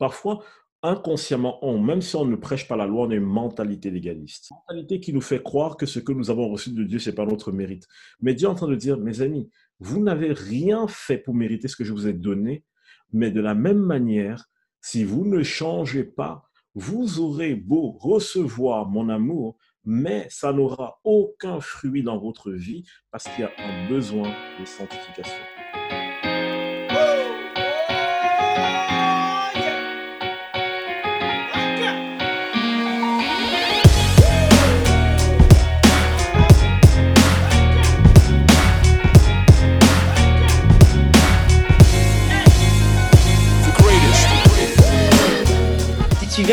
Parfois, 0.00 0.42
inconsciemment, 0.82 1.60
même 1.78 2.00
si 2.00 2.16
on 2.16 2.24
ne 2.24 2.34
prêche 2.34 2.66
pas 2.66 2.74
la 2.74 2.86
loi, 2.86 3.06
on 3.06 3.10
a 3.10 3.14
une 3.14 3.22
mentalité 3.22 3.90
légaliste. 3.90 4.48
Une 4.50 4.56
mentalité 4.56 4.98
qui 4.98 5.12
nous 5.12 5.20
fait 5.20 5.42
croire 5.42 5.76
que 5.76 5.84
ce 5.84 5.98
que 5.98 6.12
nous 6.12 6.30
avons 6.30 6.48
reçu 6.48 6.72
de 6.72 6.84
Dieu, 6.84 6.98
c'est 6.98 7.14
pas 7.14 7.26
notre 7.26 7.52
mérite. 7.52 7.86
Mais 8.22 8.32
Dieu 8.32 8.48
est 8.48 8.50
en 8.50 8.54
train 8.54 8.66
de 8.66 8.76
dire, 8.76 8.96
mes 8.96 9.20
amis, 9.20 9.50
vous 9.78 10.02
n'avez 10.02 10.32
rien 10.32 10.88
fait 10.88 11.18
pour 11.18 11.34
mériter 11.34 11.68
ce 11.68 11.76
que 11.76 11.84
je 11.84 11.92
vous 11.92 12.08
ai 12.08 12.14
donné, 12.14 12.64
mais 13.12 13.30
de 13.30 13.42
la 13.42 13.54
même 13.54 13.78
manière, 13.78 14.46
si 14.80 15.04
vous 15.04 15.26
ne 15.26 15.42
changez 15.42 16.04
pas, 16.04 16.48
vous 16.74 17.20
aurez 17.20 17.54
beau 17.54 17.98
recevoir 18.00 18.88
mon 18.88 19.10
amour, 19.10 19.58
mais 19.84 20.28
ça 20.30 20.54
n'aura 20.54 20.98
aucun 21.04 21.60
fruit 21.60 22.02
dans 22.02 22.18
votre 22.18 22.52
vie 22.52 22.84
parce 23.10 23.24
qu'il 23.24 23.40
y 23.40 23.42
a 23.42 23.52
un 23.58 23.88
besoin 23.90 24.30
de 24.58 24.64
sanctification. 24.64 25.59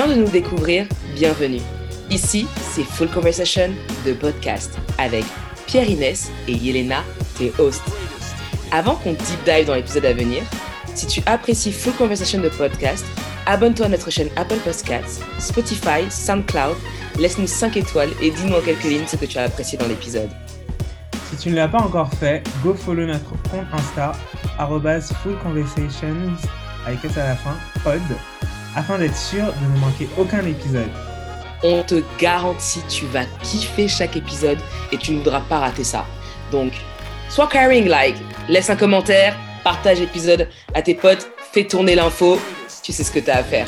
De 0.05 0.13
nous 0.13 0.29
découvrir, 0.29 0.85
bienvenue. 1.15 1.61
Ici, 2.11 2.45
c'est 2.61 2.83
Full 2.83 3.09
Conversation, 3.09 3.71
de 4.05 4.13
podcast, 4.13 4.77
avec 4.99 5.25
Pierre 5.65 5.89
Inès 5.89 6.29
et 6.47 6.51
Yelena, 6.51 7.03
tes 7.35 7.51
hosts. 7.57 7.81
Avant 8.71 8.95
qu'on 8.95 9.13
deep 9.13 9.43
dive 9.43 9.65
dans 9.65 9.73
l'épisode 9.73 10.05
à 10.05 10.13
venir, 10.13 10.43
si 10.93 11.07
tu 11.07 11.21
apprécies 11.25 11.71
Full 11.71 11.93
Conversation 11.93 12.39
de 12.39 12.49
podcast, 12.49 13.05
abonne-toi 13.47 13.87
à 13.87 13.89
notre 13.89 14.11
chaîne 14.11 14.29
Apple 14.35 14.59
Podcasts, 14.63 15.23
Spotify, 15.39 16.09
SoundCloud, 16.11 16.77
laisse-nous 17.17 17.47
5 17.47 17.75
étoiles 17.77 18.11
et 18.21 18.29
dis-nous 18.29 18.55
en 18.55 18.61
quelques 18.61 18.83
lignes 18.83 19.07
ce 19.07 19.15
que 19.15 19.25
tu 19.25 19.39
as 19.39 19.43
apprécié 19.43 19.79
dans 19.79 19.87
l'épisode. 19.87 20.29
Si 21.31 21.37
tu 21.37 21.49
ne 21.49 21.55
l'as 21.55 21.67
pas 21.67 21.81
encore 21.81 22.13
fait, 22.13 22.43
go 22.63 22.75
follow 22.75 23.07
notre 23.07 23.31
compte 23.49 23.65
Insta, 23.73 24.11
Full 25.23 25.37
Conversations, 25.41 26.15
avec 26.85 27.03
S 27.03 27.17
à 27.17 27.29
la 27.29 27.35
fin, 27.35 27.57
pod, 27.83 27.99
afin 28.77 28.99
d'être 28.99 29.17
sûr 29.17 29.45
de 29.45 29.73
ne 29.73 29.79
manquer 29.79 30.07
aucun 30.17 30.45
épisode. 30.45 30.89
On 31.63 31.81
te 31.81 32.03
garantit, 32.19 32.81
tu 32.87 33.05
vas 33.07 33.25
kiffer 33.41 33.87
chaque 33.87 34.15
épisode 34.15 34.59
et 34.91 34.97
tu 34.97 35.11
ne 35.11 35.17
voudras 35.17 35.41
pas 35.41 35.57
rater 35.59 35.83
ça. 35.83 36.05
Donc, 36.51 36.73
sois 37.27 37.47
caring, 37.47 37.87
like, 37.87 38.17
laisse 38.47 38.69
un 38.69 38.75
commentaire, 38.75 39.35
partage 39.63 39.99
l'épisode 39.99 40.47
à 40.75 40.83
tes 40.83 40.93
potes, 40.93 41.27
fais 41.51 41.65
tourner 41.65 41.95
l'info, 41.95 42.39
tu 42.83 42.93
sais 42.93 43.03
ce 43.03 43.11
que 43.11 43.19
tu 43.19 43.31
as 43.31 43.37
à 43.37 43.43
faire. 43.43 43.65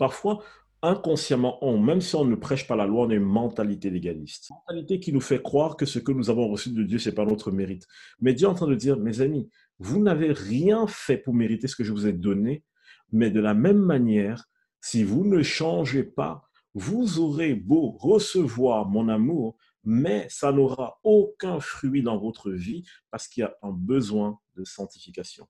Parfois, 0.00 0.42
inconsciemment, 0.80 1.60
même 1.78 2.00
si 2.00 2.16
on 2.16 2.24
ne 2.24 2.34
prêche 2.34 2.66
pas 2.66 2.74
la 2.74 2.86
loi, 2.86 3.04
on 3.04 3.10
a 3.10 3.14
une 3.14 3.22
mentalité 3.22 3.90
légaliste. 3.90 4.48
Une 4.48 4.56
mentalité 4.56 4.98
qui 4.98 5.12
nous 5.12 5.20
fait 5.20 5.42
croire 5.42 5.76
que 5.76 5.84
ce 5.84 5.98
que 5.98 6.10
nous 6.10 6.30
avons 6.30 6.48
reçu 6.48 6.70
de 6.70 6.82
Dieu, 6.84 6.98
c'est 6.98 7.14
pas 7.14 7.26
notre 7.26 7.50
mérite. 7.50 7.86
Mais 8.18 8.32
Dieu 8.32 8.46
est 8.46 8.50
en 8.50 8.54
train 8.54 8.66
de 8.66 8.74
dire, 8.74 8.98
mes 8.98 9.20
amis, 9.20 9.50
vous 9.78 10.00
n'avez 10.00 10.32
rien 10.32 10.86
fait 10.86 11.18
pour 11.18 11.34
mériter 11.34 11.68
ce 11.68 11.76
que 11.76 11.84
je 11.84 11.92
vous 11.92 12.06
ai 12.06 12.14
donné, 12.14 12.64
mais 13.12 13.30
de 13.30 13.40
la 13.40 13.52
même 13.52 13.76
manière, 13.76 14.46
si 14.80 15.04
vous 15.04 15.26
ne 15.26 15.42
changez 15.42 16.02
pas, 16.02 16.48
vous 16.72 17.18
aurez 17.18 17.54
beau 17.54 17.90
recevoir 17.90 18.88
mon 18.88 19.10
amour, 19.10 19.58
mais 19.84 20.26
ça 20.30 20.50
n'aura 20.50 20.98
aucun 21.02 21.60
fruit 21.60 22.02
dans 22.02 22.16
votre 22.16 22.52
vie 22.52 22.84
parce 23.10 23.28
qu'il 23.28 23.42
y 23.42 23.44
a 23.44 23.54
un 23.60 23.72
besoin 23.72 24.38
de 24.56 24.64
sanctification. 24.64 25.46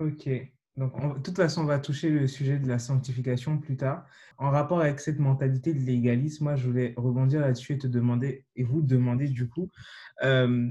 Ok. 0.00 0.28
Donc, 0.78 0.92
de 1.16 1.22
toute 1.22 1.36
façon, 1.36 1.62
on 1.62 1.64
va 1.64 1.80
toucher 1.80 2.08
le 2.08 2.28
sujet 2.28 2.58
de 2.60 2.68
la 2.68 2.78
sanctification 2.78 3.58
plus 3.58 3.76
tard. 3.76 4.06
En 4.38 4.50
rapport 4.50 4.80
avec 4.80 5.00
cette 5.00 5.18
mentalité 5.18 5.74
de 5.74 5.80
légalisme, 5.80 6.44
moi, 6.44 6.54
je 6.54 6.66
voulais 6.66 6.94
rebondir 6.96 7.40
là-dessus 7.40 7.72
et 7.72 7.78
te 7.78 7.88
demander, 7.88 8.46
et 8.54 8.62
vous 8.62 8.80
demander 8.80 9.26
du 9.26 9.48
coup, 9.48 9.70
euh, 10.22 10.70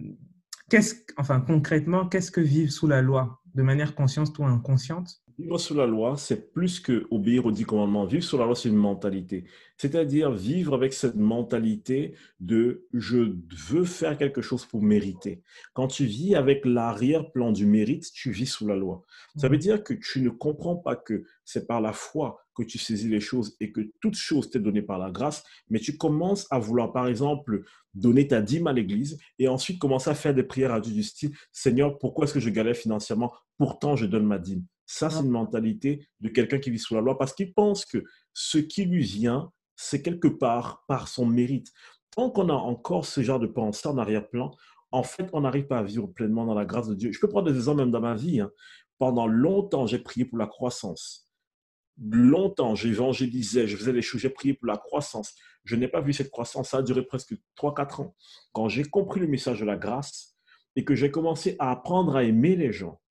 qu'est-ce, 0.70 0.96
enfin, 1.18 1.42
concrètement, 1.42 2.08
qu'est-ce 2.08 2.32
que 2.32 2.40
vivre 2.40 2.72
sous 2.72 2.88
la 2.88 3.02
loi? 3.02 3.42
De 3.54 3.64
manière 3.64 3.96
consciente 3.96 4.38
ou 4.40 4.46
inconsciente? 4.46 5.22
Vivre 5.40 5.60
sous 5.60 5.76
la 5.76 5.86
loi, 5.86 6.18
c'est 6.18 6.52
plus 6.52 6.80
que 6.80 7.06
obéir 7.12 7.46
aux 7.46 7.52
dix 7.52 7.64
commandements. 7.64 8.08
Vivre 8.08 8.24
sous 8.24 8.40
la 8.40 8.46
loi, 8.46 8.56
c'est 8.56 8.70
une 8.70 8.76
mentalité. 8.76 9.46
C'est-à-dire 9.78 10.32
vivre 10.32 10.74
avec 10.74 10.94
cette 10.94 11.16
mentalité 11.16 12.16
de 12.40 12.88
je 12.92 13.36
veux 13.70 13.84
faire 13.84 14.18
quelque 14.18 14.42
chose 14.42 14.66
pour 14.66 14.82
mériter. 14.82 15.44
Quand 15.74 15.90
tu 15.90 16.06
vis 16.06 16.34
avec 16.34 16.66
l'arrière-plan 16.66 17.52
du 17.52 17.68
mérite, 17.68 18.12
tu 18.12 18.32
vis 18.32 18.48
sous 18.48 18.66
la 18.66 18.76
loi. 18.76 19.04
Ça 19.36 19.48
veut 19.48 19.60
dire 19.60 19.84
que 19.84 19.94
tu 19.94 20.22
ne 20.22 20.30
comprends 20.30 20.76
pas 20.76 20.96
que 20.96 21.24
c'est 21.46 21.68
par 21.68 21.82
la 21.82 21.94
foi 21.94 22.40
que 22.56 22.64
tu 22.64 22.80
saisis 22.80 23.08
les 23.08 23.20
choses 23.20 23.56
et 23.60 23.72
que 23.72 23.82
toute 24.02 24.16
chose 24.16 24.50
t'est 24.50 24.60
donnée 24.60 24.82
par 24.82 24.98
la 24.98 25.12
grâce, 25.12 25.44
mais 25.70 25.78
tu 25.78 25.98
commences 25.98 26.48
à 26.50 26.58
vouloir, 26.58 26.92
par 26.92 27.08
exemple, 27.08 27.64
donner 27.94 28.28
ta 28.28 28.42
dîme 28.42 28.66
à 28.66 28.74
l'église 28.74 29.20
et 29.38 29.48
ensuite 29.48 29.78
commencer 29.78 30.10
à 30.10 30.16
faire 30.16 30.34
des 30.34 30.42
prières 30.42 30.74
à 30.74 30.82
Dieu 30.82 30.94
du 30.94 31.04
style 31.04 31.32
Seigneur, 31.52 32.00
pourquoi 32.00 32.26
est-ce 32.26 32.34
que 32.34 32.40
je 32.40 32.50
galère 32.50 32.76
financièrement? 32.76 33.32
Pourtant, 33.60 33.96
je 33.96 34.08
donne 34.08 34.26
ma 34.26 34.40
dîme. 34.40 34.66
Ça, 34.88 35.10
c'est 35.10 35.20
une 35.20 35.30
mentalité 35.30 36.08
de 36.22 36.30
quelqu'un 36.30 36.60
qui 36.60 36.72
vit 36.72 36.80
sous 36.80 36.96
la 36.96 37.02
loi 37.02 37.18
parce 37.18 37.34
qu'il 37.34 37.54
pense 37.54 37.86
que 37.86 38.04
ce 38.34 38.58
qui 38.58 38.86
lui 38.86 39.04
vient, 39.04 39.52
c'est 39.76 40.02
quelque 40.02 40.30
part 40.30 40.84
par 40.88 41.10
son 41.10 41.26
mérite. 41.26 41.72
Tant 42.16 42.32
qu'on 42.32 42.50
a 42.50 42.54
encore 42.54 43.06
ce 43.06 43.22
genre 43.22 43.40
de 43.40 43.48
pensée 43.48 43.88
en 43.88 43.98
arrière-plan, 43.98 44.52
en 44.92 45.04
fait, 45.04 45.30
on 45.34 45.42
n'arrive 45.42 45.68
pas 45.68 45.80
à 45.80 45.84
vivre 45.84 46.08
pleinement 46.08 46.46
dans 46.46 46.56
la 46.56 46.66
grâce 46.66 46.88
de 46.88 46.96
Dieu. 46.96 47.12
Je 47.12 47.20
peux 47.20 47.28
prendre 47.28 47.52
des 47.52 47.58
exemples 47.58 47.82
même 47.82 47.92
dans 47.92 48.00
ma 48.00 48.16
vie. 48.16 48.40
Hein. 48.40 48.50
Pendant 48.98 49.28
longtemps, 49.28 49.86
j'ai 49.86 50.00
prié 50.00 50.26
pour 50.26 50.38
la 50.38 50.48
croissance. 50.48 51.30
Longtemps, 52.00 52.74
j'évangélisais, 52.74 53.68
je 53.68 53.76
faisais 53.76 53.92
les 53.92 54.02
choses, 54.02 54.22
j'ai 54.22 54.30
prié 54.30 54.54
pour 54.54 54.68
la 54.68 54.78
croissance. 54.78 55.36
Je 55.66 55.76
n'ai 55.76 55.90
pas 55.90 56.00
vu 56.00 56.14
cette 56.14 56.32
croissance, 56.32 56.70
ça 56.70 56.78
a 56.78 56.82
duré 56.82 57.04
presque 57.04 57.36
3-4 57.58 58.04
ans. 58.04 58.16
Quand 58.54 58.70
j'ai 58.70 58.84
compris 58.86 59.20
le 59.20 59.28
message 59.28 59.60
de 59.60 59.66
la 59.66 59.76
grâce 59.76 60.38
et 60.76 60.86
que 60.86 60.96
j'ai 60.96 61.12
commencé 61.12 61.58
à 61.60 61.72
apprendre 61.72 62.16
à 62.16 62.24
aimer 62.24 62.56
les 62.56 62.72
gens 62.72 63.02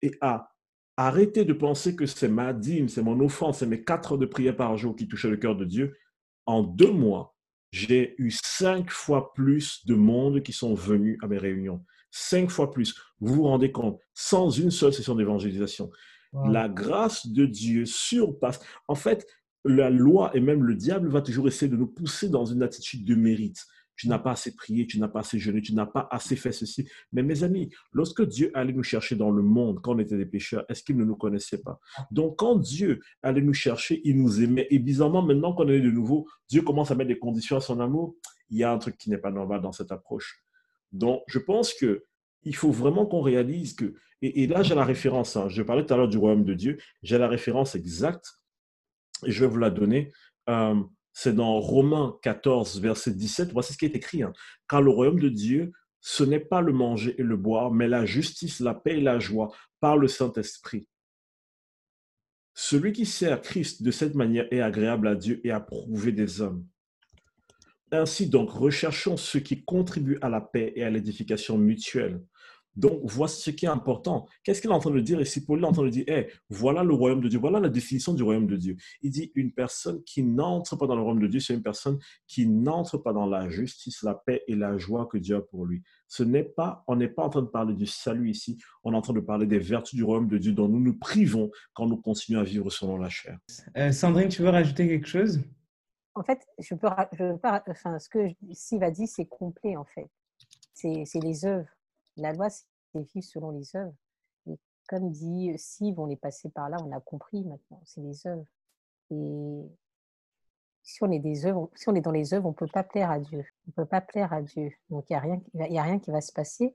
et 0.00 0.12
à 0.20 0.53
Arrêtez 0.96 1.44
de 1.44 1.52
penser 1.52 1.96
que 1.96 2.06
c'est 2.06 2.28
ma 2.28 2.52
dîme, 2.52 2.88
c'est 2.88 3.02
mon 3.02 3.18
offense, 3.20 3.58
c'est 3.58 3.66
mes 3.66 3.82
quatre 3.82 4.12
heures 4.12 4.18
de 4.18 4.26
prière 4.26 4.56
par 4.56 4.76
jour 4.76 4.94
qui 4.94 5.08
touchaient 5.08 5.30
le 5.30 5.36
cœur 5.36 5.56
de 5.56 5.64
Dieu. 5.64 5.96
En 6.46 6.62
deux 6.62 6.92
mois, 6.92 7.34
j'ai 7.72 8.14
eu 8.18 8.30
cinq 8.30 8.90
fois 8.90 9.32
plus 9.34 9.84
de 9.86 9.94
monde 9.94 10.42
qui 10.42 10.52
sont 10.52 10.74
venus 10.74 11.18
à 11.22 11.26
mes 11.26 11.38
réunions. 11.38 11.84
Cinq 12.12 12.48
fois 12.48 12.70
plus. 12.70 12.94
Vous 13.18 13.34
vous 13.34 13.42
rendez 13.42 13.72
compte, 13.72 13.98
sans 14.12 14.50
une 14.50 14.70
seule 14.70 14.92
session 14.92 15.16
d'évangélisation. 15.16 15.90
La 16.48 16.68
grâce 16.68 17.26
de 17.28 17.46
Dieu 17.46 17.86
surpasse. 17.86 18.60
En 18.88 18.94
fait, 18.94 19.26
la 19.64 19.90
loi 19.90 20.30
et 20.36 20.40
même 20.40 20.62
le 20.62 20.74
diable 20.74 21.08
va 21.08 21.22
toujours 21.22 21.48
essayer 21.48 21.70
de 21.70 21.76
nous 21.76 21.86
pousser 21.86 22.28
dans 22.28 22.44
une 22.44 22.62
attitude 22.62 23.04
de 23.04 23.14
mérite 23.14 23.66
tu 23.96 24.08
n'as 24.08 24.18
pas 24.18 24.32
assez 24.32 24.54
prié, 24.54 24.86
tu 24.86 24.98
n'as 24.98 25.08
pas 25.08 25.20
assez 25.20 25.38
jeûné, 25.38 25.60
tu 25.60 25.74
n'as 25.74 25.86
pas 25.86 26.08
assez 26.10 26.36
fait 26.36 26.52
ceci. 26.52 26.88
Mais 27.12 27.22
mes 27.22 27.44
amis, 27.44 27.70
lorsque 27.92 28.26
Dieu 28.26 28.50
allait 28.54 28.72
nous 28.72 28.82
chercher 28.82 29.16
dans 29.16 29.30
le 29.30 29.42
monde 29.42 29.80
quand 29.82 29.94
on 29.94 29.98
était 29.98 30.16
des 30.16 30.26
pécheurs, 30.26 30.64
est-ce 30.68 30.82
qu'il 30.82 30.96
ne 30.96 31.04
nous 31.04 31.16
connaissait 31.16 31.62
pas? 31.62 31.78
Donc 32.10 32.38
quand 32.38 32.56
Dieu 32.56 33.00
allait 33.22 33.42
nous 33.42 33.54
chercher, 33.54 34.00
il 34.04 34.20
nous 34.20 34.42
aimait. 34.42 34.66
Et 34.70 34.78
bizarrement, 34.78 35.22
maintenant 35.22 35.52
qu'on 35.54 35.68
est 35.68 35.80
de 35.80 35.90
nouveau, 35.90 36.26
Dieu 36.48 36.62
commence 36.62 36.90
à 36.90 36.94
mettre 36.94 37.08
des 37.08 37.18
conditions 37.18 37.56
à 37.56 37.60
son 37.60 37.80
amour. 37.80 38.16
Il 38.50 38.58
y 38.58 38.64
a 38.64 38.72
un 38.72 38.78
truc 38.78 38.96
qui 38.98 39.10
n'est 39.10 39.18
pas 39.18 39.30
normal 39.30 39.60
dans 39.60 39.72
cette 39.72 39.92
approche. 39.92 40.44
Donc 40.92 41.22
je 41.28 41.38
pense 41.38 41.74
que 41.74 42.04
il 42.44 42.54
faut 42.54 42.70
vraiment 42.70 43.06
qu'on 43.06 43.22
réalise 43.22 43.74
que, 43.74 43.94
et, 44.20 44.46
là 44.46 44.62
j'ai 44.62 44.74
la 44.74 44.84
référence, 44.84 45.36
hein. 45.36 45.48
je 45.48 45.62
parlais 45.62 45.84
tout 45.84 45.94
à 45.94 45.96
l'heure 45.96 46.08
du 46.08 46.18
royaume 46.18 46.44
de 46.44 46.54
Dieu, 46.54 46.78
j'ai 47.02 47.18
la 47.18 47.28
référence 47.28 47.74
exacte, 47.74 48.38
et 49.26 49.30
je 49.30 49.40
vais 49.44 49.50
vous 49.50 49.58
la 49.58 49.70
donner. 49.70 50.12
Euh, 50.50 50.82
c'est 51.14 51.34
dans 51.34 51.60
Romains 51.60 52.18
14, 52.22 52.80
verset 52.80 53.12
17. 53.12 53.52
Voici 53.52 53.72
ce 53.72 53.78
qui 53.78 53.84
est 53.84 53.94
écrit. 53.94 54.24
Hein. 54.24 54.32
Car 54.68 54.82
le 54.82 54.90
royaume 54.90 55.20
de 55.20 55.28
Dieu, 55.28 55.72
ce 56.00 56.24
n'est 56.24 56.40
pas 56.40 56.60
le 56.60 56.72
manger 56.72 57.14
et 57.18 57.22
le 57.22 57.36
boire, 57.36 57.70
mais 57.70 57.88
la 57.88 58.04
justice, 58.04 58.60
la 58.60 58.74
paix 58.74 58.98
et 58.98 59.00
la 59.00 59.20
joie 59.20 59.52
par 59.80 59.96
le 59.96 60.08
Saint-Esprit. 60.08 60.88
Celui 62.52 62.92
qui 62.92 63.06
sert 63.06 63.40
Christ 63.40 63.82
de 63.82 63.90
cette 63.92 64.16
manière 64.16 64.46
est 64.50 64.60
agréable 64.60 65.06
à 65.06 65.14
Dieu 65.14 65.40
et 65.44 65.52
approuvé 65.52 66.10
des 66.12 66.40
hommes. 66.40 66.66
Ainsi 67.92 68.28
donc, 68.28 68.50
recherchons 68.50 69.16
ceux 69.16 69.40
qui 69.40 69.64
contribuent 69.64 70.18
à 70.20 70.28
la 70.28 70.40
paix 70.40 70.72
et 70.74 70.82
à 70.82 70.90
l'édification 70.90 71.56
mutuelle. 71.58 72.22
Donc, 72.76 73.00
voici 73.04 73.40
ce 73.42 73.50
qui 73.50 73.66
est 73.66 73.68
important. 73.68 74.26
Qu'est-ce 74.42 74.60
qu'il 74.60 74.70
est 74.70 74.74
en 74.74 74.80
train 74.80 74.90
de 74.90 75.00
dire 75.00 75.20
ici? 75.20 75.44
Paul 75.44 75.62
est 75.62 75.66
en 75.66 75.72
train 75.72 75.84
de 75.84 75.90
dire, 75.90 76.04
hey, 76.08 76.28
voilà 76.48 76.82
le 76.82 76.92
royaume 76.94 77.20
de 77.20 77.28
Dieu, 77.28 77.38
voilà 77.38 77.60
la 77.60 77.68
définition 77.68 78.14
du 78.14 78.22
royaume 78.22 78.46
de 78.46 78.56
Dieu. 78.56 78.76
Il 79.02 79.10
dit, 79.10 79.30
une 79.34 79.52
personne 79.52 80.02
qui 80.04 80.22
n'entre 80.22 80.76
pas 80.76 80.86
dans 80.86 80.96
le 80.96 81.02
royaume 81.02 81.20
de 81.20 81.28
Dieu, 81.28 81.40
c'est 81.40 81.54
une 81.54 81.62
personne 81.62 81.98
qui 82.26 82.46
n'entre 82.46 82.98
pas 82.98 83.12
dans 83.12 83.26
la 83.26 83.48
justice, 83.48 84.02
la 84.02 84.14
paix 84.14 84.42
et 84.48 84.56
la 84.56 84.76
joie 84.76 85.06
que 85.06 85.18
Dieu 85.18 85.36
a 85.36 85.40
pour 85.40 85.66
lui. 85.66 85.82
Ce 86.08 86.22
n'est 86.22 86.44
pas, 86.44 86.84
on 86.86 86.96
n'est 86.96 87.08
pas 87.08 87.24
en 87.24 87.30
train 87.30 87.42
de 87.42 87.48
parler 87.48 87.74
du 87.74 87.86
salut 87.86 88.30
ici, 88.30 88.58
on 88.82 88.92
est 88.92 88.96
en 88.96 89.02
train 89.02 89.14
de 89.14 89.20
parler 89.20 89.46
des 89.46 89.58
vertus 89.58 89.94
du 89.94 90.04
royaume 90.04 90.28
de 90.28 90.38
Dieu 90.38 90.52
dont 90.52 90.68
nous 90.68 90.80
nous 90.80 90.98
privons 90.98 91.50
quand 91.72 91.86
nous 91.86 91.96
continuons 91.96 92.40
à 92.40 92.44
vivre 92.44 92.70
selon 92.70 92.96
la 92.96 93.08
chair. 93.08 93.38
Euh, 93.76 93.92
Sandrine, 93.92 94.28
tu 94.28 94.42
veux 94.42 94.50
rajouter 94.50 94.88
quelque 94.88 95.08
chose? 95.08 95.40
En 96.14 96.22
fait, 96.22 96.40
je 96.60 96.74
peux, 96.74 96.88
je 97.12 97.32
peux, 97.32 97.48
enfin, 97.68 97.98
ce 97.98 98.08
que 98.08 98.28
Steve 98.52 98.82
a 98.84 98.90
dit, 98.90 99.06
c'est 99.06 99.26
complet 99.26 99.76
en 99.76 99.84
fait. 99.84 100.08
C'est 100.72 101.20
les 101.22 101.44
œuvres 101.44 101.68
la 102.16 102.32
loi, 102.32 102.48
c'est 102.50 102.64
vivre 103.12 103.26
selon 103.26 103.50
les 103.50 103.76
œuvres. 103.76 103.94
Et 104.46 104.58
comme 104.88 105.10
dit 105.10 105.52
Steve, 105.56 105.98
on 105.98 106.08
est 106.08 106.16
passé 106.16 106.48
par 106.50 106.68
là, 106.68 106.76
on 106.84 106.92
a 106.92 107.00
compris 107.00 107.44
maintenant, 107.44 107.80
c'est 107.84 108.00
les 108.00 108.26
œuvres. 108.26 108.46
Et 109.10 109.62
si 110.82 111.02
on 111.02 111.10
est 111.10 111.18
des 111.18 111.46
œuvres, 111.46 111.70
si 111.74 111.88
on 111.88 111.94
est 111.94 112.00
dans 112.00 112.10
les 112.10 112.34
œuvres, 112.34 112.46
on 112.46 112.50
ne 112.50 112.54
peut 112.54 112.66
pas 112.66 112.84
plaire 112.84 113.10
à 113.10 113.18
Dieu. 113.18 113.44
On 113.68 113.70
peut 113.72 113.86
pas 113.86 114.00
plaire 114.00 114.32
à 114.32 114.42
Dieu. 114.42 114.70
Donc 114.90 115.06
il 115.08 115.12
n'y 115.12 115.16
a, 115.16 115.20
rien, 115.20 115.40
a 115.58 115.82
rien 115.82 115.98
qui 115.98 116.10
va 116.10 116.20
se 116.20 116.32
passer. 116.32 116.74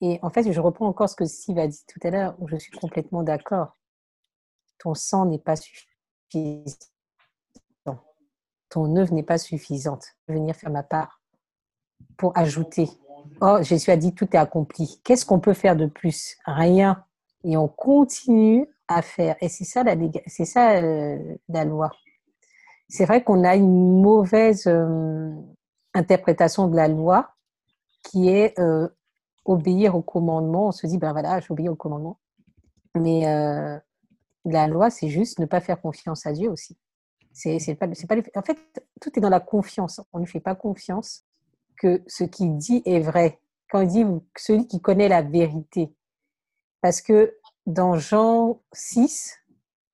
Et 0.00 0.18
en 0.22 0.30
fait, 0.30 0.50
je 0.50 0.60
reprends 0.60 0.88
encore 0.88 1.08
ce 1.08 1.16
que 1.16 1.24
Steve 1.24 1.58
a 1.58 1.68
dit 1.68 1.84
tout 1.86 2.00
à 2.02 2.10
l'heure, 2.10 2.34
où 2.40 2.48
je 2.48 2.56
suis 2.56 2.72
complètement 2.72 3.22
d'accord. 3.22 3.76
Ton 4.78 4.94
sang 4.94 5.26
n'est 5.26 5.38
pas 5.38 5.56
suffisant. 5.56 6.76
Ton 8.68 8.96
œuvre 8.96 9.14
n'est 9.14 9.22
pas 9.22 9.38
suffisante. 9.38 10.04
Je 10.26 10.32
vais 10.32 10.40
venir 10.40 10.56
faire 10.56 10.70
ma 10.70 10.82
part 10.82 11.22
pour 12.16 12.36
ajouter 12.36 12.90
Oh, 13.40 13.58
Jésus 13.62 13.90
a 13.90 13.96
dit 13.96 14.14
tout 14.14 14.28
est 14.32 14.38
accompli. 14.38 15.00
Qu'est-ce 15.04 15.26
qu'on 15.26 15.40
peut 15.40 15.54
faire 15.54 15.76
de 15.76 15.86
plus? 15.86 16.36
Rien. 16.44 17.04
Et 17.44 17.56
on 17.56 17.68
continue 17.68 18.66
à 18.88 19.02
faire. 19.02 19.36
Et 19.40 19.48
c'est 19.48 19.64
ça 19.64 19.82
la, 19.84 19.94
euh, 19.94 21.64
loi. 21.64 21.90
C'est 22.88 23.04
vrai 23.04 23.22
qu'on 23.22 23.44
a 23.44 23.56
une 23.56 24.00
mauvaise 24.00 24.66
euh, 24.66 25.30
interprétation 25.94 26.68
de 26.68 26.76
la 26.76 26.88
loi 26.88 27.34
qui 28.02 28.28
est 28.28 28.58
euh, 28.58 28.88
obéir 29.44 29.94
au 29.94 30.02
commandement. 30.02 30.68
On 30.68 30.72
se 30.72 30.86
dit, 30.86 30.98
ben 30.98 31.12
voilà, 31.12 31.40
j'obéis 31.40 31.68
au 31.68 31.76
commandement. 31.76 32.18
Mais 32.94 33.24
la 34.44 34.68
loi, 34.68 34.88
c'est 34.88 35.08
juste 35.08 35.40
ne 35.40 35.46
pas 35.46 35.60
faire 35.60 35.80
confiance 35.80 36.26
à 36.26 36.32
Dieu 36.32 36.48
aussi. 36.48 36.76
C'est, 37.32 37.58
c'est 37.58 37.74
pas, 37.74 37.88
en 38.36 38.42
fait, 38.42 38.58
tout 39.00 39.10
est 39.16 39.20
dans 39.20 39.28
la 39.28 39.40
confiance. 39.40 40.00
On 40.12 40.20
ne 40.20 40.26
fait 40.26 40.38
pas 40.38 40.54
confiance 40.54 41.23
que 41.78 42.02
ce 42.06 42.24
qu'il 42.24 42.56
dit 42.56 42.82
est 42.84 43.00
vrai. 43.00 43.40
Quand 43.70 43.80
il 43.80 43.88
dit 43.88 44.04
celui 44.36 44.66
qui 44.66 44.80
connaît 44.80 45.08
la 45.08 45.22
vérité. 45.22 45.92
Parce 46.80 47.00
que 47.00 47.36
dans 47.66 47.96
Jean 47.96 48.60
6, 48.72 49.38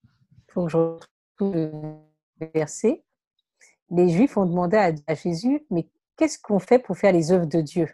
il 0.05 0.53
faut 0.53 0.65
que 0.65 0.71
je 0.71 0.77
retrouve 0.77 1.55
le 1.55 2.51
verset, 2.55 3.05
les 3.91 4.09
Juifs 4.09 4.37
ont 4.37 4.47
demandé 4.47 4.77
à, 5.07 5.15
Jésus, 5.15 5.67
mais 5.71 5.89
qu'est-ce 6.17 6.39
qu'on 6.39 6.59
fait 6.59 6.79
pour 6.79 6.97
faire 6.97 7.13
les 7.13 7.33
œuvres 7.33 7.47
de 7.47 7.61
Dieu? 7.61 7.89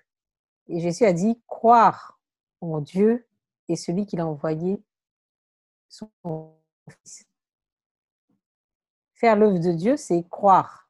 Et 0.69 0.81
Jésus 0.81 1.05
a 1.05 1.13
dit, 1.13 1.41
croire 1.47 2.19
en 2.61 2.81
Dieu 2.81 3.27
et 3.69 3.77
celui 3.77 4.07
qui 4.07 4.17
l'a 4.17 4.27
envoyé, 4.27 4.83
son 5.89 6.11
Fils. 6.89 7.27
Faire 9.15 9.37
l'œuvre 9.37 9.59
de 9.59 9.73
Dieu, 9.73 9.97
c'est 9.97 10.25
croire. 10.29 10.86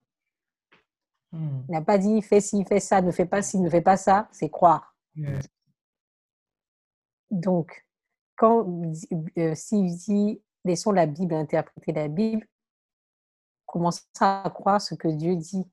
Hmm. 1.33 1.63
Il 1.69 1.73
n'a 1.73 1.83
pas 1.83 1.99
dit 1.99 2.23
fais 2.23 2.41
ci, 2.41 2.65
fais 2.65 2.81
ça, 2.81 3.03
ne 3.03 3.11
fais 3.11 3.27
pas 3.27 3.43
ci, 3.43 3.59
ne 3.59 3.69
fais 3.69 3.81
pas 3.81 3.97
ça, 3.97 4.29
c'est 4.33 4.51
croire. 4.51 4.95
Donc, 7.31 7.87
quand 8.37 8.67
euh, 9.39 9.55
s'il 9.55 9.97
dit 9.97 10.41
laissons 10.65 10.93
la 10.93 11.07
Bible 11.07 11.35
interpréter 11.35 11.93
la 11.93 12.09
Bible, 12.09 12.47
commence 13.65 14.07
à 14.21 14.51
croire 14.55 14.81
ce 14.81 14.95
que 14.95 15.09
Dieu 15.09 15.37
dit. 15.37 15.65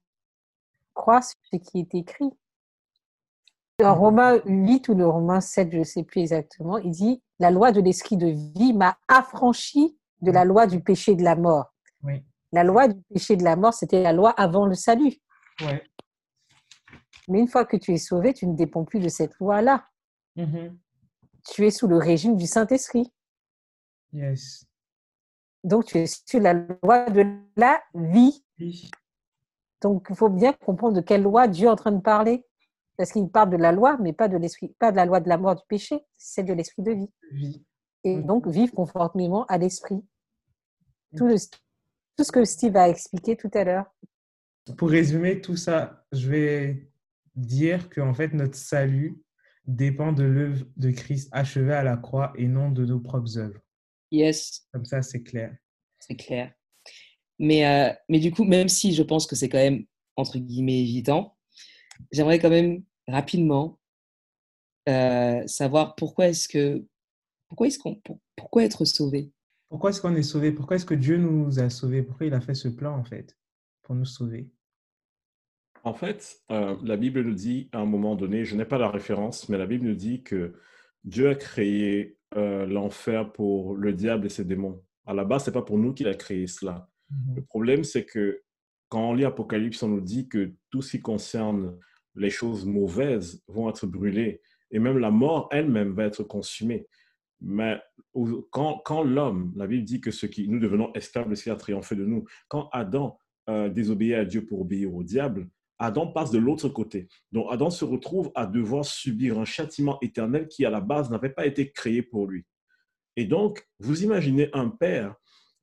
Croire 0.93 1.23
ce 1.23 1.57
qui 1.57 1.79
est 1.79 1.95
écrit. 1.95 2.29
Dans 3.79 3.95
hmm. 3.95 3.99
Romains 3.99 4.41
8 4.45 4.89
ou 4.89 4.93
dans 4.93 5.11
Romains 5.11 5.41
7, 5.41 5.71
je 5.71 5.79
ne 5.79 5.83
sais 5.83 6.03
plus 6.03 6.21
exactement, 6.21 6.77
il 6.77 6.91
dit 6.91 7.21
La 7.39 7.51
loi 7.51 7.71
de 7.71 7.81
l'esprit 7.81 8.17
de 8.17 8.27
vie 8.27 8.73
m'a 8.73 8.97
affranchi 9.07 9.97
de 10.21 10.31
la 10.31 10.45
loi 10.45 10.67
du 10.67 10.81
péché 10.81 11.15
de 11.15 11.23
la 11.23 11.35
mort. 11.35 11.73
La 12.51 12.63
loi 12.63 12.87
du 12.87 13.01
péché 13.11 13.35
de 13.35 13.43
la 13.43 13.55
mort, 13.55 13.73
c'était 13.73 14.03
la 14.03 14.13
loi 14.13 14.29
avant 14.29 14.65
le 14.65 14.75
salut. 14.75 15.17
Mais 15.59 17.39
une 17.39 17.47
fois 17.47 17.65
que 17.65 17.77
tu 17.77 17.93
es 17.93 17.97
sauvé, 17.97 18.33
tu 18.33 18.47
ne 18.47 18.55
dépends 18.55 18.83
plus 18.83 18.99
de 18.99 19.09
cette 19.09 19.37
loi-là. 19.39 19.85
Mm-hmm. 20.37 20.75
Tu 21.49 21.65
es 21.65 21.71
sous 21.71 21.87
le 21.87 21.97
régime 21.97 22.35
du 22.35 22.47
Saint-Esprit. 22.47 23.11
Yes. 24.11 24.65
Donc, 25.63 25.85
tu 25.85 25.97
es 25.99 26.05
sous 26.07 26.39
la 26.39 26.53
loi 26.53 27.09
de 27.09 27.25
la 27.55 27.81
vie. 27.93 28.43
Donc, 29.81 30.07
il 30.09 30.15
faut 30.15 30.29
bien 30.29 30.53
comprendre 30.53 30.95
de 30.95 31.01
quelle 31.01 31.23
loi 31.23 31.47
Dieu 31.47 31.67
est 31.67 31.71
en 31.71 31.75
train 31.75 31.91
de 31.91 32.01
parler. 32.01 32.45
Parce 32.97 33.11
qu'il 33.11 33.27
parle 33.29 33.49
de 33.49 33.57
la 33.57 33.71
loi, 33.71 33.97
mais 33.99 34.13
pas 34.13 34.27
de 34.27 34.37
l'esprit, 34.37 34.69
pas 34.77 34.91
de 34.91 34.97
la 34.97 35.05
loi 35.05 35.19
de 35.19 35.27
la 35.27 35.37
mort 35.37 35.55
du 35.55 35.63
péché, 35.67 36.05
c'est 36.15 36.43
de 36.43 36.53
l'esprit 36.53 36.83
de 36.83 36.91
vie. 37.31 37.65
Et 38.03 38.17
donc, 38.17 38.47
vivre 38.47 38.73
conformément 38.73 39.45
à 39.45 39.57
l'esprit. 39.57 40.05
Tout, 41.17 41.27
tout 42.17 42.23
ce 42.23 42.31
que 42.31 42.45
Steve 42.45 42.75
a 42.75 42.89
expliqué 42.89 43.35
tout 43.35 43.49
à 43.53 43.63
l'heure, 43.63 43.85
pour 44.77 44.89
résumer 44.89 45.41
tout 45.41 45.57
ça, 45.57 46.05
je 46.11 46.29
vais 46.29 46.89
dire 47.35 47.89
qu'en 47.89 48.13
fait, 48.13 48.33
notre 48.33 48.55
salut 48.55 49.21
dépend 49.65 50.11
de 50.11 50.23
l'œuvre 50.23 50.65
de 50.77 50.91
Christ 50.91 51.29
achevée 51.31 51.73
à 51.73 51.83
la 51.83 51.97
croix 51.97 52.33
et 52.37 52.47
non 52.47 52.69
de 52.69 52.85
nos 52.85 52.99
propres 52.99 53.37
œuvres. 53.37 53.61
Yes. 54.11 54.67
Comme 54.71 54.85
ça, 54.85 55.01
c'est 55.01 55.23
clair. 55.23 55.55
C'est 55.99 56.15
clair. 56.15 56.53
Mais, 57.39 57.65
euh, 57.65 57.93
mais 58.09 58.19
du 58.19 58.31
coup, 58.31 58.43
même 58.43 58.69
si 58.69 58.93
je 58.93 59.03
pense 59.03 59.25
que 59.25 59.35
c'est 59.35 59.49
quand 59.49 59.57
même, 59.57 59.85
entre 60.15 60.37
guillemets, 60.37 60.79
évident, 60.81 61.35
j'aimerais 62.11 62.39
quand 62.39 62.49
même 62.49 62.83
rapidement 63.07 63.79
euh, 64.87 65.45
savoir 65.47 65.95
pourquoi 65.95 66.27
est-ce 66.27 66.47
que, 66.47 66.85
pourquoi 67.47 67.67
est-ce 67.67 67.79
qu'on, 67.79 68.01
pourquoi 68.35 68.63
être 68.63 68.85
sauvé? 68.85 69.31
Pourquoi 69.69 69.89
est-ce 69.89 70.01
qu'on 70.01 70.15
est 70.15 70.23
sauvé? 70.23 70.51
Pourquoi 70.51 70.75
est-ce 70.75 70.85
que 70.85 70.93
Dieu 70.93 71.17
nous 71.17 71.59
a 71.59 71.69
sauvés? 71.69 72.03
Pourquoi 72.03 72.27
il 72.27 72.33
a 72.33 72.41
fait 72.41 72.53
ce 72.53 72.67
plan, 72.67 72.97
en 72.97 73.03
fait? 73.03 73.35
Pour 73.83 73.95
nous 73.95 74.05
sauver? 74.05 74.49
En 75.83 75.93
fait, 75.93 76.41
euh, 76.49 76.77
la 76.83 76.95
Bible 76.95 77.21
nous 77.21 77.33
dit 77.33 77.69
à 77.73 77.79
un 77.79 77.85
moment 77.85 78.15
donné, 78.15 78.45
je 78.45 78.55
n'ai 78.55 78.65
pas 78.65 78.77
la 78.77 78.89
référence, 78.89 79.49
mais 79.49 79.57
la 79.57 79.65
Bible 79.65 79.85
nous 79.85 79.95
dit 79.95 80.23
que 80.23 80.53
Dieu 81.03 81.29
a 81.29 81.35
créé 81.35 82.17
euh, 82.35 82.65
l'enfer 82.65 83.31
pour 83.33 83.75
le 83.75 83.93
diable 83.93 84.25
et 84.25 84.29
ses 84.29 84.45
démons. 84.45 84.81
À 85.05 85.13
la 85.13 85.25
base, 85.25 85.43
ce 85.43 85.49
n'est 85.49 85.53
pas 85.53 85.61
pour 85.61 85.77
nous 85.77 85.93
qu'il 85.93 86.07
a 86.07 86.13
créé 86.13 86.47
cela. 86.47 86.89
Mhm. 87.09 87.35
Le 87.35 87.41
problème, 87.41 87.83
c'est 87.83 88.05
que 88.05 88.41
quand 88.87 89.09
on 89.09 89.13
lit 89.13 89.25
Apocalypse, 89.25 89.83
on 89.83 89.89
nous 89.89 90.01
dit 90.01 90.29
que 90.29 90.53
tout 90.69 90.81
ce 90.81 90.91
qui 90.91 91.01
concerne 91.01 91.77
les 92.15 92.29
choses 92.29 92.65
mauvaises 92.65 93.43
vont 93.47 93.69
être 93.69 93.85
brûlées 93.85 94.41
et 94.71 94.79
même 94.79 94.99
la 94.99 95.11
mort 95.11 95.49
elle-même 95.51 95.93
va 95.93 96.05
être 96.05 96.23
consumée. 96.23 96.87
Mais 97.41 97.79
quand, 98.51 98.81
quand 98.85 99.03
l'homme, 99.03 99.51
la 99.55 99.67
Bible 99.67 99.83
dit 99.83 99.99
que 99.99 100.11
ce 100.11 100.25
qui, 100.25 100.47
nous 100.47 100.59
devenons 100.59 100.93
esclaves 100.93 101.29
de 101.29 101.35
ce 101.35 101.43
qui 101.43 101.49
a 101.49 101.55
triomphé 101.55 101.95
de 101.95 102.05
nous, 102.05 102.25
quand 102.47 102.69
Adam 102.71 103.19
euh, 103.49 103.69
désobéir 103.69 104.19
à 104.19 104.25
Dieu 104.25 104.45
pour 104.45 104.61
obéir 104.61 104.93
au 104.93 105.03
diable, 105.03 105.49
Adam 105.79 106.07
passe 106.07 106.31
de 106.31 106.37
l'autre 106.37 106.69
côté. 106.69 107.07
Donc 107.31 107.47
Adam 107.51 107.69
se 107.69 107.83
retrouve 107.83 108.31
à 108.35 108.45
devoir 108.45 108.85
subir 108.85 109.39
un 109.39 109.45
châtiment 109.45 109.97
éternel 110.01 110.47
qui 110.47 110.65
à 110.65 110.69
la 110.69 110.81
base 110.81 111.09
n'avait 111.11 111.29
pas 111.29 111.45
été 111.45 111.71
créé 111.71 112.01
pour 112.01 112.27
lui. 112.27 112.45
Et 113.15 113.25
donc, 113.25 113.67
vous 113.79 114.03
imaginez 114.03 114.49
un 114.53 114.69
père 114.69 115.15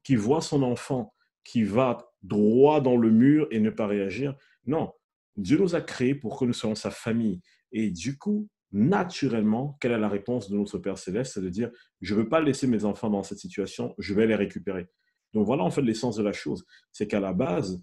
qui 0.04 0.16
voit 0.16 0.40
son 0.40 0.62
enfant 0.62 1.14
qui 1.44 1.64
va 1.64 2.12
droit 2.22 2.80
dans 2.80 2.96
le 2.96 3.10
mur 3.10 3.48
et 3.50 3.60
ne 3.60 3.70
pas 3.70 3.86
réagir. 3.86 4.36
Non, 4.66 4.92
Dieu 5.36 5.58
nous 5.58 5.74
a 5.74 5.80
créés 5.80 6.14
pour 6.14 6.38
que 6.38 6.44
nous 6.44 6.52
soyons 6.52 6.74
sa 6.74 6.90
famille. 6.90 7.40
Et 7.72 7.90
du 7.90 8.18
coup, 8.18 8.48
naturellement, 8.72 9.76
quelle 9.80 9.92
est 9.92 9.98
la 9.98 10.08
réponse 10.08 10.50
de 10.50 10.56
notre 10.56 10.78
Père 10.78 10.98
céleste? 10.98 11.34
C'est 11.34 11.40
de 11.40 11.48
dire, 11.48 11.70
je 12.00 12.14
ne 12.14 12.20
veux 12.20 12.28
pas 12.28 12.40
laisser 12.40 12.66
mes 12.66 12.84
enfants 12.84 13.10
dans 13.10 13.22
cette 13.22 13.38
situation, 13.38 13.94
je 13.98 14.14
vais 14.14 14.26
les 14.26 14.34
récupérer. 14.34 14.86
Donc 15.34 15.46
voilà 15.46 15.62
en 15.62 15.70
fait 15.70 15.82
l'essence 15.82 16.16
de 16.16 16.22
la 16.22 16.32
chose. 16.32 16.64
C'est 16.92 17.06
qu'à 17.06 17.20
la 17.20 17.32
base, 17.32 17.82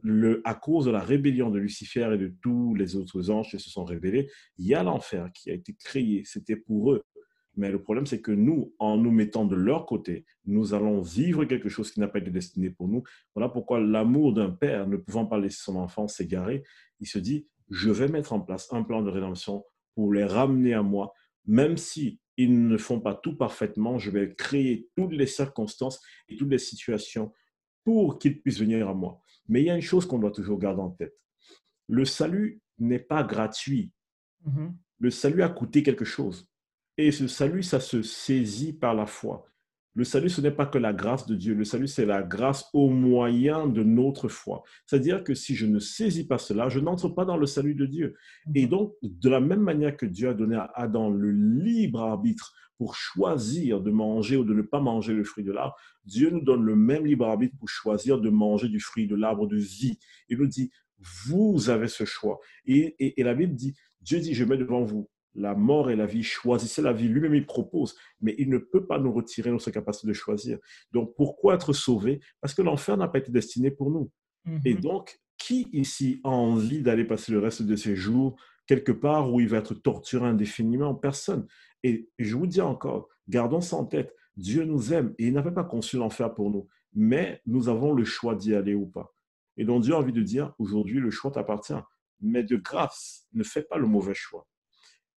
le, 0.00 0.40
à 0.44 0.54
cause 0.54 0.86
de 0.86 0.90
la 0.90 1.00
rébellion 1.00 1.50
de 1.50 1.58
Lucifer 1.58 2.10
et 2.14 2.18
de 2.18 2.32
tous 2.40 2.74
les 2.74 2.96
autres 2.96 3.30
anges 3.30 3.50
qui 3.50 3.58
se 3.58 3.70
sont 3.70 3.84
révélés, 3.84 4.30
il 4.56 4.66
y 4.66 4.74
a 4.74 4.82
l'enfer 4.82 5.30
qui 5.32 5.50
a 5.50 5.54
été 5.54 5.74
créé. 5.74 6.22
C'était 6.24 6.56
pour 6.56 6.92
eux. 6.92 7.02
Mais 7.56 7.72
le 7.72 7.82
problème, 7.82 8.06
c'est 8.06 8.20
que 8.20 8.30
nous, 8.30 8.72
en 8.78 8.96
nous 8.96 9.10
mettant 9.10 9.44
de 9.44 9.56
leur 9.56 9.84
côté, 9.84 10.24
nous 10.46 10.74
allons 10.74 11.00
vivre 11.00 11.44
quelque 11.44 11.68
chose 11.68 11.90
qui 11.90 11.98
n'a 11.98 12.06
pas 12.06 12.20
été 12.20 12.30
destiné 12.30 12.70
pour 12.70 12.86
nous. 12.86 13.02
Voilà 13.34 13.48
pourquoi 13.48 13.80
l'amour 13.80 14.32
d'un 14.32 14.50
père, 14.50 14.86
ne 14.86 14.96
pouvant 14.96 15.26
pas 15.26 15.38
laisser 15.38 15.62
son 15.62 15.74
enfant 15.74 16.06
s'égarer, 16.06 16.62
il 17.00 17.08
se 17.08 17.18
dit, 17.18 17.48
je 17.68 17.90
vais 17.90 18.06
mettre 18.06 18.32
en 18.32 18.40
place 18.40 18.72
un 18.72 18.84
plan 18.84 19.02
de 19.02 19.10
rédemption 19.10 19.64
pour 19.96 20.12
les 20.12 20.24
ramener 20.24 20.72
à 20.72 20.82
moi, 20.82 21.12
même 21.46 21.76
si 21.76 22.20
ils 22.38 22.68
ne 22.68 22.78
font 22.78 23.00
pas 23.00 23.14
tout 23.14 23.36
parfaitement, 23.36 23.98
je 23.98 24.10
vais 24.10 24.34
créer 24.34 24.88
toutes 24.96 25.12
les 25.12 25.26
circonstances 25.26 26.00
et 26.28 26.36
toutes 26.36 26.50
les 26.50 26.58
situations 26.58 27.32
pour 27.84 28.18
qu'ils 28.18 28.40
puissent 28.40 28.60
venir 28.60 28.88
à 28.88 28.94
moi. 28.94 29.20
Mais 29.48 29.60
il 29.60 29.66
y 29.66 29.70
a 29.70 29.74
une 29.74 29.82
chose 29.82 30.06
qu'on 30.06 30.20
doit 30.20 30.30
toujours 30.30 30.58
garder 30.58 30.80
en 30.80 30.90
tête. 30.90 31.18
Le 31.88 32.04
salut 32.04 32.62
n'est 32.78 33.00
pas 33.00 33.24
gratuit. 33.24 33.92
Mm-hmm. 34.46 34.72
Le 35.00 35.10
salut 35.10 35.42
a 35.42 35.48
coûté 35.48 35.82
quelque 35.82 36.04
chose. 36.04 36.48
Et 36.96 37.10
ce 37.10 37.26
salut, 37.26 37.62
ça 37.62 37.80
se 37.80 38.02
saisit 38.02 38.72
par 38.72 38.94
la 38.94 39.06
foi. 39.06 39.46
Le 39.98 40.04
salut, 40.04 40.30
ce 40.30 40.40
n'est 40.40 40.52
pas 40.52 40.64
que 40.66 40.78
la 40.78 40.92
grâce 40.92 41.26
de 41.26 41.34
Dieu. 41.34 41.54
Le 41.54 41.64
salut, 41.64 41.88
c'est 41.88 42.06
la 42.06 42.22
grâce 42.22 42.70
au 42.72 42.88
moyen 42.88 43.66
de 43.66 43.82
notre 43.82 44.28
foi. 44.28 44.62
C'est-à-dire 44.86 45.24
que 45.24 45.34
si 45.34 45.56
je 45.56 45.66
ne 45.66 45.80
saisis 45.80 46.24
pas 46.24 46.38
cela, 46.38 46.68
je 46.68 46.78
n'entre 46.78 47.08
pas 47.08 47.24
dans 47.24 47.36
le 47.36 47.46
salut 47.46 47.74
de 47.74 47.84
Dieu. 47.84 48.14
Et 48.54 48.62
Mhm. 48.66 48.68
donc, 48.70 48.94
de 49.02 49.28
la 49.28 49.40
même 49.40 49.58
manière 49.60 49.96
que 49.96 50.06
Dieu 50.06 50.28
a 50.28 50.34
donné 50.34 50.54
à 50.54 50.70
Adam 50.76 51.10
le 51.10 51.32
libre 51.32 52.00
arbitre 52.00 52.52
pour 52.76 52.94
choisir 52.94 53.80
de 53.80 53.90
manger 53.90 54.36
ou 54.36 54.44
de 54.44 54.54
ne 54.54 54.62
pas 54.62 54.78
manger 54.80 55.14
le 55.14 55.24
fruit 55.24 55.42
de 55.42 55.50
l'arbre, 55.50 55.74
Dieu 56.04 56.30
nous 56.30 56.42
donne 56.42 56.62
le 56.64 56.76
même 56.76 57.04
libre 57.04 57.26
arbitre 57.26 57.56
pour 57.58 57.68
choisir 57.68 58.20
de 58.20 58.30
manger 58.30 58.68
du 58.68 58.78
fruit 58.78 59.08
de 59.08 59.16
l'arbre 59.16 59.48
de 59.48 59.56
vie. 59.56 59.98
Il 60.28 60.38
nous 60.38 60.46
dit, 60.46 60.70
vous 61.26 61.70
avez 61.70 61.88
ce 61.88 62.04
choix. 62.04 62.38
Et, 62.66 62.94
et- 63.00 63.20
et 63.20 63.24
la 63.24 63.34
Bible 63.34 63.56
dit, 63.56 63.74
Dieu 64.00 64.20
dit, 64.20 64.32
je 64.32 64.44
mets 64.44 64.58
devant 64.58 64.84
vous 64.84 65.10
la 65.34 65.54
mort 65.54 65.90
et 65.90 65.96
la 65.96 66.06
vie. 66.06 66.22
Choisissez 66.22 66.82
la 66.82 66.92
vie. 66.92 67.08
Lui-même, 67.08 67.34
il 67.34 67.46
propose, 67.46 67.96
mais 68.20 68.34
il 68.38 68.48
ne 68.48 68.58
peut 68.58 68.86
pas 68.86 68.98
nous 68.98 69.12
retirer 69.12 69.50
notre 69.50 69.70
capacité 69.70 70.06
de 70.08 70.12
choisir. 70.12 70.58
Donc, 70.92 71.14
pourquoi 71.16 71.54
être 71.54 71.72
sauvé? 71.72 72.20
Parce 72.40 72.54
que 72.54 72.62
l'enfer 72.62 72.96
n'a 72.96 73.08
pas 73.08 73.18
été 73.18 73.30
destiné 73.30 73.70
pour 73.70 73.90
nous. 73.90 74.10
Et 74.64 74.74
Mhm. 74.74 74.80
donc, 74.80 75.20
qui 75.36 75.68
ici 75.72 76.20
a 76.24 76.30
envie 76.30 76.82
d'aller 76.82 77.04
passer 77.04 77.30
le 77.32 77.38
reste 77.38 77.62
de 77.62 77.76
ses 77.76 77.94
jours 77.94 78.40
quelque 78.66 78.92
part 78.92 79.32
où 79.32 79.40
il 79.40 79.48
va 79.48 79.58
être 79.58 79.74
torturé 79.74 80.26
indéfiniment? 80.26 80.94
Personne. 80.94 81.46
Et 81.82 82.08
je 82.18 82.34
vous 82.36 82.46
dis 82.46 82.60
encore, 82.60 83.08
gardons 83.28 83.60
ça 83.60 83.76
en 83.76 83.84
tête. 83.84 84.14
Dieu 84.36 84.64
nous 84.64 84.92
aime 84.92 85.14
et 85.18 85.28
il 85.28 85.32
n'avait 85.32 85.52
pas 85.52 85.64
conçu 85.64 85.96
l'enfer 85.96 86.34
pour 86.34 86.50
nous. 86.50 86.68
Mais 86.92 87.40
nous 87.46 87.68
avons 87.68 87.92
le 87.92 88.04
choix 88.04 88.34
d'y 88.34 88.54
aller 88.54 88.74
ou 88.74 88.86
pas. 88.86 89.14
Et 89.56 89.64
donc 89.64 89.82
Dieu 89.82 89.94
a 89.94 89.98
envie 89.98 90.12
de 90.12 90.22
dire, 90.22 90.54
aujourd'hui, 90.58 90.98
le 91.00 91.10
choix 91.10 91.30
t'appartient. 91.30 91.74
Mais 92.20 92.42
de 92.42 92.56
grâce, 92.56 93.26
ne 93.32 93.42
fais 93.44 93.62
pas 93.62 93.78
le 93.78 93.86
mauvais 93.86 94.14
choix. 94.14 94.46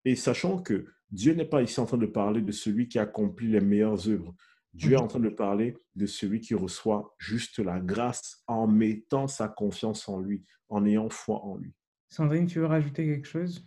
Et 0.04 0.16
sachant 0.16 0.60
que 0.62 0.86
Dieu 1.10 1.34
n'est 1.34 1.44
pas 1.44 1.62
ici 1.62 1.80
en 1.80 1.86
train 1.86 1.98
de 1.98 2.06
parler 2.06 2.40
de 2.40 2.52
celui 2.52 2.88
qui 2.88 2.98
accomplit 2.98 3.48
les 3.48 3.60
meilleures 3.60 4.08
œuvres. 4.08 4.34
Dieu 4.72 4.92
est 4.92 5.00
en 5.00 5.08
train 5.08 5.20
de 5.20 5.28
parler 5.28 5.76
de 5.96 6.06
celui 6.06 6.40
qui 6.40 6.54
reçoit 6.54 7.14
juste 7.18 7.58
la 7.58 7.80
grâce 7.80 8.42
en 8.46 8.68
mettant 8.68 9.26
sa 9.26 9.48
confiance 9.48 10.08
en 10.08 10.20
lui, 10.20 10.44
en 10.68 10.86
ayant 10.86 11.10
foi 11.10 11.44
en 11.44 11.56
lui. 11.56 11.74
Sandrine, 12.08 12.46
tu 12.46 12.60
veux 12.60 12.66
rajouter 12.66 13.04
quelque 13.04 13.26
chose? 13.26 13.66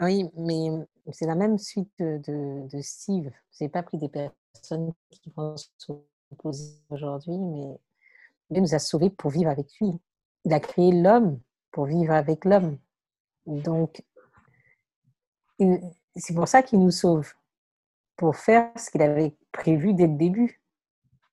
Oui, 0.00 0.24
mais 0.36 0.86
c'est 1.12 1.26
la 1.26 1.34
même 1.34 1.56
suite 1.56 1.90
de, 1.98 2.20
de, 2.26 2.68
de 2.68 2.82
Steve. 2.82 3.30
Je 3.58 3.64
n'ai 3.64 3.70
pas 3.70 3.82
pris 3.82 3.96
des 3.96 4.10
personnes 4.10 4.92
qui 5.10 5.32
vont 5.34 5.54
s'opposer 5.78 6.82
aujourd'hui, 6.90 7.38
mais 7.38 7.78
Dieu 8.50 8.60
nous 8.60 8.74
a 8.74 8.78
sauvés 8.78 9.10
pour 9.10 9.30
vivre 9.30 9.50
avec 9.50 9.68
lui. 9.80 9.90
Il 10.44 10.52
a 10.52 10.60
créé 10.60 10.92
l'homme 10.92 11.40
pour 11.70 11.86
vivre 11.86 12.12
avec 12.12 12.44
l'homme. 12.44 12.78
Donc, 13.46 14.02
c'est 15.58 16.34
pour 16.34 16.48
ça 16.48 16.62
qu'il 16.62 16.80
nous 16.80 16.90
sauve, 16.90 17.32
pour 18.16 18.36
faire 18.36 18.70
ce 18.76 18.90
qu'il 18.90 19.02
avait 19.02 19.36
prévu 19.52 19.94
dès 19.94 20.06
le 20.06 20.16
début, 20.16 20.60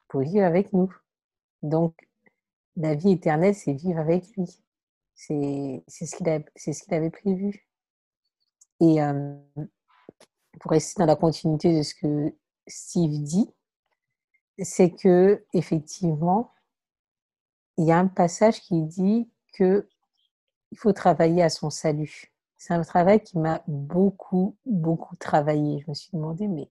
pour 0.07 0.21
vivre 0.21 0.45
avec 0.45 0.73
nous. 0.73 0.93
Donc, 1.61 1.95
la 2.75 2.95
vie 2.95 3.11
éternelle, 3.11 3.55
c'est 3.55 3.73
vivre 3.73 3.99
avec 3.99 4.25
lui. 4.35 4.63
C'est 5.15 5.83
ce 5.87 6.15
qu'il 6.15 6.45
ce 6.55 6.83
qu'il 6.83 6.93
avait 6.93 7.09
prévu. 7.09 7.67
Et 8.79 9.01
euh, 9.01 9.35
pour 10.59 10.71
rester 10.71 10.99
dans 10.99 11.05
la 11.05 11.15
continuité 11.15 11.77
de 11.77 11.83
ce 11.83 11.93
que 11.93 12.35
Steve 12.67 13.21
dit, 13.21 13.49
c'est 14.59 14.91
que 14.91 15.45
effectivement, 15.53 16.51
il 17.77 17.85
y 17.85 17.91
a 17.91 17.97
un 17.97 18.07
passage 18.07 18.61
qui 18.61 18.81
dit 18.83 19.29
que 19.53 19.87
il 20.71 20.77
faut 20.77 20.93
travailler 20.93 21.43
à 21.43 21.49
son 21.49 21.69
salut. 21.69 22.32
C'est 22.65 22.73
un 22.73 22.81
travail 22.81 23.21
qui 23.21 23.37
m'a 23.37 23.61
beaucoup, 23.67 24.55
beaucoup 24.65 25.17
travaillé. 25.17 25.81
Je 25.81 25.89
me 25.89 25.93
suis 25.93 26.11
demandé, 26.13 26.47
mais 26.47 26.69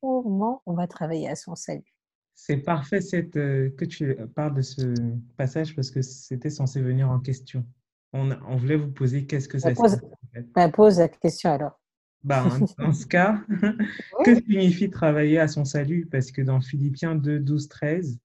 comment 0.00 0.62
on 0.66 0.72
va 0.72 0.86
travailler 0.86 1.28
à 1.28 1.34
son 1.34 1.56
salut? 1.56 1.96
C'est 2.36 2.58
parfait 2.58 3.00
cette, 3.00 3.36
euh, 3.36 3.70
que 3.76 3.84
tu 3.84 4.14
parles 4.36 4.54
de 4.54 4.62
ce 4.62 4.94
passage 5.36 5.74
parce 5.74 5.90
que 5.90 6.00
c'était 6.00 6.48
censé 6.48 6.80
venir 6.80 7.10
en 7.10 7.18
question. 7.18 7.66
On, 8.12 8.56
voulait 8.56 8.76
vous 8.76 8.92
poser 8.92 9.26
qu'est-ce 9.26 9.48
que 9.48 9.58
ça 9.58 9.72
pose- 9.74 9.96
signifie, 9.98 10.14
en 10.14 10.60
fait. 10.60 10.70
Pose 10.70 10.98
la 11.00 11.08
question 11.08 11.50
alors. 11.50 11.80
Bah, 12.22 12.44
en, 12.44 12.60
dans 12.84 12.92
ce 12.92 13.06
cas, 13.06 13.40
que 14.24 14.36
signifie 14.36 14.90
travailler 14.90 15.40
à 15.40 15.48
son 15.48 15.64
salut? 15.64 16.06
Parce 16.06 16.30
que 16.30 16.42
dans 16.42 16.60
Philippiens 16.60 17.16
2, 17.16 17.40
12, 17.40 17.66
13, 17.66 18.16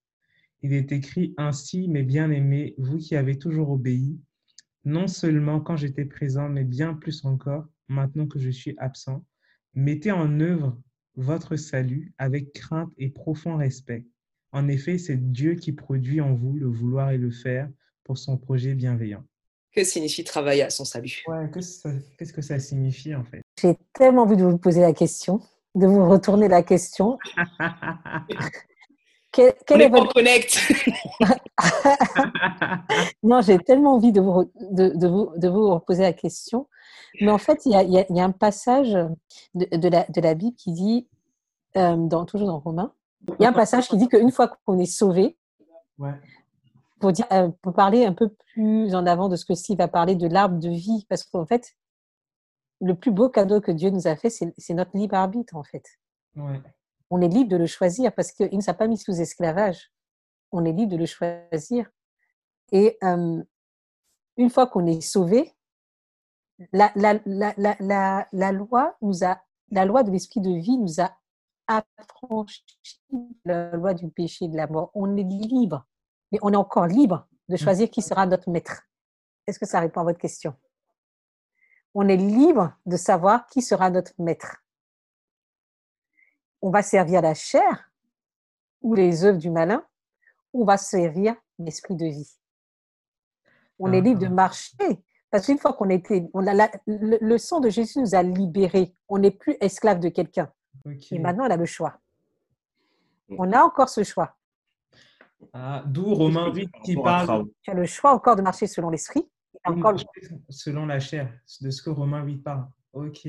il 0.62 0.71
est 0.71 0.91
écrit 0.91 1.33
Ainsi, 1.38 1.88
mes 1.88 2.03
bien-aimés, 2.03 2.75
vous 2.77 3.00
qui 3.00 3.15
avez 3.15 3.39
toujours 3.39 3.71
obéi, 3.71 4.19
non 4.86 5.07
seulement 5.07 5.60
quand 5.60 5.75
j'étais 5.77 6.05
présent, 6.05 6.50
mais 6.50 6.63
bien 6.63 6.93
plus 6.93 7.25
encore 7.25 7.65
maintenant 7.88 8.27
que 8.27 8.39
je 8.39 8.50
suis 8.50 8.75
absent, 8.77 9.25
mettez 9.74 10.12
en 10.12 10.39
œuvre 10.39 10.77
votre 11.15 11.55
salut 11.55 12.13
avec 12.17 12.53
crainte 12.53 12.91
et 12.98 13.10
profond 13.10 13.57
respect. 13.57 14.05
En 14.51 14.67
effet, 14.67 14.98
c'est 14.98 15.17
Dieu 15.31 15.55
qui 15.55 15.72
produit 15.74 16.22
en 16.22 16.34
vous 16.34 16.53
le 16.53 16.67
vouloir 16.67 17.12
et 17.12 17.17
le 17.17 17.31
faire 17.31 17.69
pour 18.03 18.17
son 18.17 18.38
projet 18.38 18.74
bienveillant. 18.75 19.24
Que 19.74 19.84
signifie 19.84 20.24
travailler 20.24 20.63
à 20.63 20.69
son 20.69 20.86
salut? 20.86 21.24
Ouais, 21.27 21.50
qu'est-ce 21.53 21.84
que 21.84 21.89
ça- 21.89 22.05
qu'est-ce 22.17 22.34
que 22.34 22.41
ça 22.41 22.60
signifie 22.60 23.13
en 23.13 23.24
fait? 23.24 23.41
J'ai 23.62 23.75
tellement 23.93 24.24
envie 24.24 24.38
de 24.38 24.43
vous 24.43 24.57
poser 24.57 24.81
la 24.81 24.93
question, 24.93 25.41
de 25.75 25.86
vous 25.86 26.07
retourner 26.07 26.48
la 26.48 26.63
question. 26.63 27.17
Quel, 29.38 29.50
On 29.51 29.63
quel 29.67 29.82
est 29.82 29.86
est 29.86 29.89
pas 29.91 30.00
votre... 30.00 30.13
connect. 30.13 30.58
Non, 33.24 33.41
j'ai 33.41 33.60
tellement 33.60 33.94
envie 33.96 34.12
de 34.12 34.20
vous, 34.22 34.51
de, 34.60 34.89
de 34.89 35.08
vous, 35.08 35.32
de 35.38 35.48
vous 35.48 35.70
reposer 35.75 36.01
la 36.03 36.13
question. 36.13 36.67
Mais 37.22 37.29
en 37.32 37.38
fait, 37.38 37.65
il 37.65 37.72
y 37.72 37.75
a, 37.75 37.84
il 37.84 37.91
y 37.91 38.00
a- 38.00 38.06
il 38.10 38.15
y 38.15 38.20
a 38.20 38.24
un 38.25 38.32
passage 38.32 38.94
de, 39.53 39.75
de 39.77 39.88
la, 39.89 40.06
de 40.10 40.22
la 40.22 40.34
Bible 40.34 40.56
qui 40.56 40.72
dit, 40.72 41.08
euh, 41.77 41.96
dans, 41.96 42.25
toujours 42.25 42.48
dans 42.48 42.60
Romains, 42.60 42.94
il 43.39 43.44
y 43.44 43.46
a 43.46 43.50
un 43.50 43.53
passage 43.53 43.88
qui 43.88 43.98
dit 43.98 44.08
qu'une 44.08 44.32
fois 44.32 44.58
qu'on 44.65 44.79
est 44.79 44.86
sauvé, 44.86 45.38
Ouais. 46.00 46.13
pour, 47.00 47.12
dire, 47.12 47.25
euh, 47.32 47.50
pour 47.62 47.74
parler 47.74 48.06
un 48.06 48.13
peu 48.13 48.29
plus 48.53 48.94
en 48.96 49.06
avant 49.06 49.29
de 49.29 49.36
ce 49.36 49.46
que 49.46 49.53
Steve 49.56 49.77
va 49.77 49.88
parler 49.88 50.15
de 50.15 50.27
l'arbre 50.27 50.60
de 50.60 50.70
vie, 50.70 51.06
parce 51.10 51.24
qu'en 51.24 51.46
fait, 51.46 51.75
le 52.82 52.94
plus 52.96 53.12
beau 53.12 53.29
cadeau 53.29 53.62
que 53.62 53.72
Dieu 53.72 53.89
nous 53.91 54.08
a 54.08 54.15
fait, 54.15 54.29
c'est 54.29 54.53
c'est 54.58 54.74
notre 54.75 54.96
libre 54.96 55.15
arbitre, 55.15 55.56
en 55.56 55.63
fait. 55.63 55.84
Ouais. 56.36 56.60
On 57.09 57.21
est 57.21 57.27
libre 57.27 57.49
de 57.49 57.57
le 57.57 57.67
choisir 57.67 58.13
parce 58.13 58.31
qu'il 58.31 58.49
ne 58.57 58.69
a 58.69 58.73
pas 58.73 58.87
mis 58.87 58.97
sous 58.97 59.19
esclavage. 59.21 59.91
On 60.51 60.65
est 60.65 60.73
libre 60.73 60.91
de 60.91 60.97
le 60.97 61.05
choisir. 61.05 61.89
Et 62.71 62.97
euh, 63.03 63.43
une 64.37 64.49
fois 64.49 64.67
qu'on 64.67 64.85
est 64.85 65.01
sauvé, 65.01 65.55
la, 66.73 66.91
la, 66.95 67.19
la, 67.25 67.53
la, 67.57 67.75
la, 67.79 68.27
la 68.31 68.51
loi 68.51 68.95
nous 69.01 69.23
a, 69.23 69.41
la 69.71 69.85
loi 69.85 70.03
de 70.03 70.11
l'esprit 70.11 70.41
de 70.41 70.51
vie 70.51 70.77
nous 70.77 70.99
a 70.99 71.15
affranchi 71.67 72.63
de 73.11 73.19
la 73.45 73.71
loi 73.71 73.93
du 73.93 74.09
péché 74.09 74.45
et 74.45 74.47
de 74.47 74.57
la 74.57 74.67
mort. 74.67 74.91
On 74.93 75.15
est 75.15 75.23
libre, 75.23 75.85
mais 76.31 76.39
on 76.41 76.51
est 76.53 76.57
encore 76.57 76.87
libre 76.87 77.27
de 77.49 77.57
choisir 77.57 77.89
qui 77.89 78.01
sera 78.01 78.25
notre 78.25 78.49
maître. 78.49 78.83
Est-ce 79.45 79.59
que 79.59 79.65
ça 79.65 79.79
répond 79.79 80.01
à 80.01 80.03
votre 80.03 80.19
question? 80.19 80.53
On 81.93 82.07
est 82.09 82.17
libre 82.17 82.73
de 82.85 82.97
savoir 82.97 83.47
qui 83.47 83.61
sera 83.61 83.89
notre 83.89 84.11
maître. 84.19 84.57
On 86.61 86.69
va 86.71 86.81
servir 86.81 87.21
la 87.21 87.33
chair 87.33 87.91
ou 88.81 88.93
les 88.95 89.23
œuvres 89.23 89.37
du 89.39 89.49
malin, 89.49 89.83
ou 90.53 90.63
on 90.63 90.65
va 90.65 90.77
servir 90.77 91.35
l'esprit 91.59 91.95
de 91.95 92.05
vie. 92.05 92.31
On 93.79 93.91
est 93.93 94.01
libre 94.01 94.21
de 94.21 94.27
marcher. 94.35 95.03
Parce 95.29 95.45
qu'une 95.45 95.57
fois 95.59 95.73
qu'on 95.73 95.89
a 95.89 95.93
été, 95.93 96.25
on 96.33 96.47
a 96.47 96.53
la- 96.53 96.71
le, 96.87 97.17
le 97.19 97.37
sang 97.37 97.59
de 97.59 97.69
Jésus 97.69 97.99
nous 97.99 98.15
a 98.15 98.23
libérés. 98.23 98.95
On 99.09 99.17
n'est 99.19 99.31
plus 99.31 99.57
esclave 99.59 99.99
de 99.99 100.09
quelqu'un. 100.09 100.51
Et 101.15 101.19
maintenant, 101.19 101.45
on 101.47 101.49
a 101.51 101.57
le 101.57 101.65
choix. 101.65 101.99
On 103.37 103.51
a 103.51 103.61
encore 103.63 103.89
ce 103.89 104.03
choix. 104.03 104.35
Ah, 105.53 105.83
D'où 105.85 106.13
Romains 106.13 106.51
8 106.53 106.69
qui 106.83 106.95
parle. 107.03 107.45
Tu 107.61 107.71
as 107.71 107.73
le 107.73 107.85
choix 107.85 108.13
encore 108.13 108.35
de 108.35 108.41
marcher 108.41 108.67
selon 108.67 108.89
l'esprit. 108.89 109.29
encore 109.65 109.91
le- 109.91 109.97
selon 110.49 110.85
la 110.85 110.99
chair, 110.99 111.29
de 111.61 111.69
ce 111.69 111.81
que 111.81 111.89
Romains 111.89 112.23
8 112.23 112.37
parle. 112.37 112.67
Ok. 112.93 113.27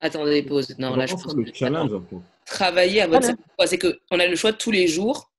Attendez, 0.00 0.42
pause. 0.42 0.74
Non, 0.78 0.92
On 0.92 0.96
là, 0.96 1.06
je 1.06 1.14
pense 1.14 1.34
le 1.34 1.44
que- 1.44 1.54
challenge 1.54 1.92
un 1.94 2.00
peu. 2.00 2.16
Travailler 2.46 3.00
à 3.02 3.06
votre 3.06 3.26
Voilà. 3.56 3.66
C'est 3.70 3.78
qu'on 3.78 4.18
a 4.20 4.26
le 4.26 4.36
choix 4.36 4.52
tous 4.52 4.70
les 4.70 4.86
jours 4.86 5.32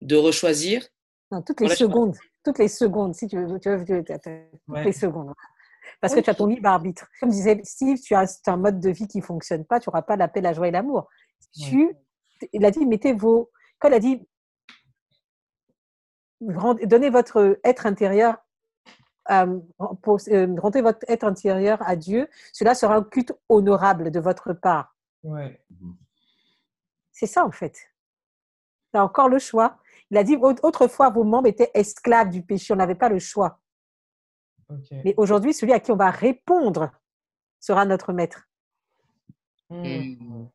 de 0.00 0.16
rechoisir. 0.16 0.84
non, 1.30 1.42
toutes 1.42 1.60
les 1.60 1.66
Voilà, 1.66 1.76
secondes. 1.76 2.16
Toutes 2.44 2.58
les 2.58 2.68
secondes, 2.68 3.14
si 3.14 3.28
tu 3.28 3.36
veux. 3.36 3.60
Tu 3.60 3.68
veux, 3.70 3.84
tu 3.84 4.04
toutes 4.04 4.22
Ouais. 4.68 4.84
les 4.84 4.92
secondes. 4.92 5.32
Parce 6.00 6.14
que 6.14 6.20
tu 6.20 6.30
as 6.30 6.34
ton 6.34 6.46
libre 6.46 6.68
arbitre. 6.68 7.06
Comme 7.20 7.28
disait 7.30 7.60
Steve, 7.64 7.98
tu 8.00 8.14
as 8.14 8.26
un 8.46 8.56
mode 8.56 8.80
de 8.80 8.90
vie 8.90 9.06
qui 9.06 9.18
ne 9.18 9.22
fonctionne 9.22 9.64
pas, 9.66 9.78
tu 9.78 9.88
n'auras 9.90 10.02
pas 10.02 10.16
la 10.16 10.26
paix, 10.28 10.40
la 10.40 10.54
joie 10.54 10.66
et 10.68 10.70
l'amour. 10.70 11.08
Tu, 11.60 11.94
il 12.52 12.64
a 12.64 12.70
dit, 12.70 12.86
mettez 12.86 13.12
vos. 13.12 13.50
Quand 13.78 13.88
il 13.88 13.94
a 13.94 13.98
dit, 14.00 14.26
donnez 16.40 17.10
votre 17.10 17.58
être 17.64 17.86
intérieur, 17.86 18.36
euh, 19.30 19.58
pour- 20.02 20.20
euh, 20.28 20.54
rendez 20.58 20.82
votre 20.82 21.00
être 21.08 21.24
intérieur 21.24 21.78
à 21.86 21.96
Dieu, 21.96 22.28
cela 22.52 22.74
sera 22.74 22.96
un 22.96 23.02
culte 23.02 23.32
honorable 23.48 24.10
de 24.10 24.20
votre 24.20 24.52
part. 24.52 24.94
Ouais. 25.22 25.60
C'est 27.12 27.26
ça, 27.26 27.44
en 27.44 27.50
fait. 27.50 27.74
Tu 28.92 28.98
as 28.98 29.04
encore 29.04 29.28
le 29.28 29.38
choix. 29.38 29.76
Il 30.10 30.16
a 30.16 30.24
dit, 30.24 30.36
Aut- 30.36 30.54
autrefois, 30.64 31.10
vos 31.10 31.24
membres 31.24 31.48
étaient 31.48 31.70
esclaves 31.74 32.30
du 32.30 32.42
péché, 32.42 32.72
on 32.72 32.76
n'avait 32.76 32.94
pas 32.94 33.08
le 33.08 33.18
choix. 33.18 33.60
Mais 35.04 35.14
aujourd'hui, 35.16 35.52
celui 35.52 35.72
à 35.72 35.80
qui 35.80 35.90
on 35.90 35.96
va 35.96 36.10
répondre 36.10 36.90
sera 37.58 37.84
notre 37.84 38.12
maître. 38.12 38.48
Mm. 39.68 40.46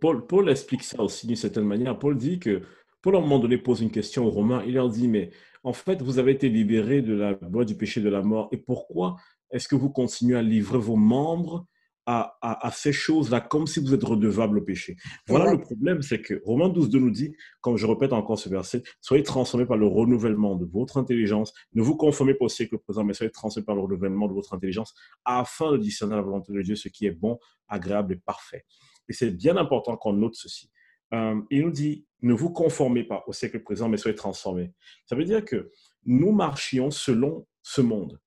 Paul, 0.00 0.26
Paul 0.26 0.50
explique 0.50 0.82
ça 0.82 1.00
aussi 1.00 1.26
d'une 1.26 1.36
certaine 1.36 1.64
manière. 1.64 1.98
Paul 1.98 2.16
dit 2.16 2.38
que, 2.38 2.62
Paul 3.00 3.14
à 3.14 3.18
un 3.18 3.22
moment 3.22 3.38
donné 3.38 3.58
pose 3.58 3.80
une 3.80 3.90
question 3.90 4.26
aux 4.26 4.30
Romains. 4.30 4.62
Il 4.66 4.74
leur 4.74 4.88
dit, 4.90 5.08
mais 5.08 5.30
en 5.64 5.72
fait, 5.72 6.02
vous 6.02 6.18
avez 6.18 6.32
été 6.32 6.48
libérés 6.48 7.02
de 7.02 7.14
la 7.14 7.32
loi 7.50 7.64
du 7.64 7.74
péché 7.74 8.00
de 8.00 8.10
la 8.10 8.22
mort. 8.22 8.48
Et 8.52 8.58
pourquoi 8.58 9.16
est-ce 9.50 9.66
que 9.66 9.74
vous 9.74 9.90
continuez 9.90 10.36
à 10.36 10.42
livrer 10.42 10.78
vos 10.78 10.96
membres 10.96 11.66
à, 12.06 12.70
ces 12.74 12.92
choses-là 12.92 13.40
comme 13.40 13.66
si 13.66 13.80
vous 13.80 13.94
êtes 13.94 14.04
redevable 14.04 14.58
au 14.58 14.60
péché? 14.60 14.96
Voilà 15.26 15.52
le 15.52 15.58
problème, 15.58 16.02
c'est 16.02 16.20
que 16.20 16.42
Romains 16.44 16.68
12 16.68 16.90
2 16.90 16.98
nous 16.98 17.10
dit, 17.10 17.34
comme 17.62 17.78
je 17.78 17.86
répète 17.86 18.12
encore 18.12 18.38
ce 18.38 18.50
verset, 18.50 18.82
soyez 19.00 19.22
transformés 19.22 19.64
par 19.64 19.78
le 19.78 19.86
renouvellement 19.86 20.54
de 20.54 20.66
votre 20.66 20.98
intelligence, 20.98 21.54
ne 21.72 21.80
vous 21.80 21.96
conformez 21.96 22.34
pas 22.34 22.44
au 22.44 22.50
siècle 22.50 22.76
présent, 22.76 23.04
mais 23.04 23.14
soyez 23.14 23.32
transformés 23.32 23.64
par 23.64 23.74
le 23.74 23.80
renouvellement 23.80 24.28
de 24.28 24.34
votre 24.34 24.52
intelligence 24.52 24.94
afin 25.24 25.72
de 25.72 25.78
discerner 25.78 26.14
la 26.14 26.22
volonté 26.22 26.52
de 26.52 26.60
Dieu, 26.60 26.76
ce 26.76 26.88
qui 26.88 27.06
est 27.06 27.10
bon, 27.10 27.38
agréable 27.68 28.12
et 28.12 28.16
parfait. 28.16 28.66
Et 29.08 29.14
c'est 29.14 29.30
bien 29.30 29.56
important 29.56 29.96
qu'on 29.96 30.12
note 30.12 30.34
ceci. 30.34 30.70
Euh, 31.14 31.40
il 31.50 31.62
nous 31.62 31.70
dit, 31.70 32.06
ne 32.22 32.34
vous 32.34 32.50
conformez 32.50 33.04
pas 33.04 33.22
au 33.26 33.32
siècle 33.32 33.62
présent, 33.62 33.88
mais 33.88 33.96
soyez 33.96 34.16
transformés. 34.16 34.72
Ça 35.06 35.14
veut 35.14 35.24
dire 35.24 35.44
que 35.44 35.70
nous 36.04 36.32
marchions 36.32 36.90
selon 36.90 37.46
ce 37.62 37.80
monde. 37.80 38.20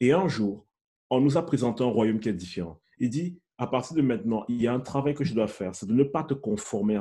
Et 0.00 0.12
un 0.12 0.28
jour, 0.28 0.66
on 1.10 1.20
nous 1.20 1.36
a 1.36 1.44
présenté 1.44 1.82
un 1.82 1.88
royaume 1.88 2.20
qui 2.20 2.28
est 2.28 2.34
différent. 2.34 2.80
Il 2.98 3.10
dit, 3.10 3.40
à 3.60 3.66
partir 3.66 3.96
de 3.96 4.02
maintenant, 4.02 4.44
il 4.48 4.62
y 4.62 4.68
a 4.68 4.72
un 4.72 4.78
travail 4.78 5.14
que 5.14 5.24
je 5.24 5.34
dois 5.34 5.48
faire, 5.48 5.74
c'est 5.74 5.86
de 5.86 5.92
ne 5.92 6.04
pas 6.04 6.22
te 6.22 6.32
conformer 6.32 7.00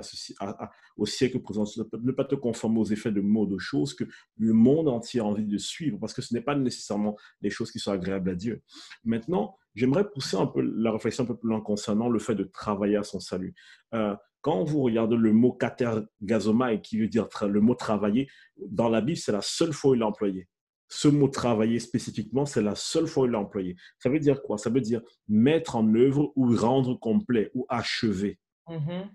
au 0.97 1.05
siècle 1.05 1.39
présent, 1.39 1.65
de 1.65 1.99
ne 2.01 2.11
pas 2.11 2.25
te 2.25 2.33
conformer 2.33 2.79
aux 2.79 2.85
effets 2.85 3.11
de 3.11 3.21
mots, 3.21 3.45
de 3.45 3.59
choses 3.59 3.93
que 3.93 4.05
le 4.39 4.53
monde 4.53 4.87
entier 4.87 5.19
a 5.19 5.25
envie 5.25 5.45
de 5.45 5.59
suivre, 5.59 5.99
parce 5.99 6.13
que 6.13 6.23
ce 6.23 6.33
n'est 6.33 6.41
pas 6.41 6.55
nécessairement 6.55 7.15
des 7.41 7.51
choses 7.51 7.71
qui 7.71 7.77
sont 7.77 7.91
agréables 7.91 8.31
à 8.31 8.35
Dieu. 8.35 8.63
Maintenant, 9.03 9.55
j'aimerais 9.75 10.09
pousser 10.09 10.35
un 10.35 10.47
peu 10.47 10.61
la 10.61 10.91
réflexion 10.91 11.25
un 11.25 11.27
peu 11.27 11.37
plus 11.37 11.49
loin 11.49 11.61
concernant 11.61 12.09
le 12.09 12.17
fait 12.17 12.33
de 12.33 12.43
travailler 12.43 12.95
à 12.95 13.03
son 13.03 13.19
salut. 13.19 13.53
Euh, 13.93 14.15
quand 14.41 14.63
vous 14.63 14.81
regardez 14.81 15.15
le 15.15 15.33
mot 15.33 15.51
katergazomai, 15.51 16.81
qui 16.81 16.99
veut 16.99 17.07
dire 17.07 17.27
le 17.41 17.61
mot 17.61 17.75
travailler, 17.75 18.27
dans 18.57 18.89
la 18.89 19.01
Bible, 19.01 19.17
c'est 19.17 19.31
la 19.31 19.41
seule 19.41 19.73
fois 19.73 19.91
où 19.91 19.95
il 19.95 20.01
est 20.01 20.05
employé 20.05 20.47
ce 20.89 21.07
mot 21.07 21.27
travailler 21.27 21.79
spécifiquement, 21.79 22.45
c'est 22.45 22.61
la 22.61 22.75
seule 22.75 23.07
fois 23.07 23.23
où 23.23 23.25
il 23.25 23.31
l'a 23.31 23.39
employé. 23.39 23.75
Ça 23.99 24.09
veut 24.09 24.19
dire 24.19 24.41
quoi? 24.41 24.57
Ça 24.57 24.69
veut 24.69 24.81
dire 24.81 25.01
mettre 25.27 25.75
en 25.75 25.93
œuvre 25.95 26.31
ou 26.35 26.55
rendre 26.55 26.95
complet 26.95 27.51
ou 27.53 27.65
achever. 27.69 28.39
Mm-hmm. 28.67 29.09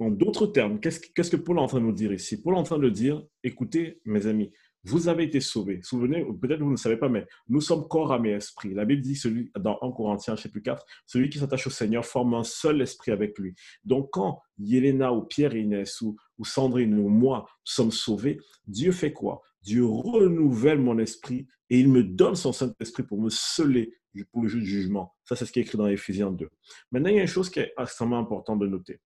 En 0.00 0.10
d'autres 0.10 0.46
termes, 0.46 0.80
qu'est-ce 0.80 1.30
que 1.30 1.36
Paul 1.36 1.58
est 1.58 1.60
en 1.60 1.66
train 1.66 1.80
de 1.80 1.84
nous 1.84 1.92
dire 1.92 2.12
ici? 2.12 2.40
Paul 2.40 2.54
est 2.54 2.58
en 2.58 2.64
train 2.64 2.78
de 2.78 2.88
dire, 2.88 3.22
écoutez, 3.42 4.00
mes 4.04 4.26
amis, 4.26 4.50
vous 4.84 5.08
avez 5.08 5.24
été 5.24 5.40
sauvés. 5.40 5.80
Souvenez, 5.82 6.24
peut-être 6.40 6.60
vous 6.60 6.70
ne 6.70 6.76
savez 6.76 6.96
pas, 6.96 7.08
mais 7.08 7.26
nous 7.48 7.60
sommes 7.60 7.88
corps, 7.88 8.12
âme 8.12 8.26
et 8.26 8.32
esprit. 8.32 8.74
La 8.74 8.84
Bible 8.84 9.02
dit 9.02 9.16
celui, 9.16 9.50
dans 9.58 9.78
1 9.82 9.92
Corinthiens, 9.92 10.36
chapitre 10.36 10.64
4, 10.64 10.84
celui 11.06 11.28
qui 11.30 11.38
s'attache 11.38 11.66
au 11.66 11.70
Seigneur 11.70 12.04
forme 12.04 12.34
un 12.34 12.44
seul 12.44 12.80
esprit 12.82 13.12
avec 13.12 13.38
lui. 13.38 13.54
Donc, 13.84 14.10
quand 14.12 14.40
Yelena 14.58 15.12
ou 15.12 15.22
Pierre 15.22 15.54
Inès 15.54 16.00
ou, 16.00 16.16
Sandrine 16.42 16.98
ou 16.98 17.08
moi 17.08 17.46
sommes 17.64 17.92
sauvés, 17.92 18.38
Dieu 18.66 18.92
fait 18.92 19.12
quoi? 19.12 19.42
Dieu 19.62 19.84
renouvelle 19.84 20.80
mon 20.80 20.98
esprit 20.98 21.46
et 21.70 21.78
il 21.78 21.88
me 21.88 22.04
donne 22.04 22.34
son 22.34 22.52
Saint-Esprit 22.52 23.04
pour 23.04 23.20
me 23.20 23.30
sceller 23.30 23.94
pour 24.30 24.42
le 24.42 24.48
jugement. 24.48 25.14
Ça, 25.24 25.34
c'est 25.34 25.46
ce 25.46 25.52
qui 25.52 25.58
est 25.58 25.62
écrit 25.62 25.78
dans 25.78 25.86
Éphésiens 25.86 26.30
2. 26.30 26.48
Maintenant, 26.92 27.08
il 27.08 27.16
y 27.16 27.18
a 27.18 27.22
une 27.22 27.28
chose 27.28 27.50
qui 27.50 27.60
est 27.60 27.72
extrêmement 27.78 28.18
importante 28.18 28.60
de 28.60 28.66
noter. 28.66 29.00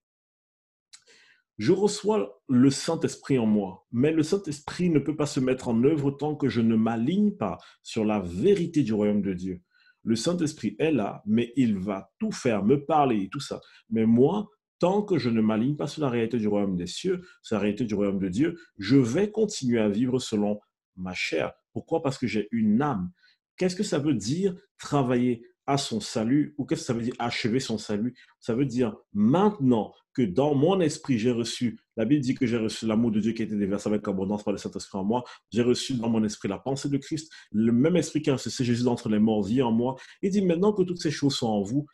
Je 1.58 1.72
reçois 1.72 2.40
le 2.48 2.70
Saint-Esprit 2.70 3.36
en 3.38 3.46
moi, 3.46 3.84
mais 3.90 4.12
le 4.12 4.22
Saint-Esprit 4.22 4.90
ne 4.90 5.00
peut 5.00 5.16
pas 5.16 5.26
se 5.26 5.40
mettre 5.40 5.68
en 5.68 5.82
œuvre 5.82 6.12
tant 6.12 6.36
que 6.36 6.48
je 6.48 6.60
ne 6.60 6.76
m'aligne 6.76 7.32
pas 7.32 7.58
sur 7.82 8.04
la 8.04 8.20
vérité 8.20 8.84
du 8.84 8.92
royaume 8.92 9.22
de 9.22 9.34
Dieu. 9.34 9.60
Le 10.04 10.14
Saint-Esprit 10.14 10.76
est 10.78 10.92
là, 10.92 11.20
mais 11.26 11.52
il 11.56 11.76
va 11.76 12.12
tout 12.20 12.30
faire, 12.30 12.64
me 12.64 12.84
parler 12.84 13.28
tout 13.28 13.40
ça. 13.40 13.60
Mais 13.90 14.06
moi, 14.06 14.48
tant 14.78 15.02
que 15.02 15.18
je 15.18 15.30
ne 15.30 15.40
m'aligne 15.40 15.74
pas 15.74 15.88
sur 15.88 16.02
la 16.02 16.10
réalité 16.10 16.38
du 16.38 16.46
royaume 16.46 16.76
des 16.76 16.86
cieux, 16.86 17.22
sur 17.42 17.56
la 17.56 17.62
réalité 17.62 17.84
du 17.84 17.94
royaume 17.94 18.20
de 18.20 18.28
Dieu, 18.28 18.56
je 18.78 18.96
vais 18.96 19.30
continuer 19.30 19.80
à 19.80 19.88
vivre 19.88 20.20
selon 20.20 20.60
ma 20.96 21.12
chair. 21.12 21.52
Pourquoi? 21.72 22.02
Parce 22.02 22.18
que 22.18 22.28
j'ai 22.28 22.48
une 22.52 22.80
âme. 22.82 23.10
Qu'est-ce 23.56 23.74
que 23.74 23.82
ça 23.82 23.98
veut 23.98 24.14
dire 24.14 24.54
travailler 24.78 25.42
à 25.68 25.76
son 25.76 26.00
salut 26.00 26.54
ou 26.56 26.64
qu'est-ce 26.64 26.80
que 26.80 26.86
ça 26.86 26.92
veut 26.94 27.02
dire 27.02 27.14
achever 27.18 27.60
son 27.60 27.76
salut? 27.76 28.16
Ça 28.40 28.54
veut 28.54 28.64
dire 28.64 28.96
maintenant 29.12 29.92
que 30.14 30.22
dans 30.22 30.54
mon 30.54 30.80
esprit, 30.80 31.18
j'ai 31.18 31.30
reçu, 31.30 31.78
la 31.96 32.06
Bible 32.06 32.22
dit 32.22 32.34
que 32.34 32.46
j'ai 32.46 32.56
reçu 32.56 32.86
l'amour 32.86 33.12
de 33.12 33.20
Dieu 33.20 33.32
qui 33.32 33.42
a 33.42 33.44
été 33.44 33.54
déversé 33.54 33.88
avec 33.88 34.08
abondance 34.08 34.42
par 34.42 34.52
le 34.52 34.58
Saint-Esprit 34.58 34.98
en 34.98 35.04
moi, 35.04 35.24
j'ai 35.52 35.62
reçu 35.62 35.94
dans 35.94 36.08
mon 36.08 36.24
esprit 36.24 36.48
la 36.48 36.58
pensée 36.58 36.88
de 36.88 36.96
Christ, 36.96 37.30
le 37.52 37.70
même 37.70 37.96
esprit 37.96 38.22
qui 38.22 38.30
a 38.30 38.32
ressuscité 38.32 38.64
Jésus 38.64 38.82
d'entre 38.82 39.10
les 39.10 39.18
morts 39.18 39.44
vit 39.44 39.62
en 39.62 39.70
moi. 39.70 39.96
Il 40.22 40.30
dit 40.30 40.42
maintenant 40.42 40.72
que 40.72 40.82
toutes 40.82 41.02
ces 41.02 41.10
choses 41.10 41.36
sont 41.36 41.48
en 41.48 41.62
vous, 41.62 41.86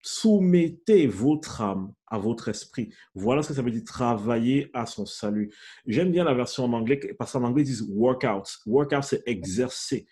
soumettez 0.00 1.06
votre 1.08 1.60
âme 1.60 1.92
à 2.06 2.18
votre 2.18 2.48
esprit. 2.48 2.94
Voilà 3.14 3.42
ce 3.42 3.48
que 3.48 3.54
ça 3.54 3.62
veut 3.62 3.72
dire 3.72 3.84
travailler 3.84 4.70
à 4.72 4.86
son 4.86 5.04
salut. 5.04 5.52
J'aime 5.86 6.12
bien 6.12 6.24
la 6.24 6.34
version 6.34 6.64
en 6.64 6.72
anglais 6.72 7.00
parce 7.18 7.32
qu'en 7.32 7.42
anglais 7.42 7.62
ils 7.62 7.66
disent 7.66 7.86
workout. 7.90 8.58
Workout, 8.66 9.02
c'est 9.02 9.22
exercer. 9.26 10.06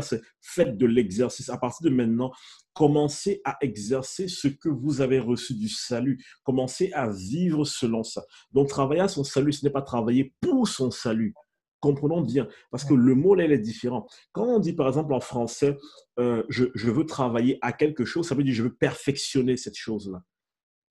C'est 0.00 0.22
faites 0.40 0.76
de 0.76 0.86
l'exercice. 0.86 1.48
À 1.50 1.58
partir 1.58 1.90
de 1.90 1.94
maintenant, 1.94 2.32
commencez 2.72 3.40
à 3.44 3.56
exercer 3.60 4.28
ce 4.28 4.48
que 4.48 4.68
vous 4.68 5.00
avez 5.00 5.18
reçu 5.18 5.54
du 5.54 5.68
salut. 5.68 6.24
Commencez 6.44 6.92
à 6.92 7.08
vivre 7.08 7.64
selon 7.64 8.02
ça. 8.02 8.24
Donc, 8.52 8.68
travailler 8.68 9.02
à 9.02 9.08
son 9.08 9.24
salut, 9.24 9.52
ce 9.52 9.64
n'est 9.64 9.72
pas 9.72 9.82
travailler 9.82 10.34
pour 10.40 10.68
son 10.68 10.90
salut. 10.90 11.34
Comprenons 11.80 12.22
bien, 12.22 12.48
parce 12.70 12.84
que 12.84 12.94
le 12.94 13.14
mot, 13.14 13.34
là, 13.34 13.44
est 13.44 13.58
différent. 13.58 14.06
Quand 14.32 14.44
on 14.44 14.58
dit, 14.58 14.72
par 14.72 14.88
exemple, 14.88 15.12
en 15.12 15.20
français, 15.20 15.76
euh, 16.18 16.42
je, 16.48 16.64
je, 16.74 16.90
veux 16.90 17.04
travailler 17.04 17.58
à 17.60 17.72
quelque 17.72 18.04
chose, 18.04 18.26
ça 18.26 18.34
veut 18.34 18.42
dire 18.42 18.54
je 18.54 18.62
veux 18.62 18.74
perfectionner 18.74 19.56
cette 19.56 19.76
chose-là. 19.76 20.22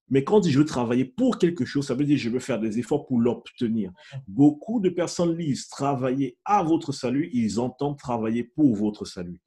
Mais 0.08 0.24
quand 0.24 0.36
on 0.36 0.40
dit 0.40 0.50
je 0.50 0.58
veux 0.58 0.64
travailler 0.64 1.04
pour 1.04 1.38
quelque 1.38 1.64
chose, 1.64 1.86
ça 1.86 1.94
veut 1.94 2.04
dire 2.04 2.18
je 2.18 2.30
veux 2.30 2.40
faire 2.40 2.60
des 2.60 2.78
efforts 2.78 3.06
pour 3.06 3.20
l'obtenir. 3.20 3.92
Beaucoup 4.28 4.80
de 4.80 4.88
personnes 4.88 5.36
lisent 5.36 5.68
travailler 5.68 6.38
à 6.44 6.62
votre 6.62 6.92
salut, 6.92 7.30
ils 7.32 7.58
entendent 7.60 7.98
travailler 7.98 8.44
pour 8.44 8.74
votre 8.74 9.04
salut. 9.04 9.40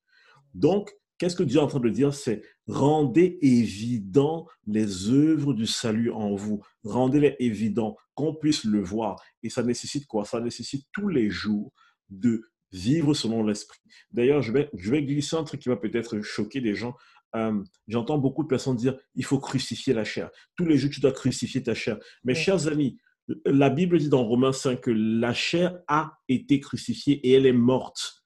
Donc, 0.53 0.91
Qu'est-ce 1.19 1.35
que 1.35 1.43
Dieu 1.43 1.59
est 1.59 1.61
en 1.63 1.67
train 1.67 1.81
de 1.81 1.89
dire? 1.89 2.13
C'est 2.13 2.41
rendez 2.65 3.37
évident 3.41 4.47
les 4.65 5.09
œuvres 5.09 5.53
du 5.53 5.67
salut 5.67 6.11
en 6.11 6.33
vous. 6.33 6.63
Rendez-les 6.85 7.35
évidents, 7.39 7.97
qu'on 8.15 8.33
puisse 8.33 8.63
le 8.63 8.81
voir. 8.81 9.21
Et 9.43 9.49
ça 9.49 9.61
nécessite 9.61 10.07
quoi? 10.07 10.23
Ça 10.23 10.39
nécessite 10.39 10.87
tous 10.93 11.09
les 11.09 11.29
jours 11.29 11.73
de 12.09 12.43
vivre 12.71 13.13
selon 13.13 13.43
l'esprit. 13.43 13.81
D'ailleurs, 14.11 14.41
je 14.41 14.53
vais, 14.53 14.69
je 14.73 14.91
vais 14.91 15.03
glisser 15.03 15.35
un 15.35 15.43
truc 15.43 15.59
qui 15.59 15.67
va 15.67 15.75
peut-être 15.75 16.21
choquer 16.21 16.61
des 16.61 16.73
gens. 16.73 16.95
Euh, 17.35 17.61
j'entends 17.87 18.17
beaucoup 18.17 18.43
de 18.43 18.47
personnes 18.47 18.75
dire 18.75 18.97
il 19.15 19.25
faut 19.25 19.39
crucifier 19.39 19.93
la 19.93 20.03
chair. 20.03 20.29
Tous 20.55 20.65
les 20.65 20.77
jours, 20.77 20.89
tu 20.91 20.99
dois 20.99 21.11
crucifier 21.11 21.61
ta 21.61 21.73
chair. 21.73 21.97
Mes 22.23 22.35
chers 22.35 22.67
amis, 22.67 22.97
la 23.45 23.69
Bible 23.69 23.99
dit 23.99 24.09
dans 24.09 24.23
Romains 24.23 24.53
5 24.53 24.81
que 24.81 24.91
la 24.91 25.33
chair 25.33 25.79
a 25.87 26.17
été 26.27 26.59
crucifiée 26.59 27.15
et 27.27 27.33
elle 27.33 27.45
est 27.45 27.53
morte 27.53 28.19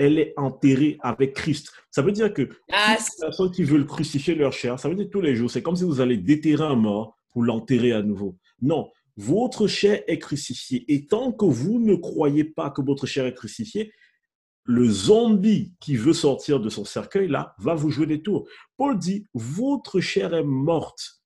elle 0.00 0.18
est 0.18 0.32
enterrée 0.38 0.96
avec 1.02 1.34
Christ. 1.34 1.72
Ça 1.90 2.00
veut 2.00 2.10
dire 2.10 2.32
que 2.32 2.48
ah, 2.72 2.96
les 2.98 3.26
personnes 3.26 3.50
qui 3.50 3.64
veulent 3.64 3.86
crucifier 3.86 4.34
leur 4.34 4.54
chair, 4.54 4.80
ça 4.80 4.88
veut 4.88 4.94
dire 4.94 5.10
tous 5.12 5.20
les 5.20 5.36
jours, 5.36 5.50
c'est 5.50 5.60
comme 5.60 5.76
si 5.76 5.84
vous 5.84 6.00
allez 6.00 6.16
déterrer 6.16 6.64
un 6.64 6.74
mort 6.74 7.18
pour 7.28 7.42
l'enterrer 7.42 7.92
à 7.92 8.00
nouveau. 8.00 8.38
Non, 8.62 8.90
votre 9.18 9.66
chair 9.66 10.02
est 10.06 10.18
crucifiée. 10.18 10.86
Et 10.88 11.06
tant 11.06 11.32
que 11.32 11.44
vous 11.44 11.78
ne 11.78 11.96
croyez 11.96 12.44
pas 12.44 12.70
que 12.70 12.80
votre 12.80 13.06
chair 13.06 13.26
est 13.26 13.34
crucifiée, 13.34 13.92
le 14.70 14.88
zombie 14.88 15.74
qui 15.80 15.96
veut 15.96 16.12
sortir 16.12 16.60
de 16.60 16.68
son 16.68 16.84
cercueil, 16.84 17.26
là, 17.26 17.56
va 17.58 17.74
vous 17.74 17.90
jouer 17.90 18.06
des 18.06 18.22
tours. 18.22 18.48
Paul 18.76 18.96
dit, 18.96 19.26
votre 19.34 19.98
chair 19.98 20.32
est 20.32 20.44
morte. 20.44 21.20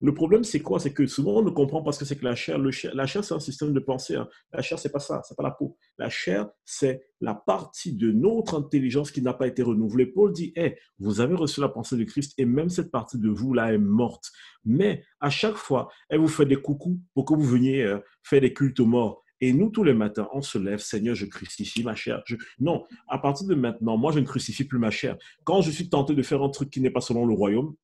Le 0.00 0.14
problème, 0.14 0.44
c'est 0.44 0.60
quoi? 0.60 0.80
C'est 0.80 0.94
que 0.94 1.06
souvent, 1.06 1.40
on 1.40 1.42
ne 1.42 1.50
comprend 1.50 1.82
pas 1.82 1.92
ce 1.92 1.98
que 1.98 2.06
c'est 2.06 2.16
que 2.16 2.24
la 2.24 2.34
chair. 2.34 2.58
La 2.58 3.06
chair, 3.06 3.22
c'est 3.22 3.34
un 3.34 3.40
système 3.40 3.74
de 3.74 3.80
pensée. 3.80 4.16
Hein. 4.16 4.26
La 4.50 4.62
chair, 4.62 4.78
c'est 4.78 4.90
pas 4.90 4.98
ça, 4.98 5.20
c'est 5.28 5.36
pas 5.36 5.42
la 5.42 5.50
peau. 5.50 5.76
La 5.98 6.08
chair, 6.08 6.48
c'est 6.64 7.02
la 7.20 7.34
partie 7.34 7.94
de 7.94 8.10
notre 8.12 8.58
intelligence 8.58 9.10
qui 9.10 9.20
n'a 9.20 9.34
pas 9.34 9.46
été 9.46 9.62
renouvelée. 9.62 10.06
Paul 10.06 10.32
dit, 10.32 10.54
hey, 10.56 10.74
vous 10.98 11.20
avez 11.20 11.34
reçu 11.34 11.60
la 11.60 11.68
pensée 11.68 11.98
de 11.98 12.04
Christ 12.04 12.32
et 12.38 12.46
même 12.46 12.70
cette 12.70 12.90
partie 12.90 13.18
de 13.18 13.28
vous 13.28 13.52
là 13.52 13.74
est 13.74 13.78
morte. 13.78 14.32
Mais 14.64 15.04
à 15.20 15.28
chaque 15.28 15.56
fois, 15.56 15.90
elle 16.08 16.20
vous 16.20 16.28
fait 16.28 16.46
des 16.46 16.56
coucous 16.56 16.98
pour 17.12 17.26
que 17.26 17.34
vous 17.34 17.44
veniez 17.44 17.82
euh, 17.82 17.98
faire 18.22 18.40
des 18.40 18.54
cultes 18.54 18.80
morts. 18.80 19.22
Et 19.40 19.52
nous, 19.52 19.70
tous 19.70 19.84
les 19.84 19.92
matins, 19.92 20.28
on 20.32 20.40
se 20.40 20.58
lève, 20.58 20.78
Seigneur, 20.78 21.14
je 21.14 21.26
crucifie 21.26 21.82
ma 21.82 21.94
chair. 21.94 22.22
Non, 22.58 22.84
à 23.08 23.18
partir 23.18 23.46
de 23.46 23.54
maintenant, 23.54 23.96
moi, 23.96 24.12
je 24.12 24.18
ne 24.18 24.24
crucifie 24.24 24.64
plus 24.64 24.78
ma 24.78 24.90
chair. 24.90 25.16
Quand 25.44 25.60
je 25.60 25.70
suis 25.70 25.88
tenté 25.88 26.14
de 26.14 26.22
faire 26.22 26.42
un 26.42 26.48
truc 26.48 26.70
qui 26.70 26.80
n'est 26.80 26.90
pas 26.90 27.00
selon 27.00 27.26
le 27.26 27.34
royaume, 27.34 27.74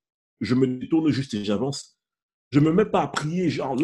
je 0.40 0.54
me 0.54 0.66
détourne 0.66 1.10
juste 1.10 1.34
et 1.34 1.44
j'avance. 1.44 1.98
Je 2.50 2.60
ne 2.60 2.66
me 2.66 2.72
mets 2.72 2.86
pas 2.86 3.02
à 3.02 3.08
prier, 3.08 3.48
genre, 3.48 3.76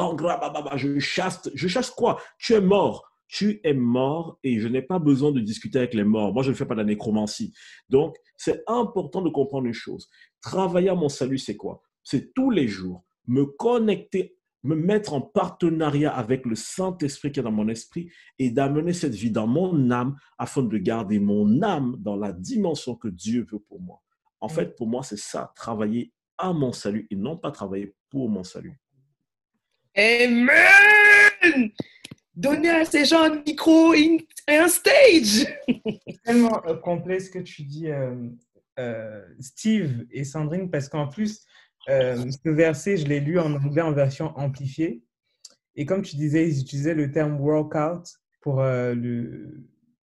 je 0.77 0.99
chasse. 0.99 1.49
Je 1.55 1.69
chasse 1.69 1.91
quoi? 1.91 2.21
Tu 2.39 2.55
es 2.55 2.61
mort. 2.61 3.05
Tu 3.27 3.61
es 3.63 3.75
mort 3.75 4.39
et 4.43 4.59
je 4.59 4.69
n'ai 4.69 4.81
pas 4.81 4.99
besoin 4.99 5.33
de 5.33 5.41
discuter 5.41 5.79
avec 5.79 5.93
les 5.93 6.05
morts. 6.05 6.33
Moi, 6.33 6.43
je 6.43 6.51
ne 6.51 6.55
fais 6.55 6.65
pas 6.65 6.75
de 6.75 6.83
nécromancie. 6.83 7.53
Donc, 7.91 8.17
c'est 8.37 8.63
important 8.67 9.21
de 9.21 9.29
comprendre 9.29 9.67
une 9.67 9.75
chose. 9.75 10.09
Travailler 10.41 10.89
à 10.89 10.95
mon 10.95 11.11
salut, 11.11 11.39
c'est 11.39 11.57
quoi? 11.57 11.83
C'est 12.03 12.33
tous 12.33 12.51
les 12.51 12.69
jours 12.69 13.05
me 13.27 13.45
connecter, 13.45 14.38
me 14.63 14.75
mettre 14.75 15.15
en 15.15 15.21
partenariat 15.21 16.13
avec 16.13 16.45
le 16.45 16.55
Saint-Esprit 16.55 17.33
qui 17.33 17.41
est 17.41 17.43
dans 17.43 17.53
mon 17.53 17.69
esprit 17.69 18.11
et 18.39 18.51
d'amener 18.51 18.93
cette 18.93 19.15
vie 19.15 19.31
dans 19.31 19.47
mon 19.47 19.91
âme 19.91 20.17
afin 20.37 20.63
de 20.63 20.79
garder 20.79 21.19
mon 21.19 21.63
âme 21.63 21.97
dans 21.99 22.17
la 22.17 22.33
dimension 22.33 22.95
que 22.95 23.09
Dieu 23.09 23.47
veut 23.51 23.61
pour 23.61 23.81
moi. 23.81 24.03
En 24.41 24.49
fait, 24.49 24.77
pour 24.77 24.87
moi, 24.87 25.03
c'est 25.03 25.19
ça, 25.19 25.53
travailler 25.55 26.13
à 26.37 26.53
mon 26.53 26.73
salut 26.73 27.07
et 27.11 27.17
non 27.17 27.37
pas 27.37 27.51
travailler 27.51 27.95
pour 28.11 28.29
mon 28.29 28.45
salut. 28.45 28.79
Amen! 29.97 31.71
Donnez 32.35 32.71
à 32.71 32.85
ces 32.85 33.05
gens 33.05 33.25
un 33.25 33.43
micro 33.43 33.95
et 33.95 34.27
un 34.47 34.69
stage! 34.69 35.47
C'est 35.67 36.23
tellement 36.23 36.63
complet 36.83 37.19
ce 37.19 37.31
que 37.31 37.41
tu 37.41 37.63
dis, 37.63 37.91
euh, 37.91 38.15
euh, 38.79 39.25
Steve 39.41 40.07
et 40.13 40.23
Sandrine, 40.23 40.71
parce 40.71 40.89
qu'en 40.89 41.09
plus, 41.09 41.45
ce 41.89 42.49
verset, 42.51 42.99
je 42.99 43.07
l'ai 43.07 43.21
lu 43.21 43.39
en 43.39 43.55
anglais 43.55 43.83
en 43.83 43.93
version 43.93 44.37
amplifiée. 44.39 45.03
Et 45.75 45.87
comme 45.87 46.03
tu 46.03 46.17
disais, 46.17 46.49
ils 46.49 46.61
utilisaient 46.61 46.95
le 46.95 47.11
terme 47.11 47.41
workout 47.41 48.21
pour 48.41 48.63
le, 48.63 49.65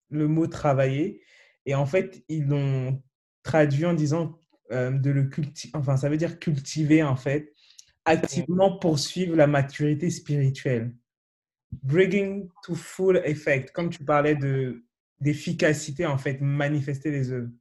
le 0.10 0.28
mot 0.28 0.48
travailler. 0.48 1.22
Et 1.66 1.76
en 1.76 1.86
fait, 1.86 2.24
ils 2.28 2.46
l'ont 2.48 3.02
traduit 3.44 3.86
en 3.86 3.94
disant 3.94 4.38
de 4.72 5.10
le 5.10 5.24
cultiver, 5.24 5.72
enfin, 5.76 5.98
ça 5.98 6.10
veut 6.10 6.18
dire 6.18 6.40
cultiver 6.40 7.02
en 7.02 7.16
fait 7.16 7.54
activement 8.06 8.78
poursuivre 8.78 9.36
la 9.36 9.48
maturité 9.48 10.10
spirituelle. 10.10 10.94
Bringing 11.84 12.50
to 12.64 12.76
full 12.76 13.22
effect, 13.26 13.72
comme 13.72 13.90
tu 13.90 14.04
parlais 14.04 14.36
de 14.36 14.84
d'efficacité, 15.20 16.06
en 16.06 16.18
fait, 16.18 16.40
manifester 16.40 17.12
les 17.12 17.32
œuvres. 17.32 17.52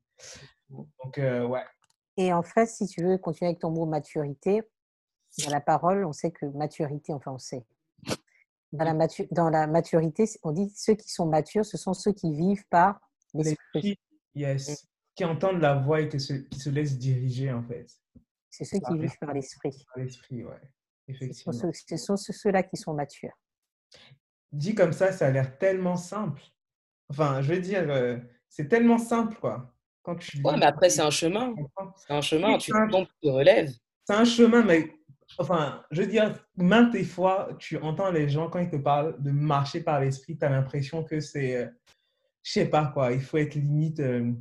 Donc, 0.71 1.19
euh, 1.19 1.45
ouais. 1.45 1.65
Et 2.19 2.33
en 2.33 2.43
fait, 2.43 2.67
si 2.67 2.87
tu 2.87 3.03
veux 3.03 3.17
continuer 3.17 3.51
avec 3.51 3.61
ton 3.61 3.71
mot 3.71 3.87
maturité, 3.87 4.63
dans 5.45 5.51
la 5.51 5.61
parole, 5.61 6.05
on 6.05 6.13
sait 6.13 6.33
que 6.33 6.47
maturité, 6.47 7.13
enfin, 7.13 7.33
on 7.33 7.39
sait. 7.39 7.65
Dans 8.73 8.85
la, 8.85 9.07
dans 9.31 9.49
la 9.49 9.67
maturité, 9.67 10.25
on 10.43 10.51
dit 10.51 10.69
ceux 10.77 10.95
qui 10.95 11.11
sont 11.11 11.27
matures, 11.27 11.65
ce 11.65 11.79
sont 11.79 11.95
ceux 11.95 12.13
qui 12.13 12.35
vivent 12.35 12.67
par 12.69 13.01
l'esprit. 13.33 13.97
Yes. 14.35 14.87
Qui 15.15 15.25
entendent 15.25 15.61
la 15.61 15.77
voix 15.77 16.01
et 16.01 16.09
qui 16.09 16.19
se, 16.19 16.35
qui 16.35 16.59
se 16.59 16.71
laissent 16.71 16.99
diriger, 16.99 17.53
en 17.53 17.63
fait. 17.63 17.87
C'est 18.51 18.65
ceux 18.65 18.81
qui 18.81 18.99
vivent 18.99 19.19
par 19.21 19.33
l'esprit. 19.33 19.87
Par 19.95 20.03
l'esprit, 20.03 20.45
ouais. 20.45 20.61
Effectivement. 21.07 21.53
Ce 21.73 21.97
sont 21.97 22.17
ceux-là 22.17 22.65
qui 22.65 22.77
sont 22.77 22.95
matures. 22.95 23.39
Dit 24.51 24.75
comme 24.75 24.93
ça, 24.93 25.13
ça 25.13 25.29
a 25.29 25.31
l'air 25.31 25.57
tellement 25.57 25.97
simple. 25.97 26.43
Enfin, 27.11 27.43
je 27.43 27.55
veux 27.55 27.61
dire, 27.61 27.89
euh, 27.89 28.19
c'est 28.49 28.69
tellement 28.69 28.99
simple, 28.99 29.39
quoi. 29.39 29.73
Quand 30.09 30.17
tu 30.17 30.41
ouais, 30.43 30.57
mais 30.57 30.65
après, 30.65 30.89
c'est 30.89 31.03
un 31.03 31.11
chemin. 31.11 31.55
C'est 31.97 32.15
un 32.15 32.23
chemin, 32.23 32.57
tu 32.57 32.73
te 32.73 33.05
tu 33.23 33.29
relèves. 33.29 33.75
C'est 34.07 34.15
un 34.15 34.25
chemin, 34.25 34.63
mais 34.63 34.91
enfin, 35.37 35.85
je 35.91 36.01
veux 36.01 36.09
dire, 36.09 36.33
maintes 36.57 36.97
fois, 37.05 37.51
tu 37.59 37.77
entends 37.77 38.11
les 38.11 38.27
gens, 38.27 38.49
quand 38.49 38.59
ils 38.59 38.71
te 38.71 38.77
parlent 38.77 39.23
de 39.23 39.31
marcher 39.31 39.83
par 39.83 40.01
l'esprit, 40.01 40.39
tu 40.39 40.47
as 40.47 40.49
l'impression 40.49 41.05
que 41.05 41.21
c'est, 41.21 41.57
euh, 41.57 41.67
je 42.43 42.53
sais 42.53 42.65
pas 42.71 42.87
quoi, 42.87 43.13
il 43.13 43.21
faut 43.21 43.37
être 43.37 43.55
limite, 43.55 44.01
euh, 44.01 44.33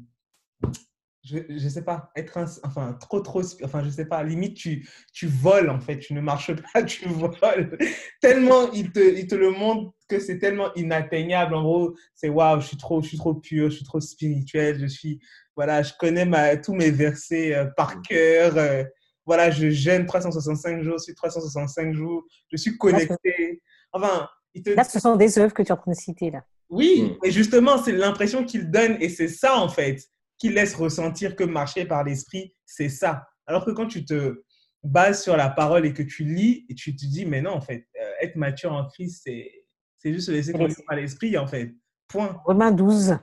je, 1.25 1.39
je 1.49 1.67
sais 1.67 1.83
pas, 1.83 2.11
être 2.15 2.37
enfin 2.63 2.93
trop 2.93 3.19
trop, 3.19 3.41
enfin 3.61 3.83
je 3.83 3.89
sais 3.89 4.05
pas, 4.05 4.23
limite 4.23 4.55
tu, 4.55 4.87
tu 5.11 5.27
voles 5.27 5.69
en 5.69 5.81
fait, 5.81 5.99
tu 5.99 6.13
ne 6.13 6.21
marches 6.21 6.53
pas, 6.73 6.81
tu 6.81 7.09
voles. 7.09 7.77
tellement 8.21 8.71
il 8.71 8.93
te, 8.93 9.25
te 9.25 9.35
le 9.35 9.51
montre 9.51 9.93
que 10.07 10.19
c'est 10.19 10.39
tellement 10.39 10.73
inatteignable. 10.75 11.53
En 11.53 11.63
gros, 11.63 11.95
c'est 12.15 12.29
waouh, 12.29 12.61
je 12.61 12.67
suis 12.67 12.77
trop, 12.77 13.01
je 13.01 13.09
suis 13.09 13.17
trop 13.17 13.33
pur, 13.35 13.69
je 13.69 13.75
suis 13.75 13.85
trop 13.85 13.99
spirituel, 13.99 14.79
je 14.79 14.85
suis, 14.85 15.19
voilà, 15.57 15.81
je 15.81 15.91
connais 15.99 16.25
ma, 16.25 16.55
tous 16.55 16.73
mes 16.73 16.91
versets 16.91 17.53
euh, 17.55 17.65
par 17.75 18.01
cœur. 18.03 18.55
Euh, 18.57 18.83
voilà, 19.25 19.51
je 19.51 19.69
gêne 19.69 20.05
365 20.05 20.83
jours 20.83 21.01
sur 21.01 21.13
365 21.15 21.93
jours, 21.93 22.23
je 22.49 22.55
suis 22.55 22.77
connecté. 22.77 23.61
Enfin, 23.91 24.29
il 24.53 24.63
te... 24.63 24.69
Là, 24.69 24.85
ce 24.85 24.99
sont 24.99 25.17
des 25.17 25.37
œuvres 25.37 25.53
que 25.53 25.63
tu 25.63 25.69
es 25.69 25.71
en 25.71 25.77
train 25.77 25.91
de 25.91 25.97
citer 25.97 26.31
là. 26.31 26.43
Oui, 26.69 27.17
et 27.23 27.31
justement, 27.31 27.81
c'est 27.81 27.91
l'impression 27.91 28.45
qu'il 28.45 28.69
donne 28.69 28.97
et 29.01 29.09
c'est 29.09 29.27
ça 29.27 29.57
en 29.57 29.69
fait 29.69 30.01
qui 30.37 30.49
laisse 30.49 30.75
ressentir 30.75 31.35
que 31.35 31.43
marcher 31.43 31.85
par 31.85 32.03
l'esprit, 32.03 32.53
c'est 32.65 32.89
ça. 32.89 33.27
Alors 33.47 33.65
que 33.65 33.71
quand 33.71 33.87
tu 33.87 34.05
te 34.05 34.43
bases 34.83 35.23
sur 35.23 35.35
la 35.35 35.49
parole 35.49 35.85
et 35.85 35.93
que 35.93 36.03
tu 36.03 36.23
lis 36.23 36.65
et 36.69 36.75
tu 36.75 36.95
te 36.95 37.05
dis, 37.05 37.25
mais 37.25 37.41
non, 37.41 37.51
en 37.51 37.61
fait, 37.61 37.87
euh, 37.99 38.11
être 38.21 38.35
mature 38.35 38.71
en 38.71 38.85
Christ, 38.85 39.23
c'est, 39.25 39.51
c'est 39.97 40.13
juste 40.13 40.27
se 40.27 40.31
laisser 40.31 40.53
conduire 40.53 40.77
par 40.87 40.97
l'esprit, 40.97 41.37
en 41.37 41.47
fait. 41.47 41.73
Point. 42.07 42.39
Romains 42.45 42.71
12. 42.71 43.17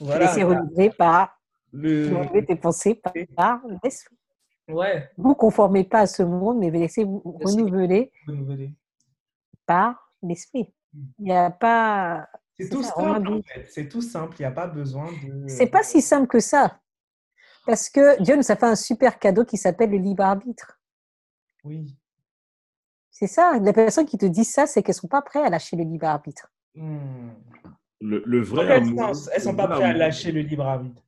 Voilà. 0.00 0.26
Laisser 0.26 0.42
renouveler 0.42 0.90
par 0.90 1.33
le... 1.74 2.46
tes 2.46 2.56
pensées 2.56 3.00
par 3.36 3.60
l'esprit. 3.82 4.16
Ouais. 4.68 5.10
Vous 5.18 5.34
conformez 5.34 5.84
pas 5.84 6.00
à 6.00 6.06
ce 6.06 6.22
monde, 6.22 6.58
mais 6.58 6.70
laissez-vous 6.70 7.20
renouveler, 7.42 8.12
renouveler 8.26 8.72
par 9.66 10.12
l'esprit. 10.22 10.72
Mm. 10.92 11.02
Il 11.18 11.24
n'y 11.24 11.32
a 11.32 11.50
pas 11.50 12.28
c'est 12.58 12.68
tout 12.68 12.82
simple, 12.82 13.40
C'est 13.68 13.88
tout 13.88 14.00
simple. 14.00 14.36
Il 14.38 14.42
n'y 14.42 14.46
a 14.46 14.52
pas 14.52 14.68
besoin 14.68 15.10
de. 15.10 15.48
C'est 15.48 15.66
pas 15.66 15.82
si 15.82 16.00
simple 16.00 16.28
que 16.28 16.40
ça. 16.40 16.78
Parce 17.66 17.88
que 17.88 18.22
Dieu 18.22 18.36
nous 18.36 18.50
a 18.50 18.56
fait 18.56 18.66
un 18.66 18.76
super 18.76 19.18
cadeau 19.18 19.44
qui 19.44 19.56
s'appelle 19.56 19.90
le 19.90 19.98
libre 19.98 20.22
arbitre. 20.22 20.78
Oui. 21.64 21.96
C'est 23.10 23.26
ça. 23.26 23.58
Les 23.58 23.72
personnes 23.72 24.06
qui 24.06 24.18
te 24.18 24.26
disent 24.26 24.52
ça, 24.52 24.66
c'est 24.66 24.82
qu'elles 24.82 24.94
ne 24.94 25.00
sont 25.00 25.08
pas 25.08 25.22
prêtes 25.22 25.44
à 25.44 25.48
lâcher 25.48 25.76
le 25.76 25.84
libre 25.84 26.06
arbitre. 26.06 26.52
Hmm. 26.74 27.30
Le, 28.00 28.42
vrai 28.42 28.70
amour. 28.70 29.12
elles 29.32 29.38
ne 29.38 29.44
sont 29.44 29.56
pas 29.56 29.66
prêtes 29.66 29.82
à 29.82 29.92
lâcher 29.94 30.30
le 30.30 30.42
libre 30.42 30.66
arbitre. 30.66 31.02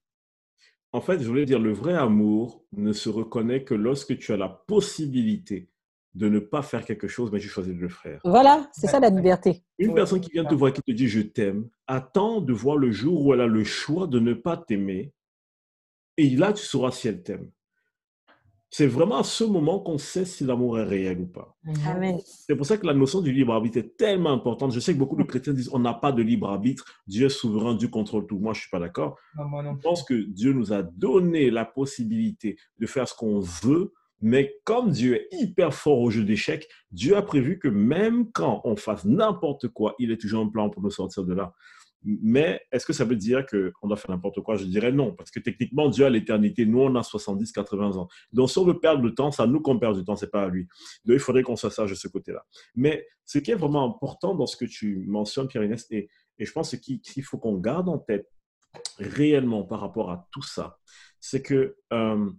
En 0.97 1.03
fait, 1.03 1.21
je 1.21 1.29
voulais 1.29 1.45
dire, 1.45 1.59
le 1.59 1.75
vrai 1.75 1.93
amour 1.93 2.65
ne 2.73 2.91
se 2.95 3.11
reconnaît 3.11 3.65
que 3.65 3.75
lorsque 3.75 4.17
tu 4.17 4.33
as 4.33 4.39
la 4.39 4.49
possibilité 4.49 5.69
de 6.15 6.27
ne 6.31 6.39
pas 6.39 6.63
faire 6.63 6.87
quelque 6.87 7.07
chose, 7.07 7.31
mais 7.31 7.39
tu 7.39 7.49
choisis 7.49 7.75
de 7.75 7.79
le 7.79 7.91
faire. 7.91 8.19
Voilà, 8.25 8.71
c'est 8.73 8.87
ça 8.87 8.99
la 8.99 9.11
liberté. 9.11 9.63
Une 9.79 9.93
personne 9.93 10.23
qui 10.23 10.31
vient 10.31 10.47
te 10.47 10.55
voir 10.55 10.71
et 10.71 10.73
qui 10.73 10.81
te 10.81 10.93
dit 10.93 11.07
je 11.07 11.21
t'aime, 11.21 11.69
attend 11.87 12.41
de 12.41 12.55
voir 12.55 12.79
le 12.79 12.93
jour 12.93 13.27
où 13.27 13.35
elle 13.35 13.43
a 13.43 13.47
le 13.47 13.63
choix 13.63 14.07
de 14.07 14.19
ne 14.19 14.33
pas 14.33 14.57
t'aimer. 14.57 15.13
Et 16.17 16.31
là, 16.31 16.55
tu 16.55 16.65
sauras 16.65 16.93
si 16.93 17.09
elle 17.09 17.23
t'aime. 17.23 17.51
C'est 18.77 18.87
vraiment 18.87 19.21
à 19.21 19.25
ce 19.25 19.43
moment 19.43 19.79
qu'on 19.79 19.97
sait 19.97 20.27
si 20.27 20.45
l'amour 20.45 20.79
est 20.79 20.85
réel 20.85 21.19
ou 21.21 21.27
pas. 21.27 21.57
Amen. 21.87 22.19
C'est 22.27 22.55
pour 22.55 22.67
ça 22.67 22.77
que 22.77 22.87
la 22.87 22.93
notion 22.93 23.23
du 23.23 23.33
libre 23.33 23.55
arbitre 23.55 23.79
est 23.79 23.97
tellement 23.97 24.31
importante. 24.33 24.71
Je 24.73 24.81
sais 24.81 24.93
que 24.93 24.99
beaucoup 24.99 25.17
de 25.17 25.23
chrétiens 25.23 25.55
disent 25.55 25.71
on 25.73 25.79
n'a 25.79 25.95
pas 25.95 26.13
de 26.13 26.21
libre 26.21 26.51
arbitre, 26.51 26.85
Dieu 27.07 27.25
est 27.25 27.31
souverain, 27.31 27.75
Dieu 27.75 27.89
contrôle 27.89 28.27
tout. 28.27 28.39
Moi, 28.39 28.53
je 28.53 28.59
ne 28.59 28.61
suis 28.61 28.71
pas 28.71 28.79
d'accord. 28.79 29.17
Je 29.35 29.83
pense 29.83 30.03
que 30.03 30.13
Dieu 30.13 30.53
nous 30.53 30.75
a 30.75 30.83
donné 30.83 31.51
la 31.51 31.65
possibilité 31.65 32.59
de 32.79 32.87
faire 32.87 33.09
ce 33.09 33.15
qu'on 33.15 33.41
veut 33.41 33.95
mais 34.23 34.57
comme 34.65 34.91
Dieu 34.91 35.15
est 35.15 35.29
hyper 35.33 35.75
fort 35.75 36.01
au 36.01 36.11
jeu 36.11 36.25
d'échecs, 36.25 36.69
Dieu 36.91 37.17
a 37.17 37.23
prévu 37.23 37.59
que 37.59 37.69
même 37.69 38.31
quand 38.33 38.63
on 38.65 38.75
fasse 38.75 39.05
n'importe 39.05 39.69
quoi, 39.69 39.95
il 39.99 40.11
est 40.11 40.17
toujours 40.17 40.43
un 40.43 40.49
plan 40.49 40.71
pour 40.71 40.83
nous 40.83 40.91
sortir 40.91 41.25
de 41.25 41.35
là. 41.35 41.53
Mais 42.09 42.61
est-ce 42.71 42.87
que 42.87 42.93
ça 42.93 43.05
veut 43.05 43.17
dire 43.17 43.45
qu'on 43.47 43.89
doit 43.89 43.97
faire 43.97 44.13
n'importe 44.13 44.41
quoi? 44.41 44.55
Je 44.55 44.65
dirais 44.65 44.93
non, 44.93 45.13
parce 45.13 45.33
que 45.33 45.41
techniquement, 45.41 45.89
Dieu 45.89 46.05
a 46.05 46.11
l'éternité. 46.11 46.65
Nous, 46.65 46.81
on 46.81 46.95
a 46.95 47.03
70, 47.03 47.51
80 47.51 47.97
ans. 47.97 48.09
Donc, 48.33 48.49
si 48.49 48.59
on 48.59 48.65
veut 48.65 48.79
perdre 48.79 49.03
le 49.03 49.13
temps, 49.13 49.33
c'est 49.33 49.43
à 49.43 49.47
nous 49.47 49.61
qu'on 49.61 49.79
perd 49.79 49.97
du 49.99 50.05
temps, 50.05 50.15
c'est 50.15 50.31
pas 50.31 50.45
à 50.45 50.49
lui. 50.49 50.69
Donc, 51.05 51.15
il 51.15 51.19
faudrait 51.19 51.43
qu'on 51.43 51.57
soit 51.57 51.71
sage 51.71 51.91
de 51.91 51.97
ce 51.97 52.07
côté-là. 52.07 52.47
Mais 52.77 53.07
ce 53.25 53.39
qui 53.39 53.51
est 53.51 53.57
vraiment 53.57 53.85
important 53.85 54.37
dans 54.37 54.47
ce 54.47 54.57
que 54.57 54.65
tu 54.65 55.05
mentionnes, 55.09 55.49
Pierre-Inès, 55.49 55.87
et, 55.91 56.09
je 56.39 56.53
pense 56.53 56.77
qu'il 56.77 57.25
faut 57.25 57.39
qu'on 57.39 57.57
garde 57.57 57.89
en 57.89 57.99
tête 57.99 58.31
réellement 58.99 59.65
par 59.65 59.81
rapport 59.81 60.11
à 60.11 60.29
tout 60.31 60.43
ça, 60.43 60.79
c'est 61.19 61.43
que 61.43 61.77
euh, 61.93 62.31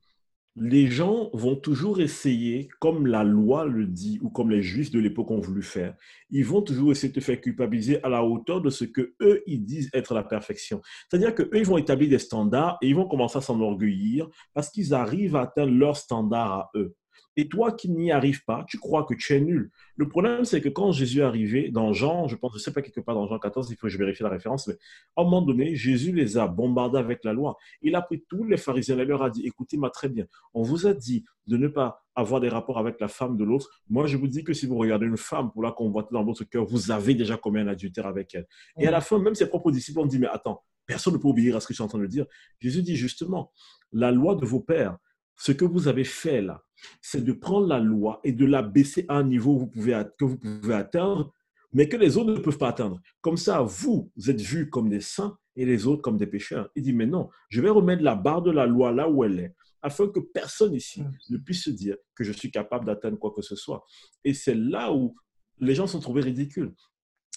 les 0.59 0.87
gens 0.87 1.29
vont 1.33 1.55
toujours 1.55 2.01
essayer, 2.01 2.67
comme 2.79 3.05
la 3.05 3.23
loi 3.23 3.65
le 3.65 3.85
dit, 3.85 4.19
ou 4.23 4.29
comme 4.29 4.49
les 4.49 4.63
juifs 4.63 4.89
de 4.89 4.99
l'époque 4.99 5.29
ont 5.29 5.39
voulu 5.39 5.61
faire, 5.61 5.95
ils 6.31 6.45
vont 6.45 6.63
toujours 6.63 6.91
essayer 6.91 7.09
de 7.09 7.13
te 7.13 7.23
faire 7.23 7.39
culpabiliser 7.39 8.03
à 8.03 8.09
la 8.09 8.23
hauteur 8.23 8.61
de 8.61 8.71
ce 8.71 8.83
que 8.83 9.13
eux 9.21 9.43
ils 9.45 9.63
disent 9.63 9.89
être 9.93 10.15
la 10.15 10.23
perfection. 10.23 10.81
C'est-à-dire 11.09 11.35
que 11.35 11.43
eux 11.43 11.59
ils 11.59 11.65
vont 11.65 11.77
établir 11.77 12.09
des 12.09 12.19
standards 12.19 12.77
et 12.81 12.87
ils 12.87 12.95
vont 12.95 13.07
commencer 13.07 13.37
à 13.37 13.41
s'enorgueillir 13.41 14.27
parce 14.53 14.69
qu'ils 14.69 14.93
arrivent 14.95 15.35
à 15.35 15.41
atteindre 15.41 15.73
leurs 15.73 15.97
standards 15.97 16.53
à 16.53 16.71
eux. 16.75 16.95
Et 17.37 17.47
toi 17.47 17.71
qui 17.71 17.89
n'y 17.89 18.11
arrives 18.11 18.43
pas, 18.43 18.65
tu 18.67 18.79
crois 18.79 19.03
que 19.03 19.13
tu 19.13 19.33
es 19.33 19.39
nul. 19.39 19.69
Le 19.95 20.09
problème, 20.09 20.43
c'est 20.43 20.59
que 20.59 20.69
quand 20.69 20.91
Jésus 20.91 21.19
est 21.19 21.23
arrivé, 21.23 21.69
dans 21.69 21.93
Jean, 21.93 22.27
je 22.27 22.35
pense, 22.35 22.51
je 22.53 22.57
ne 22.57 22.61
sais 22.61 22.73
pas 22.73 22.81
quelque 22.81 22.99
part 22.99 23.13
dans 23.13 23.27
Jean 23.27 23.37
14, 23.37 23.69
il 23.69 23.75
faut 23.75 23.87
que 23.87 23.89
je 23.89 23.97
vérifie 23.97 24.23
la 24.23 24.29
référence, 24.29 24.67
mais 24.67 24.73
à 25.15 25.21
un 25.21 25.23
moment 25.23 25.43
donné, 25.43 25.75
Jésus 25.75 26.11
les 26.11 26.37
a 26.37 26.47
bombardés 26.47 26.97
avec 26.97 27.23
la 27.23 27.33
loi. 27.33 27.55
Il 27.83 27.95
a 27.95 28.01
pris 28.01 28.23
tous 28.27 28.43
les 28.43 28.57
pharisiens 28.57 28.97
et 28.97 29.05
leur 29.05 29.21
a 29.21 29.29
dit, 29.29 29.45
écoutez-moi 29.45 29.91
très 29.91 30.09
bien, 30.09 30.25
on 30.55 30.63
vous 30.63 30.87
a 30.87 30.93
dit 30.93 31.25
de 31.45 31.57
ne 31.57 31.67
pas 31.67 32.03
avoir 32.15 32.41
des 32.41 32.49
rapports 32.49 32.79
avec 32.79 32.99
la 32.99 33.07
femme 33.07 33.37
de 33.37 33.43
l'autre. 33.43 33.69
Moi, 33.87 34.07
je 34.07 34.17
vous 34.17 34.27
dis 34.27 34.43
que 34.43 34.53
si 34.53 34.65
vous 34.65 34.75
regardez 34.75 35.05
une 35.05 35.17
femme 35.17 35.51
pour 35.51 35.61
la 35.61 35.71
convoiter 35.71 36.09
dans 36.11 36.23
votre 36.23 36.43
cœur, 36.43 36.65
vous 36.65 36.89
avez 36.89 37.13
déjà 37.13 37.37
commis 37.37 37.59
un 37.59 37.67
adultère 37.67 38.07
avec 38.07 38.33
elle. 38.33 38.47
Et 38.79 38.87
à 38.87 38.91
la 38.91 38.99
fin, 38.99 39.19
même 39.19 39.35
ses 39.35 39.47
propres 39.47 39.71
disciples 39.71 39.99
ont 39.99 40.07
dit, 40.07 40.17
mais 40.17 40.27
attends, 40.27 40.63
personne 40.87 41.13
ne 41.13 41.19
peut 41.19 41.27
obéir 41.27 41.55
à 41.55 41.59
ce 41.59 41.67
que 41.67 41.73
je 41.73 41.75
suis 41.75 41.83
en 41.83 41.87
train 41.87 41.99
de 41.99 42.07
dire. 42.07 42.25
Jésus 42.59 42.81
dit 42.81 42.95
justement, 42.95 43.51
la 43.91 44.11
loi 44.11 44.35
de 44.35 44.45
vos 44.45 44.59
pères, 44.59 44.97
ce 45.37 45.51
que 45.51 45.65
vous 45.65 45.87
avez 45.87 46.03
fait 46.03 46.41
là, 46.41 46.63
c'est 47.01 47.23
de 47.23 47.33
prendre 47.33 47.67
la 47.67 47.79
loi 47.79 48.19
et 48.23 48.31
de 48.31 48.45
la 48.45 48.61
baisser 48.61 49.05
à 49.07 49.17
un 49.17 49.23
niveau 49.23 49.55
que 49.55 49.59
vous 49.61 49.67
pouvez, 49.67 50.03
que 50.17 50.25
vous 50.25 50.37
pouvez 50.37 50.73
atteindre, 50.73 51.31
mais 51.73 51.87
que 51.87 51.97
les 51.97 52.17
autres 52.17 52.31
ne 52.31 52.39
peuvent 52.39 52.57
pas 52.57 52.69
atteindre. 52.69 52.99
Comme 53.21 53.37
ça, 53.37 53.61
vous, 53.61 54.11
vous 54.15 54.29
êtes 54.29 54.41
vus 54.41 54.69
comme 54.69 54.89
des 54.89 55.01
saints 55.01 55.37
et 55.55 55.65
les 55.65 55.87
autres 55.87 56.01
comme 56.01 56.17
des 56.17 56.27
pécheurs. 56.27 56.69
Il 56.75 56.83
dit, 56.83 56.93
mais 56.93 57.05
non, 57.05 57.29
je 57.49 57.61
vais 57.61 57.69
remettre 57.69 58.03
la 58.03 58.15
barre 58.15 58.41
de 58.41 58.51
la 58.51 58.65
loi 58.65 58.91
là 58.91 59.09
où 59.09 59.23
elle 59.23 59.39
est, 59.39 59.55
afin 59.81 60.07
que 60.07 60.19
personne 60.19 60.73
ici 60.73 61.03
ne 61.29 61.37
puisse 61.37 61.63
se 61.63 61.69
dire 61.69 61.97
que 62.15 62.23
je 62.23 62.31
suis 62.31 62.51
capable 62.51 62.85
d'atteindre 62.85 63.17
quoi 63.17 63.33
que 63.35 63.41
ce 63.41 63.55
soit. 63.55 63.85
Et 64.23 64.33
c'est 64.33 64.55
là 64.55 64.93
où 64.93 65.15
les 65.59 65.75
gens 65.75 65.87
sont 65.87 65.99
trouvés 65.99 66.21
ridicules. 66.21 66.73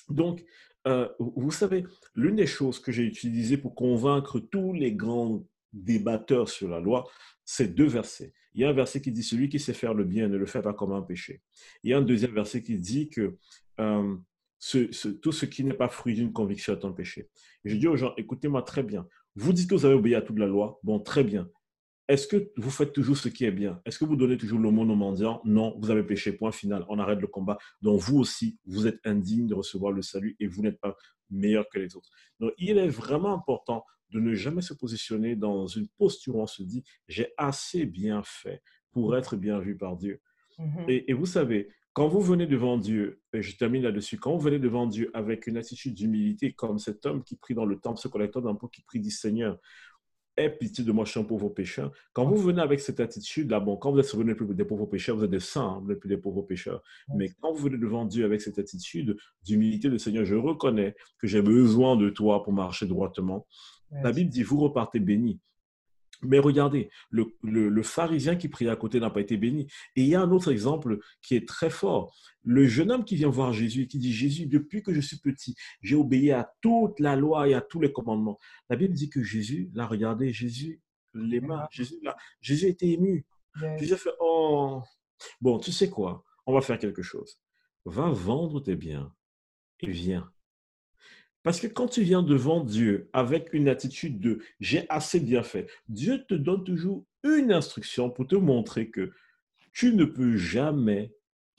Donc, 0.09 0.45
euh, 0.87 1.09
vous 1.19 1.51
savez, 1.51 1.85
l'une 2.15 2.37
des 2.37 2.47
choses 2.47 2.79
que 2.79 2.93
j'ai 2.93 3.05
utilisées 3.05 3.59
pour 3.59 3.75
convaincre 3.75 4.41
tous 4.41 4.73
les 4.73 4.93
grands 4.93 5.45
débatteurs 5.73 6.49
sur 6.49 6.69
la 6.69 6.81
loi, 6.81 7.09
c'est 7.45 7.75
deux 7.75 7.87
versets. 7.87 8.33
Il 8.55 8.63
y 8.63 8.65
a 8.65 8.69
un 8.69 8.73
verset 8.73 9.01
qui 9.01 9.13
dit, 9.13 9.23
celui 9.23 9.49
qui 9.49 9.59
sait 9.59 9.73
faire 9.73 9.95
le 9.95 10.05
bien 10.05 10.29
ne 10.29 10.37
le 10.37 10.47
fait 10.47 10.63
pas 10.63 10.73
comme 10.73 10.93
un 10.93 11.03
péché. 11.03 11.41
Il 11.83 11.91
y 11.91 11.95
a 11.95 11.99
un 11.99 12.03
deuxième 12.03 12.33
verset 12.33 12.63
qui 12.63 12.79
dit 12.79 13.09
que 13.09 13.37
euh, 13.81 14.17
tout 15.23 15.33
ce 15.33 15.47
qui 15.47 15.65
n'est 15.65 15.75
pas 15.75 15.89
fruit 15.89 16.15
d'une 16.15 16.33
conviction 16.33 16.75
est 16.75 16.85
un 16.85 16.93
péché. 16.93 17.29
Je 17.65 17.77
dis 17.77 17.87
aux 17.87 17.97
gens, 17.97 18.13
écoutez-moi 18.17 18.63
très 18.63 18.83
bien. 18.83 19.07
Vous 19.37 19.53
dites 19.53 19.71
que 19.71 19.75
vous 19.75 19.87
avez 19.87 19.95
obéi 19.95 20.15
à 20.15 20.23
toute 20.23 20.39
la 20.39 20.47
loi. 20.47 20.79
Bon, 20.83 20.99
très 20.99 21.25
bien. 21.25 21.49
Est-ce 22.11 22.27
que 22.27 22.51
vous 22.57 22.71
faites 22.71 22.93
toujours 22.93 23.17
ce 23.17 23.29
qui 23.29 23.45
est 23.45 23.53
bien? 23.53 23.81
Est-ce 23.85 23.97
que 23.97 24.05
vous 24.05 24.17
donnez 24.17 24.37
toujours 24.37 24.59
l'aumône 24.59 24.91
aux 24.91 24.97
mendiants 24.97 25.41
Non, 25.45 25.79
vous 25.79 25.93
avez 25.93 26.03
péché, 26.03 26.33
point 26.33 26.51
final, 26.51 26.85
on 26.89 26.99
arrête 26.99 27.21
le 27.21 27.29
combat? 27.29 27.57
Donc 27.83 28.01
vous 28.01 28.19
aussi, 28.19 28.59
vous 28.67 28.89
êtes 28.89 28.99
indigne 29.05 29.47
de 29.47 29.55
recevoir 29.55 29.93
le 29.93 30.03
salut 30.03 30.35
et 30.41 30.49
vous 30.49 30.61
n'êtes 30.61 30.81
pas 30.81 30.97
meilleur 31.31 31.69
que 31.69 31.79
les 31.79 31.95
autres. 31.95 32.11
Donc 32.41 32.53
il 32.59 32.79
est 32.79 32.89
vraiment 32.89 33.33
important 33.33 33.85
de 34.11 34.19
ne 34.19 34.35
jamais 34.35 34.61
se 34.61 34.75
positionner 34.75 35.37
dans 35.37 35.69
une 35.69 35.87
posture 35.99 36.35
où 36.35 36.43
on 36.43 36.49
se 36.49 36.65
dit, 36.65 36.83
j'ai 37.07 37.29
assez 37.37 37.87
bien 37.87 38.23
fait 38.25 38.61
pour 38.91 39.17
être 39.17 39.37
bien 39.37 39.61
vu 39.61 39.77
par 39.77 39.97
Dieu. 39.97 40.21
Mhm. 40.59 40.87
Et, 40.89 41.13
et, 41.13 41.15
vous 41.15 41.27
savez, 41.27 41.69
quand 41.93 42.09
vous 42.09 42.21
venez 42.21 42.49
devant 42.49 42.77
Dieu, 42.77 43.21
et 43.33 43.41
je 43.41 43.57
termine 43.57 43.85
là-dessus, 43.85 44.19
quand 44.19 44.33
vous 44.33 44.41
venez 44.41 44.59
devant 44.59 44.87
Dieu 44.87 45.11
avec 45.15 45.47
une 45.47 45.57
attitude 45.57 45.95
d'humilité, 45.95 46.53
comme 46.53 46.81
cet 46.81 47.07
homme 47.07 47.23
qui 47.23 47.37
prie 47.37 47.55
dans 47.55 47.65
le 47.65 47.79
temple, 47.79 48.01
ce 48.01 48.09
collecteur 48.09 48.43
d'impôts 48.43 48.69
qui 48.69 48.83
prie 48.83 48.99
dit 48.99 49.13
Seigneur, 49.13 49.59
aie 50.45 50.51
pitié 50.51 50.85
de 50.85 50.93
moi, 50.93 51.05
je 51.05 51.13
suis 51.13 51.21
un 51.21 51.25
pauvre 51.25 51.49
pécheur. 51.49 51.93
Quand 52.13 52.25
vous 52.27 52.37
venez 52.37 52.61
avec 52.61 52.81
cette 52.81 53.01
attitude-là, 53.01 53.61
bon, 53.61 53.77
quand 53.77 53.93
vous 53.93 53.99
êtes 53.99 54.11
revenu 54.11 54.35
des 54.55 54.65
pauvres 54.65 54.87
pécheurs, 54.87 55.17
vous 55.17 55.25
êtes 55.25 55.31
des 55.31 55.41
saints, 55.41 55.77
hein, 55.77 55.79
vous 55.83 55.89
n'êtes 55.89 56.01
plus 56.01 56.09
des 56.09 56.17
pauvres 56.17 56.43
pécheurs. 56.43 56.83
Mais 57.17 57.31
quand 57.41 57.53
vous 57.53 57.65
venez 57.65 57.79
devant 57.79 58.05
Dieu 58.05 58.25
avec 58.25 58.41
cette 58.41 58.59
attitude 58.59 59.17
d'humilité 59.45 59.89
de 59.89 59.99
Seigneur, 59.99 60.25
je 60.25 60.35
reconnais 60.35 60.95
que 61.19 61.27
j'ai 61.27 61.43
besoin 61.43 61.97
de 61.97 62.11
toi 62.11 62.43
pour 62.43 62.53
marcher 62.53 62.87
droitement. 62.87 63.47
La 63.91 64.13
Bible 64.13 64.31
dit, 64.31 64.43
vous 64.43 64.59
repartez 64.59 65.01
bénis. 65.01 65.41
Mais 66.23 66.39
regardez, 66.39 66.91
le, 67.11 67.83
pharisien 67.83 68.37
qui 68.37 68.49
prie 68.49 68.69
à 68.69 68.77
côté 68.77 69.01
n'a 69.01 69.11
pas 69.11 69.21
été 69.21 69.37
béni. 69.37 69.67
Et 69.97 70.03
il 70.03 70.09
y 70.09 70.15
a 70.15 70.21
un 70.21 70.31
autre 70.31 70.53
exemple 70.53 70.99
qui 71.23 71.35
est 71.35 71.49
très 71.49 71.71
fort. 71.71 72.15
Le 72.45 72.67
jeune 72.67 72.91
homme 72.91 73.05
qui 73.05 73.17
vient 73.17 73.29
voir 73.29 73.53
Jésus 73.53 73.83
et 73.83 73.87
qui 73.87 73.99
dit, 73.99 74.13
Jésus, 74.13 74.47
depuis 74.47 74.83
que 74.83 74.93
je 74.93 75.01
suis 75.01 75.19
petit, 75.19 75.55
j'ai 75.83 75.97
obéi 75.97 76.31
à 76.33 76.53
toute 76.61 77.01
la 77.01 77.17
loi 77.17 77.49
et 77.49 77.55
à 77.55 77.61
tous 77.61 77.81
les 77.81 77.93
commandements. 77.93 78.39
La 78.69 78.77
Bible 78.77 78.95
dit 78.95 79.11
que 79.11 79.23
Jésus 79.23 79.71
l'a 79.75 79.87
regardé, 79.87 80.33
Jésus, 80.33 80.81
les 81.15 81.41
mains, 81.41 81.67
Jésus, 81.71 81.97
Jésus 82.41 82.67
était 82.67 82.89
ému. 82.89 83.27
Jésus 83.79 83.95
a 83.95 83.97
fait, 83.97 84.15
oh, 84.21 84.83
bon, 85.41 85.59
tu 85.59 85.73
sais 85.73 85.91
quoi, 85.91 86.25
on 86.47 86.53
va 86.53 86.61
faire 86.61 86.79
quelque 86.79 87.03
chose. 87.03 87.41
Va 87.85 88.11
vendre 88.11 88.61
tes 88.61 88.77
biens 88.77 89.13
et 89.81 89.91
viens. 89.91 90.31
Parce 91.43 91.61
que 91.61 91.67
quand 91.67 91.89
tu 91.89 92.03
viens 92.03 92.23
devant 92.23 92.63
Dieu 92.63 93.09
avec 93.13 93.53
une 93.53 93.69
attitude 93.69 94.21
de 94.21 94.41
j'ai 94.61 94.85
assez 94.89 95.21
bien 95.21 95.43
fait, 95.43 95.69
Dieu 95.89 96.25
te 96.29 96.35
donne 96.35 96.65
toujours 96.65 97.05
une 97.25 97.53
instruction 97.53 98.11
pour 98.11 98.27
te 98.27 98.35
montrer 98.35 98.91
que 98.91 99.11
tu 99.73 99.95
ne 99.95 100.05
peux 100.05 100.37
jamais 100.37 101.13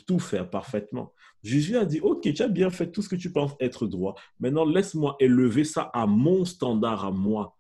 tout 0.06 0.20
faire 0.20 0.50
parfaitement. 0.50 1.14
Jésus 1.44 1.78
a 1.78 1.86
dit, 1.86 2.00
OK, 2.00 2.22
tu 2.22 2.42
as 2.42 2.48
bien 2.48 2.70
fait 2.70 2.92
tout 2.92 3.02
ce 3.02 3.10
que 3.10 3.16
tu 3.16 3.32
penses 3.32 3.54
être 3.60 3.88
droit. 3.88 4.16
Maintenant, 4.40 4.66
laisse-moi 4.66 5.16
élever 5.20 5.64
ça 5.64 5.90
à 5.94 6.06
mon 6.06 6.46
standard, 6.46 7.06
à 7.06 7.12
moi. 7.12 7.56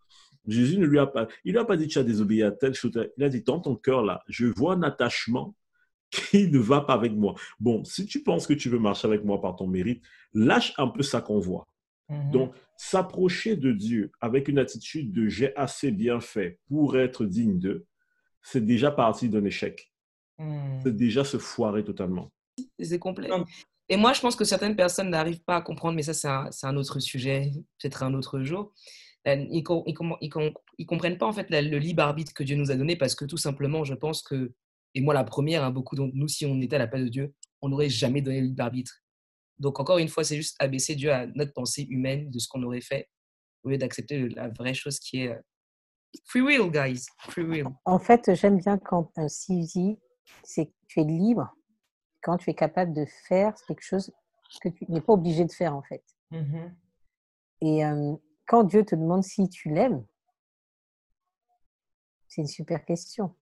Jésus 0.47 0.77
ne 0.77 0.85
lui 0.85 0.99
a 0.99 1.07
pas, 1.07 1.27
il 1.45 1.53
lui 1.53 1.59
a 1.59 1.65
pas 1.65 1.77
dit, 1.77 1.87
tu 1.87 1.99
as 1.99 2.03
désobéi 2.03 2.43
à 2.43 2.51
telle 2.51 2.73
chose. 2.73 2.91
Il 3.17 3.23
a 3.23 3.29
dit, 3.29 3.41
dans 3.41 3.59
ton 3.59 3.75
cœur 3.75 4.03
là, 4.03 4.23
je 4.27 4.45
vois 4.45 4.73
un 4.73 4.83
attachement 4.83 5.55
qui 6.11 6.49
ne 6.49 6.59
va 6.59 6.81
pas 6.81 6.93
avec 6.93 7.13
moi. 7.13 7.35
Bon, 7.59 7.83
si 7.83 8.05
tu 8.05 8.21
penses 8.21 8.45
que 8.45 8.53
tu 8.53 8.69
veux 8.69 8.79
marcher 8.79 9.07
avec 9.07 9.23
moi 9.23 9.41
par 9.41 9.55
ton 9.55 9.67
mérite, 9.67 10.03
lâche 10.33 10.73
un 10.77 10.87
peu 10.87 11.03
ça 11.03 11.21
qu'on 11.21 11.39
voit. 11.39 11.67
Mhm. 12.11 12.31
Donc, 12.31 12.53
s'approcher 12.75 13.55
de 13.55 13.71
Dieu 13.71 14.11
avec 14.19 14.47
une 14.47 14.59
attitude 14.59 15.13
de 15.13 15.27
j'ai 15.27 15.55
assez 15.55 15.91
bien 15.91 16.19
fait 16.19 16.59
pour 16.67 16.97
être 16.97 17.25
digne 17.25 17.57
d'eux, 17.57 17.85
c'est 18.41 18.65
déjà 18.65 18.91
parti 18.91 19.29
d'un 19.29 19.45
échec. 19.45 19.91
Hmm. 20.37 20.79
C'est 20.83 20.95
déjà 20.95 21.23
se 21.23 21.37
foirer 21.37 21.83
totalement. 21.83 22.31
C'est 22.79 22.99
complet. 22.99 23.29
Et 23.87 23.97
moi, 23.97 24.13
je 24.13 24.21
pense 24.21 24.35
que 24.35 24.45
certaines 24.45 24.75
personnes 24.75 25.09
n'arrivent 25.09 25.43
pas 25.43 25.57
à 25.57 25.61
comprendre, 25.61 25.95
mais 25.95 26.01
ça, 26.01 26.47
c'est 26.51 26.67
un, 26.67 26.75
autre 26.75 26.99
sujet, 26.99 27.51
peut-être 27.79 28.03
un 28.03 28.13
autre 28.13 28.41
jour. 28.41 28.73
Euh, 29.27 29.45
ils 29.49 29.63
ne 29.63 30.85
comprennent 30.85 31.17
pas 31.17 31.27
en 31.27 31.33
fait 31.33 31.47
le 31.49 31.77
libre 31.77 32.01
arbitre 32.01 32.33
que 32.33 32.43
Dieu 32.43 32.55
nous 32.55 32.71
a 32.71 32.75
donné 32.75 32.95
parce 32.95 33.13
que 33.13 33.25
tout 33.25 33.37
simplement, 33.37 33.83
je 33.83 33.93
pense 33.93 34.23
que, 34.23 34.53
et 34.95 35.01
moi 35.01 35.13
la 35.13 35.23
première, 35.23 35.63
hein, 35.63 35.71
beaucoup 35.71 35.95
d'entre 35.95 36.15
nous, 36.15 36.27
si 36.27 36.45
on 36.45 36.59
était 36.59 36.77
à 36.77 36.79
la 36.79 36.87
place 36.87 37.03
de 37.03 37.09
Dieu, 37.09 37.33
on 37.61 37.69
n'aurait 37.69 37.89
jamais 37.89 38.21
donné 38.21 38.41
le 38.41 38.47
libre 38.47 38.63
arbitre. 38.63 39.03
Donc, 39.61 39.79
encore 39.79 39.99
une 39.99 40.07
fois, 40.07 40.23
c'est 40.23 40.35
juste 40.35 40.55
abaisser 40.59 40.95
Dieu 40.95 41.11
à 41.11 41.27
notre 41.27 41.53
pensée 41.53 41.83
humaine 41.83 42.31
de 42.31 42.39
ce 42.39 42.47
qu'on 42.47 42.63
aurait 42.63 42.81
fait 42.81 43.07
au 43.63 43.69
lieu 43.69 43.77
d'accepter 43.77 44.27
la 44.29 44.49
vraie 44.49 44.73
chose 44.73 44.99
qui 44.99 45.21
est 45.21 45.27
euh, 45.27 45.39
free 46.25 46.41
will, 46.41 46.71
guys. 46.71 47.05
Free 47.29 47.43
will. 47.43 47.67
En 47.85 47.99
fait, 47.99 48.33
j'aime 48.33 48.57
bien 48.57 48.79
quand 48.79 49.11
un 49.17 49.27
CV, 49.27 49.99
c'est 50.43 50.65
que 50.65 50.73
tu 50.87 51.01
es 51.01 51.03
libre 51.03 51.53
quand 52.23 52.37
tu 52.37 52.49
es 52.49 52.55
capable 52.55 52.93
de 52.93 53.05
faire 53.27 53.53
quelque 53.67 53.83
chose 53.83 54.11
que 54.61 54.69
tu 54.69 54.85
n'es 54.89 54.99
pas 54.99 55.13
obligé 55.13 55.45
de 55.45 55.51
faire, 55.51 55.75
en 55.75 55.83
fait. 55.83 56.03
Mm-hmm. 56.31 56.71
Et 57.61 57.85
euh, 57.85 58.15
quand 58.47 58.63
Dieu 58.63 58.83
te 58.83 58.95
demande 58.95 59.23
si 59.23 59.47
tu 59.47 59.69
l'aimes, 59.69 60.03
c'est 62.27 62.41
une 62.41 62.47
super 62.47 62.83
question. 62.83 63.35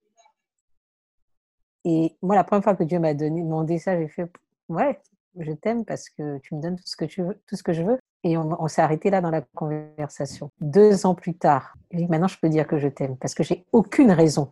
Et 1.86 2.18
moi, 2.22 2.36
la 2.36 2.44
première 2.44 2.64
fois 2.64 2.76
que 2.76 2.84
Dieu 2.84 3.00
m'a 3.00 3.14
demandé 3.14 3.80
ça, 3.80 3.98
j'ai 3.98 4.10
fait, 4.10 4.30
ouais, 4.68 5.00
je 5.44 5.52
t'aime 5.52 5.86
parce 5.86 6.10
que 6.10 6.38
tu 6.40 6.56
me 6.56 6.62
donnes 6.62 6.76
tout 6.76 6.88
ce 6.88 6.96
que, 6.96 7.06
tu 7.06 7.24
veux, 7.24 7.42
tout 7.48 7.56
ce 7.56 7.64
que 7.64 7.74
je 7.74 7.84
veux. 7.84 8.00
Et 8.24 8.38
on, 8.38 8.68
s'est 8.68 8.82
arrêté 8.82 9.10
là 9.10 9.22
dans 9.22 9.30
la 9.30 9.42
conversation. 9.42 10.52
Deux 10.60 11.06
ans 11.06 11.16
plus 11.16 11.36
tard, 11.36 11.74
je 11.92 12.04
maintenant 12.06 12.28
je 12.28 12.38
peux 12.38 12.50
dire 12.50 12.68
que 12.68 12.78
je 12.78 12.90
t'aime 12.90 13.16
parce 13.16 13.34
que 13.34 13.44
j'ai 13.44 13.66
aucune 13.72 14.12
raison 14.12 14.52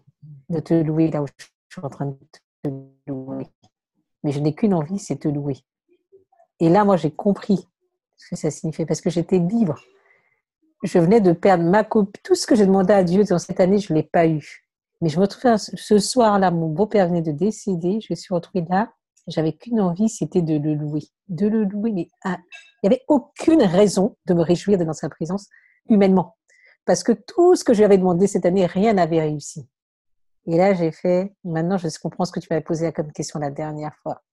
de 0.50 0.60
te 0.60 0.74
louer 0.74 1.12
là 1.12 1.22
où 1.22 1.26
je 1.28 1.46
suis 1.70 1.82
en 1.84 1.90
train 1.90 2.06
de 2.06 2.18
te 2.64 2.70
louer. 3.08 3.48
Mais 4.24 4.32
je 4.32 4.40
n'ai 4.40 4.56
qu'une 4.56 4.74
envie, 4.74 5.00
c'est 5.00 5.18
te 5.18 5.28
louer. 5.28 5.58
Et 6.60 6.70
là, 6.70 6.86
moi, 6.86 6.96
j'ai 6.96 7.12
compris 7.12 7.68
ce 8.16 8.30
que 8.30 8.36
ça 8.36 8.50
signifiait 8.52 8.86
parce 8.86 9.02
que 9.02 9.10
j'étais 9.10 9.38
libre. 9.38 9.80
Je 10.84 10.98
venais 10.98 11.22
de 11.22 11.34
perdre 11.34 11.66
ma 11.66 11.84
copie. 11.84 12.22
Tout 12.24 12.36
ce 12.36 12.48
que 12.48 12.56
j'ai 12.56 12.66
demandé 12.66 12.94
à 12.94 13.04
Dieu 13.04 13.24
dans 13.26 13.40
cette 13.40 13.60
année, 13.60 13.80
je 13.80 13.92
ne 13.92 13.98
l'ai 13.98 14.04
pas 14.04 14.28
eu. 14.28 14.64
Mais 15.02 15.10
je 15.10 15.18
me 15.18 15.22
retrouvais 15.24 15.58
ce 15.58 16.00
soir-là, 16.00 16.52
mon 16.52 16.70
beau-père 16.70 17.08
venait 17.08 17.22
de 17.22 17.32
décéder. 17.32 18.00
Je 18.02 18.08
me 18.10 18.16
suis 18.16 18.34
retrouvée 18.34 18.66
là 18.70 18.92
j'avais 19.28 19.54
qu'une 19.54 19.82
envie, 19.82 20.10
c'était 20.10 20.42
de 20.42 20.58
le 20.58 20.74
louer. 20.74 21.04
De 21.28 21.48
le 21.48 21.66
louer, 21.66 21.92
mais 21.92 22.10
il 22.26 22.38
n'y 22.84 22.88
avait 22.88 23.04
aucune 23.08 23.62
raison 23.62 24.16
de 24.26 24.34
me 24.34 24.42
réjouir 24.42 24.78
de 24.78 24.84
dans 24.84 24.94
sa 24.94 25.10
présence 25.10 25.48
humainement. 25.90 26.38
Parce 26.86 27.04
que 27.04 27.12
tout 27.12 27.56
ce 27.56 27.64
que 27.64 27.74
je 27.74 27.80
lui 27.80 27.86
avais 27.86 27.98
demandé 27.98 28.28
cette 28.28 28.46
année, 28.46 28.66
rien 28.66 28.94
n'avait 28.94 29.22
réussi. 29.22 29.68
Et 30.46 30.56
là, 30.56 30.74
j'ai 30.74 30.92
fait, 30.92 31.36
maintenant, 31.44 31.78
je 31.78 31.88
comprends 32.00 32.24
ce 32.24 32.32
que 32.32 32.40
tu 32.40 32.48
m'avais 32.50 32.64
posé 32.64 32.92
comme 32.94 33.12
question 33.12 33.40
la 33.40 33.52
dernière 33.52 33.96
fois. 34.02 34.24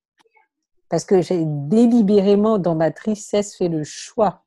Parce 0.88 1.04
que 1.04 1.20
j'ai 1.20 1.42
délibérément, 1.44 2.58
dans 2.58 2.76
ma 2.76 2.92
tristesse, 2.92 3.56
fait 3.56 3.68
le 3.68 3.82
choix. 3.82 4.44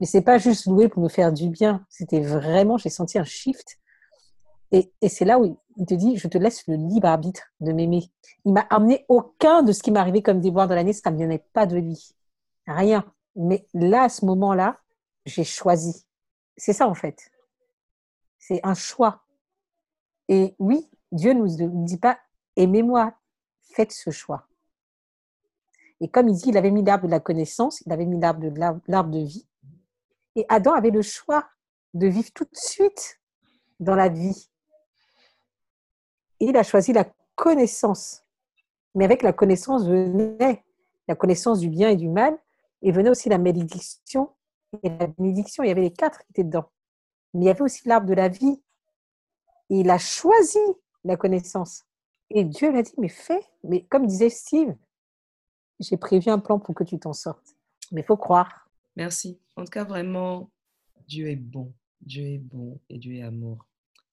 Mais 0.00 0.06
c'est 0.06 0.22
pas 0.22 0.38
juste 0.38 0.64
louer 0.66 0.88
pour 0.88 1.02
me 1.02 1.10
faire 1.10 1.30
du 1.30 1.50
bien. 1.50 1.84
C'était 1.90 2.22
vraiment, 2.22 2.78
j'ai 2.78 2.88
senti 2.88 3.18
un 3.18 3.24
shift 3.24 3.78
et, 4.72 4.92
c'est 5.08 5.24
là 5.24 5.38
où 5.38 5.58
il 5.76 5.86
te 5.86 5.94
dit, 5.94 6.16
je 6.16 6.28
te 6.28 6.38
laisse 6.38 6.66
le 6.68 6.76
libre 6.76 7.08
arbitre 7.08 7.42
de 7.60 7.72
m'aimer. 7.72 8.04
Il 8.44 8.52
m'a 8.52 8.66
amené 8.70 9.04
aucun 9.08 9.62
de 9.62 9.72
ce 9.72 9.82
qui 9.82 9.90
m'arrivait 9.90 10.22
comme 10.22 10.40
déboire 10.40 10.68
de 10.68 10.74
l'année, 10.74 10.92
ça 10.92 11.10
ne 11.10 11.18
venait 11.18 11.44
pas 11.52 11.66
de 11.66 11.76
lui. 11.76 12.14
Rien. 12.66 13.04
Mais 13.34 13.66
là, 13.74 14.04
à 14.04 14.08
ce 14.08 14.24
moment-là, 14.26 14.78
j'ai 15.26 15.44
choisi. 15.44 16.04
C'est 16.56 16.72
ça 16.72 16.86
en 16.86 16.94
fait. 16.94 17.30
C'est 18.38 18.60
un 18.62 18.74
choix. 18.74 19.22
Et 20.28 20.54
oui, 20.58 20.88
Dieu 21.10 21.32
ne 21.32 21.40
nous 21.40 21.84
dit 21.84 21.98
pas, 21.98 22.18
aimez-moi, 22.56 23.14
faites 23.62 23.92
ce 23.92 24.10
choix. 24.10 24.46
Et 26.00 26.08
comme 26.08 26.28
il 26.28 26.36
dit, 26.36 26.48
il 26.48 26.56
avait 26.56 26.70
mis 26.70 26.84
l'arbre 26.84 27.06
de 27.06 27.10
la 27.10 27.20
connaissance, 27.20 27.82
il 27.84 27.92
avait 27.92 28.06
mis 28.06 28.18
l'arbre 28.20 28.40
de, 28.40 28.80
l'arbre 28.86 29.10
de 29.10 29.18
vie. 29.18 29.46
Et 30.36 30.46
Adam 30.48 30.72
avait 30.72 30.90
le 30.90 31.02
choix 31.02 31.48
de 31.92 32.06
vivre 32.06 32.30
tout 32.32 32.44
de 32.44 32.56
suite 32.56 33.20
dans 33.80 33.96
la 33.96 34.08
vie 34.08 34.48
il 36.40 36.56
a 36.56 36.62
choisi 36.62 36.92
la 36.92 37.10
connaissance. 37.34 38.24
Mais 38.94 39.04
avec 39.04 39.22
la 39.22 39.32
connaissance 39.32 39.86
venait 39.86 40.64
la 41.08 41.14
connaissance 41.16 41.60
du 41.60 41.68
bien 41.68 41.90
et 41.90 41.96
du 41.96 42.08
mal, 42.08 42.38
et 42.82 42.92
venait 42.92 43.10
aussi 43.10 43.28
la 43.28 43.38
malédiction 43.38 44.30
et 44.82 44.88
la 44.88 45.08
bénédiction. 45.08 45.64
Il 45.64 45.68
y 45.68 45.70
avait 45.70 45.82
les 45.82 45.92
quatre 45.92 46.20
qui 46.20 46.26
étaient 46.30 46.44
dedans. 46.44 46.70
Mais 47.34 47.40
il 47.42 47.46
y 47.46 47.50
avait 47.50 47.62
aussi 47.62 47.86
l'arbre 47.86 48.06
de 48.06 48.14
la 48.14 48.28
vie. 48.28 48.62
Et 49.70 49.80
il 49.80 49.90
a 49.90 49.98
choisi 49.98 50.58
la 51.04 51.16
connaissance. 51.16 51.84
Et 52.30 52.44
Dieu 52.44 52.72
l'a 52.72 52.82
dit, 52.82 52.94
mais 52.98 53.08
fais. 53.08 53.42
Mais 53.64 53.84
comme 53.86 54.06
disait 54.06 54.30
Steve, 54.30 54.74
j'ai 55.80 55.96
prévu 55.96 56.30
un 56.30 56.38
plan 56.38 56.58
pour 56.58 56.74
que 56.74 56.84
tu 56.84 56.98
t'en 56.98 57.12
sortes. 57.12 57.56
Mais 57.92 58.02
il 58.02 58.04
faut 58.04 58.16
croire. 58.16 58.70
Merci. 58.96 59.40
En 59.56 59.64
tout 59.64 59.70
cas, 59.70 59.84
vraiment, 59.84 60.50
Dieu 61.06 61.28
est 61.28 61.36
bon. 61.36 61.72
Dieu 62.00 62.24
est 62.24 62.38
bon 62.38 62.80
et 62.88 62.98
Dieu 62.98 63.16
est 63.16 63.22
amour. 63.22 63.66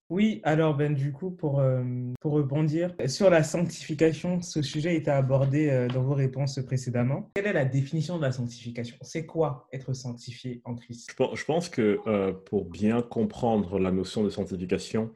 Oui, 0.09 0.39
alors 0.43 0.75
Ben, 0.75 0.93
du 0.93 1.11
coup, 1.11 1.31
pour, 1.31 1.59
euh, 1.59 1.83
pour 2.21 2.33
rebondir 2.33 2.95
sur 3.07 3.29
la 3.29 3.43
sanctification, 3.43 4.41
ce 4.41 4.61
sujet 4.61 4.95
était 4.95 5.11
abordé 5.11 5.69
euh, 5.69 5.89
dans 5.89 6.01
vos 6.01 6.13
réponses 6.13 6.59
précédemment. 6.65 7.29
Quelle 7.35 7.47
est 7.47 7.53
la 7.53 7.65
définition 7.65 8.17
de 8.17 8.21
la 8.21 8.31
sanctification? 8.31 8.95
C'est 9.01 9.25
quoi 9.25 9.67
être 9.73 9.91
sanctifié 9.93 10.61
en 10.63 10.75
Christ? 10.75 11.13
Je 11.33 11.43
pense, 11.43 11.67
que 11.67 11.99
euh, 12.07 12.31
pour 12.31 12.65
bien 12.65 13.01
comprendre 13.01 13.79
la 13.79 13.91
notion 13.91 14.23
de 14.23 14.29
sanctification, 14.29 15.11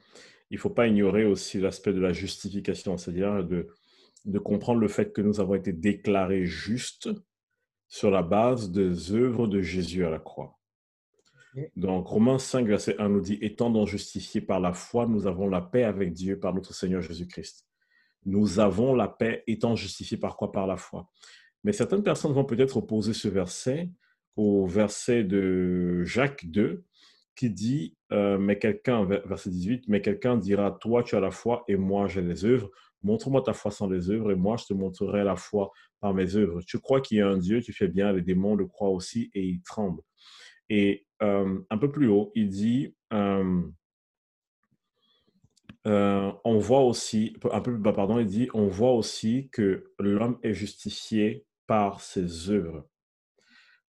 il 0.50 0.56
ne 0.56 0.60
faut 0.60 0.70
pas 0.70 0.88
ignorer 0.88 1.24
aussi 1.26 1.62
l'aspect 1.62 1.94
de 1.94 2.02
la 2.02 2.12
justification, 2.12 2.98
c'est-à-dire 2.98 3.46
de, 3.46 3.70
de 4.26 4.40
comprendre 4.40 4.82
le 4.82 4.90
fait 4.90 5.14
que 5.14 5.22
nous 5.22 5.40
avons 5.40 5.56
été 5.56 5.72
déclarés 5.72 6.46
justes 6.46 7.10
sur 7.88 8.12
la 8.12 8.24
base 8.24 8.72
des 8.72 9.14
œuvres 9.14 9.48
de 9.48 9.62
Jésus 9.62 10.06
à 10.06 10.10
la 10.10 10.20
croix. 10.20 10.58
Donc, 11.76 12.08
Romains 12.08 12.40
5, 12.40 12.66
verset 12.66 12.96
1 12.98 13.10
nous 13.10 13.22
dit, 13.22 13.38
étant 13.42 13.70
donc 13.70 13.88
justifiés 13.88 14.42
par 14.42 14.60
la 14.60 14.74
foi, 14.74 15.06
nous 15.06 15.28
avons 15.28 15.48
la 15.48 15.62
paix 15.62 15.84
avec 15.84 16.14
Dieu 16.14 16.40
par 16.40 16.54
notre 16.54 16.74
Seigneur 16.74 17.02
Jésus-Christ. 17.02 17.68
Nous 18.26 18.60
avons 18.60 18.94
la 18.94 19.08
paix 19.08 19.44
étant 19.48 19.76
justifiés 19.76 20.18
par 20.18 20.38
quoi? 20.38 20.52
Par 20.52 20.68
la 20.68 20.78
foi. 20.78 21.10
Mais 21.64 21.74
certaines 21.74 22.04
personnes 22.04 22.34
vont 22.34 22.46
peut-être 22.46 22.78
opposer 22.78 23.14
ce 23.14 23.28
verset 23.28 23.90
au 24.36 24.66
verset 24.66 25.24
de 25.24 26.04
Jacques 26.04 26.46
2 26.46 26.84
qui 27.36 27.50
dit, 27.50 27.98
euh, 28.12 28.38
mais 28.38 28.58
quelqu'un, 28.60 29.06
verset 29.06 29.50
18, 29.50 29.86
mais 29.88 30.02
quelqu'un 30.02 30.38
dira, 30.38 30.72
toi 30.72 31.04
tu 31.04 31.16
as 31.16 31.20
la 31.20 31.32
foi 31.32 31.64
et 31.68 31.76
moi 31.76 32.08
j'ai 32.08 32.22
les 32.22 32.46
œuvres. 32.46 32.70
Montre-moi 33.04 33.42
ta 33.42 33.54
foi 33.54 33.72
sans 33.72 33.90
les 33.90 34.12
œuvres 34.12 34.32
et 34.32 34.36
moi 34.36 34.58
je 34.58 34.66
te 34.66 34.74
montrerai 34.74 35.24
la 35.24 35.36
foi 35.36 35.72
par 36.00 36.14
mes 36.14 36.36
œuvres. 36.36 36.62
Tu 36.62 36.80
crois 36.80 37.02
qu'il 37.02 37.18
y 37.18 37.22
a 37.22 37.28
un 37.28 37.38
Dieu, 37.38 37.62
tu 37.62 37.74
fais 37.74 37.88
bien, 37.88 38.12
les 38.14 38.22
démons 38.22 38.56
le 38.56 38.68
croient 38.68 38.90
aussi 38.90 39.32
et 39.34 39.44
ils 39.44 39.62
tremblent. 39.62 40.04
Et 40.70 41.06
un 41.22 41.78
peu 41.78 41.92
plus 41.92 42.08
haut, 42.08 42.32
il 42.36 42.50
dit, 42.50 42.96
euh, 45.88 46.32
on 46.44 46.60
voit 46.60 46.82
aussi, 46.82 47.36
un 47.52 47.62
peu 47.62 47.72
plus 47.74 47.82
bas, 47.82 47.94
pardon, 47.94 48.20
il 48.20 48.28
dit, 48.28 48.50
on 48.54 48.68
voit 48.68 48.92
aussi 48.92 49.50
que 49.52 49.92
l'homme 50.00 50.38
est 50.44 50.54
justifié 50.54 51.46
par 51.66 52.02
ses 52.02 52.50
œuvres, 52.50 52.88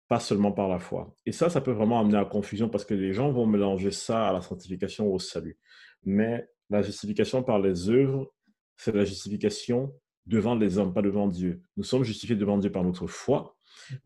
pas 0.09 0.21
seulement 0.21 0.53
par 0.53 0.69
la 0.69 0.79
foi. 0.79 1.15
Et 1.27 1.33
ça, 1.33 1.51
ça 1.51 1.61
peut 1.61 1.73
vraiment 1.73 2.01
amener 2.01 2.19
à 2.19 2.25
confusion 2.25 2.69
parce 2.69 2.85
que 2.85 2.95
les 2.95 3.13
gens 3.13 3.31
vont 3.31 3.47
mélanger 3.47 3.91
ça 3.91 4.29
à 4.29 4.33
la 4.33 4.41
sanctification, 4.41 5.13
au 5.13 5.19
salut. 5.19 5.59
Mais 6.05 6.49
la 6.71 6.83
justification 6.83 7.43
par 7.43 7.59
les 7.59 7.91
œuvres, 7.91 8.33
c'est 8.77 8.95
la 8.95 9.05
justification 9.05 9.95
devant 10.25 10.55
les 10.55 10.79
hommes, 10.79 10.95
pas 10.95 11.03
devant 11.03 11.29
Dieu. 11.29 11.63
Nous 11.77 11.85
sommes 11.85 12.05
justifiés 12.05 12.37
devant 12.37 12.57
Dieu 12.57 12.71
par 12.71 12.85
notre 12.85 13.07
foi, 13.07 13.57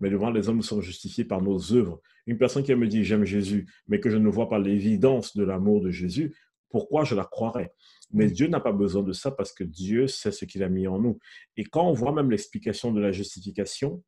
mais 0.00 0.11
devant 0.11 0.31
les 0.31 0.48
hommes, 0.48 0.57
nous 0.57 0.62
sommes 0.62 0.83
justifiés 0.83 1.24
par 1.24 1.42
nos 1.42 1.72
œuvres. 1.72 2.00
Une 2.26 2.38
personne 2.38 2.62
qui 2.62 2.74
me 2.74 2.87
dit 2.87 3.05
j'aime 3.05 3.24
Jésus, 3.24 3.66
mais 3.88 4.00
que 4.00 4.11
je 4.11 4.16
ne 4.16 4.29
vois 4.29 4.48
pas 4.48 4.59
l'évidence 4.59 5.37
de 5.37 5.44
l'amour 5.44 5.81
de 5.81 5.90
Jésus, 5.90 6.35
pourquoi 6.68 7.05
je 7.05 7.14
la 7.14 7.24
croirais? 7.24 7.72
Mais 8.12 8.31
Dieu 8.31 8.48
n'a 8.48 8.61
pas 8.61 8.72
besoin 8.72 9.02
de 9.02 9.12
ça 9.12 9.31
parce 9.31 9.52
que 9.52 9.64
Dieu 9.64 10.07
sait 10.07 10.33
ce 10.33 10.44
qu'il 10.44 10.62
a 10.62 10.68
mis 10.68 10.87
en 10.87 10.98
nous. 10.98 11.18
Et 11.57 11.64
quand 11.64 11.88
on 11.88 11.92
voit 11.92 12.12
même 12.12 12.31
l'explication 12.31 12.92
de 12.92 13.00
la 13.00 13.12
justification, 13.12 14.02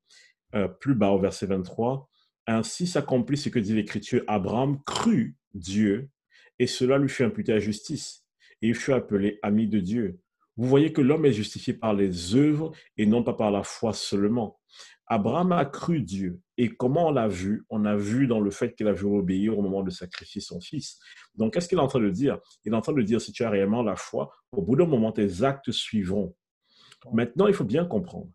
euh, 0.55 0.69
plus 0.69 0.95
bas 0.95 1.11
au 1.11 1.19
verset 1.19 1.47
23, 1.47 2.09
ainsi 2.47 2.87
s'accomplit 2.87 3.37
ce 3.37 3.49
que 3.49 3.59
dit 3.59 3.75
l'Écriture, 3.75 4.23
Abraham 4.27 4.83
crut 4.85 5.37
Dieu 5.55 6.09
et 6.59 6.67
cela 6.67 6.99
lui 6.99 7.09
fut 7.09 7.25
imputé 7.25 7.53
à 7.53 7.59
justice 7.59 8.25
et 8.63 8.69
il 8.69 8.75
fut 8.75 8.93
appelé 8.93 9.39
ami 9.43 9.69
de 9.69 9.81
Dieu. 9.81 10.21
Vous 10.57 10.67
voyez 10.67 10.93
que 10.93 11.01
l'homme 11.01 11.27
est 11.27 11.33
justifié 11.33 11.75
par 11.75 11.95
les 11.95 12.35
œuvres 12.35 12.73
et 12.97 13.07
non 13.07 13.23
pas 13.23 13.35
par 13.35 13.51
la 13.51 13.63
foi 13.63 13.93
seulement. 13.93 14.58
Abraham 15.07 15.53
a 15.53 15.65
cru 15.65 16.01
Dieu. 16.01 16.41
Et 16.57 16.69
comment 16.69 17.09
on 17.09 17.11
l'a 17.11 17.29
vu? 17.29 17.65
On 17.71 17.85
a 17.85 17.97
vu 17.97 18.27
dans 18.27 18.41
le 18.41 18.51
fait 18.51 18.75
qu'il 18.75 18.87
a 18.89 18.93
vu 18.93 19.07
obéir 19.07 19.59
au 19.59 19.63
moment 19.63 19.83
de 19.83 19.91
sacrifier 19.91 20.41
son 20.41 20.61
fils. 20.61 20.99
Donc, 21.35 21.55
qu'est-ce 21.55 21.69
qu'il 21.69 21.79
est 21.79 21.83
en 21.83 21.87
train 21.89 22.01
de 22.01 22.11
dire? 22.11 22.39
Il 22.65 22.73
est 22.73 22.77
en 22.77 22.81
train 22.81 22.93
de 22.93 23.03
dire, 23.03 23.21
si 23.21 23.33
tu 23.33 23.45
as 23.45 23.51
réellement 23.51 23.83
la 23.83 23.97
foi, 23.97 24.31
au 24.53 24.63
bout 24.63 24.77
d'un 24.77 24.87
moment, 24.87 25.13
tes 25.13 25.43
actes 25.43 25.71
suivront. 25.71 26.37
Maintenant, 27.13 27.47
il 27.47 27.55
faut 27.55 27.65
bien 27.65 27.85
comprendre. 27.85 28.31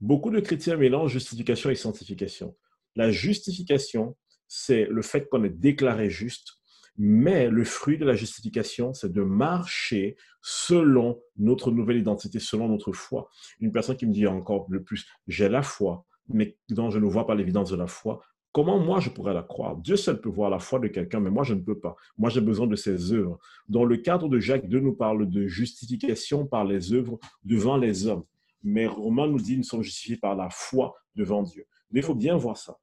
Beaucoup 0.00 0.30
de 0.30 0.40
chrétiens 0.40 0.76
mélangent 0.76 1.12
justification 1.12 1.70
et 1.70 1.74
sanctification. 1.74 2.56
La 2.94 3.10
justification, 3.10 4.16
c'est 4.46 4.86
le 4.86 5.02
fait 5.02 5.28
qu'on 5.28 5.44
est 5.44 5.50
déclaré 5.50 6.10
juste, 6.10 6.57
mais 6.98 7.48
le 7.48 7.64
fruit 7.64 7.96
de 7.96 8.04
la 8.04 8.14
justification, 8.14 8.92
c'est 8.92 9.12
de 9.12 9.22
marcher 9.22 10.16
selon 10.42 11.20
notre 11.36 11.70
nouvelle 11.70 11.98
identité, 11.98 12.40
selon 12.40 12.68
notre 12.68 12.92
foi. 12.92 13.28
Une 13.60 13.70
personne 13.70 13.96
qui 13.96 14.06
me 14.06 14.12
dit 14.12 14.26
encore 14.26 14.66
le 14.68 14.82
plus, 14.82 15.06
j'ai 15.28 15.48
la 15.48 15.62
foi, 15.62 16.04
mais 16.28 16.56
dont 16.68 16.90
je 16.90 16.98
ne 16.98 17.06
vois 17.06 17.26
pas 17.26 17.36
l'évidence 17.36 17.70
de 17.70 17.76
la 17.76 17.86
foi, 17.86 18.20
comment 18.52 18.80
moi 18.80 18.98
je 18.98 19.10
pourrais 19.10 19.32
la 19.32 19.42
croire? 19.44 19.76
Dieu 19.76 19.94
seul 19.96 20.20
peut 20.20 20.28
voir 20.28 20.50
la 20.50 20.58
foi 20.58 20.80
de 20.80 20.88
quelqu'un, 20.88 21.20
mais 21.20 21.30
moi 21.30 21.44
je 21.44 21.54
ne 21.54 21.60
peux 21.60 21.78
pas. 21.78 21.94
Moi 22.16 22.30
j'ai 22.30 22.40
besoin 22.40 22.66
de 22.66 22.74
ses 22.74 23.12
œuvres. 23.12 23.38
Dans 23.68 23.84
le 23.84 23.96
cadre 23.98 24.28
de 24.28 24.40
Jacques 24.40 24.68
2, 24.68 24.80
nous 24.80 24.94
parle 24.94 25.30
de 25.30 25.46
justification 25.46 26.46
par 26.46 26.64
les 26.64 26.92
œuvres 26.92 27.18
devant 27.44 27.76
les 27.76 28.08
hommes. 28.08 28.24
Mais 28.64 28.88
Romain 28.88 29.28
nous 29.28 29.38
dit 29.38 29.56
nous 29.56 29.62
sommes 29.62 29.82
justifiés 29.82 30.16
par 30.16 30.34
la 30.34 30.50
foi 30.50 30.96
devant 31.14 31.44
Dieu. 31.44 31.64
Mais 31.92 32.00
il 32.00 32.02
faut 32.04 32.16
bien 32.16 32.36
voir 32.36 32.56
ça. 32.56 32.76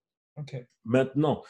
Maintenant, 0.84 1.44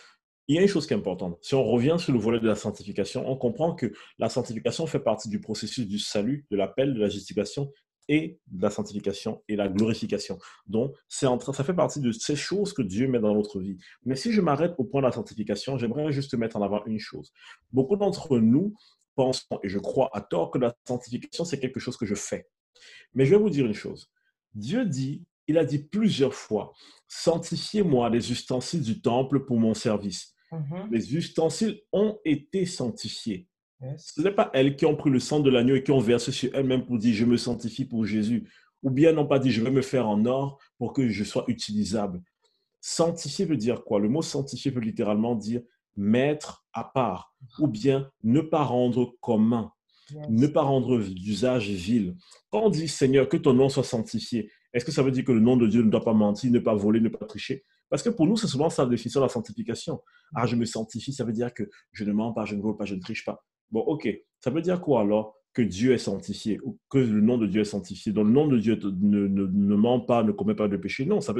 il 0.47 0.55
y 0.55 0.60
a 0.60 0.62
une 0.62 0.67
chose 0.67 0.86
qui 0.86 0.93
est 0.93 0.97
importante. 0.97 1.38
Si 1.41 1.55
on 1.55 1.63
revient 1.63 1.95
sur 1.97 2.13
le 2.13 2.19
volet 2.19 2.39
de 2.39 2.47
la 2.47 2.55
sanctification, 2.55 3.27
on 3.29 3.36
comprend 3.36 3.73
que 3.73 3.91
la 4.19 4.29
sanctification 4.29 4.86
fait 4.86 4.99
partie 4.99 5.29
du 5.29 5.41
processus 5.41 5.88
du 5.88 5.99
salut, 5.99 6.45
de 6.51 6.58
l'appel, 6.58 6.93
de 6.93 6.99
la 6.99 7.10
justification 7.10 7.71
et 8.08 8.39
de 8.47 8.62
la 8.62 8.69
sanctification 8.69 9.41
et 9.47 9.55
la 9.55 9.67
glorification. 9.67 10.38
Donc, 10.67 10.95
c'est 11.08 11.25
ça 11.25 11.63
fait 11.63 11.73
partie 11.73 11.99
de 11.99 12.12
ces 12.12 12.36
choses 12.36 12.73
que 12.73 12.84
Dieu 12.84 13.08
met 13.08 13.19
dans 13.19 13.34
notre 13.34 13.60
vie. 13.60 13.77
Mais 14.03 14.15
si 14.15 14.31
je 14.31 14.41
m'arrête 14.41 14.75
au 14.77 14.84
point 14.84 15.01
de 15.01 15.08
la 15.08 15.12
sanctification, 15.12 15.77
j'aimerais 15.77 16.12
juste 16.12 16.36
mettre 16.36 16.58
en 16.58 16.62
avant 16.62 16.86
une 16.86 16.99
chose. 16.99 17.31
Beaucoup 17.71 17.95
d'entre 17.95 18.38
nous 18.38 18.75
pensent, 19.15 19.47
et 19.63 19.69
je 19.69 19.79
crois 19.79 20.12
à 20.13 20.21
tort, 20.21 20.51
que 20.51 20.60
la 20.60 20.75
sanctification, 20.88 21.45
c'est 21.45 21.60
quelque 21.60 21.79
chose 21.79 21.97
que 21.97 22.05
je 22.05 22.15
fais. 22.15 22.47
Mais 23.15 23.25
je 23.25 23.31
vais 23.31 23.41
vous 23.41 23.49
dire 23.49 23.65
une 23.65 23.73
chose. 23.73 24.12
Dieu 24.53 24.86
dit, 24.86 25.23
il 25.47 25.58
a 25.58 25.65
dit 25.65 25.79
plusieurs 25.79 26.34
fois, 26.34 26.73
sanctifiez-moi 27.08 28.10
les 28.10 28.31
ustensiles 28.31 28.81
du 28.81 29.01
temple 29.01 29.45
pour 29.45 29.58
mon 29.58 29.73
service. 29.73 30.35
Mm-hmm. 30.51 30.91
Les 30.91 31.15
ustensiles 31.15 31.81
ont 31.91 32.17
été 32.23 32.65
sanctifiés. 32.65 33.47
Ce 33.97 34.21
n'est 34.21 34.31
pas 34.31 34.49
elles 34.53 34.75
qui 34.75 34.86
ont 34.86 34.95
pris 34.95 35.10
le 35.10 35.19
sang 35.19 35.39
de 35.39 35.49
l'agneau 35.49 35.75
et 35.75 35.84
qui 35.84 35.91
ont 35.91 35.99
versé 35.99 36.31
sur 36.31 36.49
elles-mêmes 36.55 36.86
pour 36.86 36.97
dire 36.97 37.13
je 37.13 37.25
me 37.25 37.38
sanctifie 37.38 37.86
pour 37.86 38.05
Jésus. 38.05 38.49
Ou 38.84 38.89
bien 38.89 39.12
n'ont 39.12 39.27
pas 39.27 39.39
dit 39.39 39.51
je 39.51 39.62
vais 39.62 39.71
me 39.71 39.81
faire 39.81 40.08
en 40.08 40.25
or 40.25 40.60
pour 40.77 40.93
que 40.93 41.10
je 41.10 41.23
sois 41.23 41.43
utilisable. 41.47 42.21
Sanctifier 42.81 43.45
veut 43.45 43.58
dire 43.58 43.84
quoi? 43.84 43.99
Le 43.99 44.10
mot 44.10 44.21
sanctifier 44.21 44.71
veut 44.71 44.81
littéralement 44.81 45.36
dire 45.36 45.62
mettre 45.97 46.65
à 46.73 46.84
part 46.84 47.34
ou 47.60 47.67
bien 47.67 48.10
ne 48.23 48.41
pas 48.41 48.63
rendre 48.63 49.15
commun, 49.21 49.71
ne 50.29 50.47
pas 50.47 50.62
rendre 50.62 50.99
d'usage 50.99 51.69
vil. 51.69 52.15
Quand 52.51 52.62
on 52.62 52.69
dit 52.69 52.88
Seigneur, 52.88 53.27
que 53.29 53.38
ton 53.38 53.53
nom 53.53 53.69
soit 53.69 53.84
sanctifié, 53.84 54.51
est-ce 54.73 54.86
que 54.86 54.91
ça 54.91 55.03
veut 55.03 55.12
dire 55.12 55.25
que 55.25 55.31
le 55.31 55.39
nom 55.39 55.58
de 55.58 55.67
Dieu 55.67 55.81
ne 55.84 55.89
doit 55.89 56.03
pas 56.03 56.13
mentir, 56.13 56.51
ne 56.51 56.60
pas 56.60 56.75
voler, 56.75 56.99
ne 56.99 57.10
pas 57.10 57.25
tricher? 57.25 57.63
Parce 57.89 58.04
que 58.04 58.10
pour 58.10 58.26
nous, 58.26 58.38
c'est 58.38 58.48
souvent 58.48 58.69
ça 58.69 58.84
la 58.84 58.89
définition 58.89 59.19
de 59.19 59.26
la 59.26 59.30
sanctification. 59.30 60.02
Ah, 60.36 60.45
je 60.45 60.56
me 60.56 60.65
sanctifie, 60.65 61.13
ça 61.13 61.24
veut 61.24 61.34
dire 61.34 61.54
que 61.54 61.63
je 61.91 62.04
ne 62.04 62.12
mens 62.12 62.34
pas, 62.34 62.45
je 62.45 62.56
ne 62.56 62.62
vole 62.62 62.78
pas, 62.78 62.86
je 62.86 62.95
ne 62.95 63.00
triche 63.00 63.26
pas. 63.26 63.43
Bon, 63.71 63.82
ok. 63.82 64.08
Ça 64.43 64.50
veut 64.50 64.62
dire 64.62 64.82
quoi 64.82 65.02
alors 65.02 65.36
Que 65.54 65.62
Dieu 65.62 65.93
est 65.93 65.98
sanctifié, 65.98 66.60
ou 66.63 66.80
que 66.89 66.98
le 66.98 67.21
nom 67.21 67.38
de 67.38 67.48
Dieu 67.48 67.62
est 67.62 67.65
sanctifié? 67.65 68.12
Donc 68.12 68.26
le 68.26 68.32
nom 68.32 68.48
de 68.48 68.58
Dieu 68.58 68.80
ne, 68.84 69.28
ne, 69.28 69.76
ment 69.76 70.00
pas, 70.00 70.24
ne 70.24 70.32
commet 70.32 70.56
pas 70.56 70.67
de 70.67 70.78
péché? 70.78 71.06
Non, 71.06 71.19
ça 71.21 71.34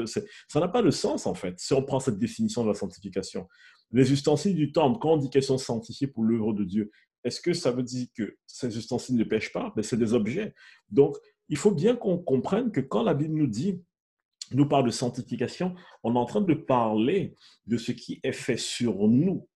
n'a 0.54 0.68
pas 0.68 0.82
de 0.82 0.90
sens 0.90 1.26
en 1.26 1.34
fait, 1.34 1.58
si 1.58 1.72
on 1.72 1.82
prend 1.82 2.00
cette 2.00 2.18
définition 2.18 2.62
de 2.62 2.68
la 2.68 2.74
sanctification. 2.74 3.48
Les 3.92 4.12
ustensiles 4.12 4.56
du 4.56 4.72
temple, 4.72 4.98
quand 5.00 5.12
on 5.12 5.16
dit 5.16 5.30
qu'elles 5.30 5.42
sont 5.42 5.58
sanctifiées 5.58 6.08
pour 6.08 6.24
l'œuvre 6.24 6.52
de 6.52 6.64
Dieu, 6.64 6.90
est-ce 7.24 7.40
que 7.40 7.52
ça 7.52 7.72
veut 7.72 7.82
dire 7.82 8.06
que 8.16 8.36
ces 8.46 8.76
ustensiles 8.76 9.16
ne 9.16 9.24
pêchent 9.24 9.52
pas? 9.52 9.72
Mais 9.76 9.82
ben, 9.82 9.82
c'est 9.82 9.96
des 9.96 10.14
objets. 10.14 10.54
Donc, 10.90 11.16
il 11.48 11.56
faut 11.56 11.72
bien 11.72 11.96
qu'on 11.96 12.18
comprenne 12.18 12.70
que 12.70 12.80
quand 12.80 13.02
la 13.02 13.14
Bible 13.14 13.34
nous 13.34 13.46
dit 13.46 13.80
nous 14.52 14.66
parle 14.66 14.86
de 14.86 14.90
sanctification, 14.90 15.74
on 16.02 16.14
est 16.14 16.18
en 16.18 16.24
train 16.24 16.40
de 16.40 16.54
parler 16.54 17.34
de 17.66 17.76
ce 17.76 17.92
qui 17.92 18.20
est 18.22 18.32
fait 18.32 18.56
sur 18.56 19.08
nous 19.08 19.46